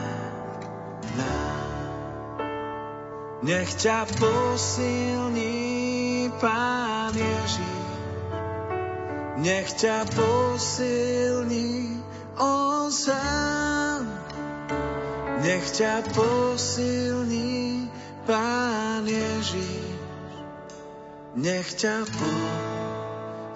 Nech 3.42 3.74
ťa 3.74 4.06
posilní 4.14 5.58
Pán. 6.38 6.79
Nech 9.40 9.72
ťa 9.72 10.04
posilní 10.04 11.96
On 12.36 12.92
sám. 12.92 14.04
Nech 15.40 15.64
ťa 15.80 16.04
posilní 16.12 17.88
Pán 18.28 19.08
Ježiš. 19.08 19.96
Nech 21.40 21.72
ťa 21.72 22.04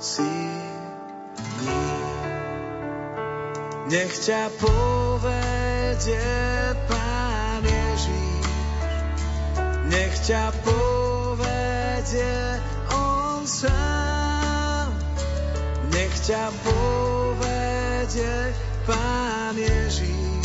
posilní. 0.01 0.25
Nech 3.93 4.15
ťa 4.25 4.49
povedie 4.57 6.33
Pán 6.89 7.61
Ježiš. 7.61 8.49
Nech 9.93 10.17
ťa 10.25 10.49
povedie 10.65 12.41
On 12.89 13.45
sám. 13.45 14.04
Ťa 16.25 16.49
povedie 16.65 18.57
Pán 18.89 19.61
Ježiš. 19.61 20.41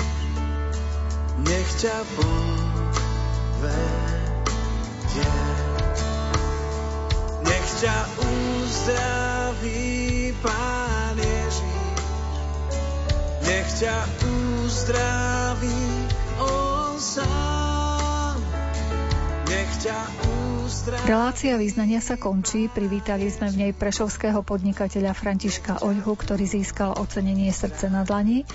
Nech 1.40 1.72
ťa 1.80 2.04
povedie. 2.20 3.72
Nech 7.48 7.70
ťa 7.80 7.96
uzdraví 8.20 10.36
Pán 10.44 11.16
Ježiš. 11.16 11.64
Nech 13.48 13.72
ťa 13.80 14.04
uzdraví 14.28 16.12
On 16.44 17.00
sám. 17.00 18.36
Nech 19.48 19.72
ťa 19.80 19.96
uzdraví. 20.28 20.49
Relácia 21.10 21.58
význania 21.58 21.98
sa 21.98 22.14
končí. 22.14 22.70
Privítali 22.70 23.26
sme 23.34 23.50
v 23.50 23.58
nej 23.58 23.72
prešovského 23.74 24.46
podnikateľa 24.46 25.18
Františka 25.18 25.82
Oľhu, 25.82 26.14
ktorý 26.14 26.46
získal 26.46 26.94
ocenenie 26.94 27.50
srdce 27.50 27.90
na 27.90 28.06
dlani 28.06 28.46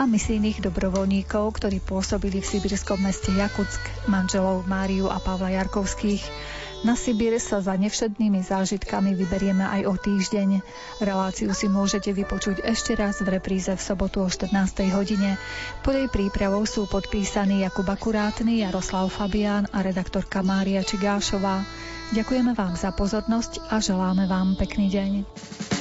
a 0.00 0.08
misijných 0.08 0.64
dobrovoľníkov, 0.64 1.44
ktorí 1.60 1.84
pôsobili 1.84 2.40
v 2.40 2.48
sibirskom 2.48 3.04
meste 3.04 3.36
Jakuck, 3.36 3.68
manželov 4.08 4.64
Máriu 4.64 5.12
a 5.12 5.20
Pavla 5.20 5.52
Jarkovských. 5.60 6.24
Na 6.86 6.94
Sibír 6.94 7.34
sa 7.42 7.58
za 7.58 7.74
nevšednými 7.74 8.38
zážitkami 8.46 9.18
vyberieme 9.18 9.66
aj 9.66 9.82
o 9.90 9.94
týždeň. 9.98 10.62
Reláciu 11.02 11.50
si 11.50 11.66
môžete 11.66 12.14
vypočuť 12.14 12.62
ešte 12.62 12.94
raz 12.94 13.18
v 13.18 13.34
repríze 13.34 13.74
v 13.74 13.82
sobotu 13.82 14.22
o 14.22 14.30
14. 14.30 14.54
hodine. 14.94 15.34
Pod 15.82 15.98
jej 15.98 16.06
prípravou 16.06 16.62
sú 16.70 16.86
podpísaní 16.86 17.66
Jakub 17.66 17.86
Akurátny, 17.90 18.62
Jaroslav 18.62 19.10
Fabián 19.10 19.66
a 19.74 19.82
redaktorka 19.82 20.46
Mária 20.46 20.86
Čigášová. 20.86 21.66
Ďakujeme 22.14 22.54
vám 22.54 22.78
za 22.78 22.94
pozornosť 22.94 23.74
a 23.74 23.82
želáme 23.82 24.30
vám 24.30 24.54
pekný 24.54 24.86
deň. 24.86 25.77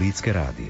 Katolícke 0.00 0.32
rádio. 0.32 0.69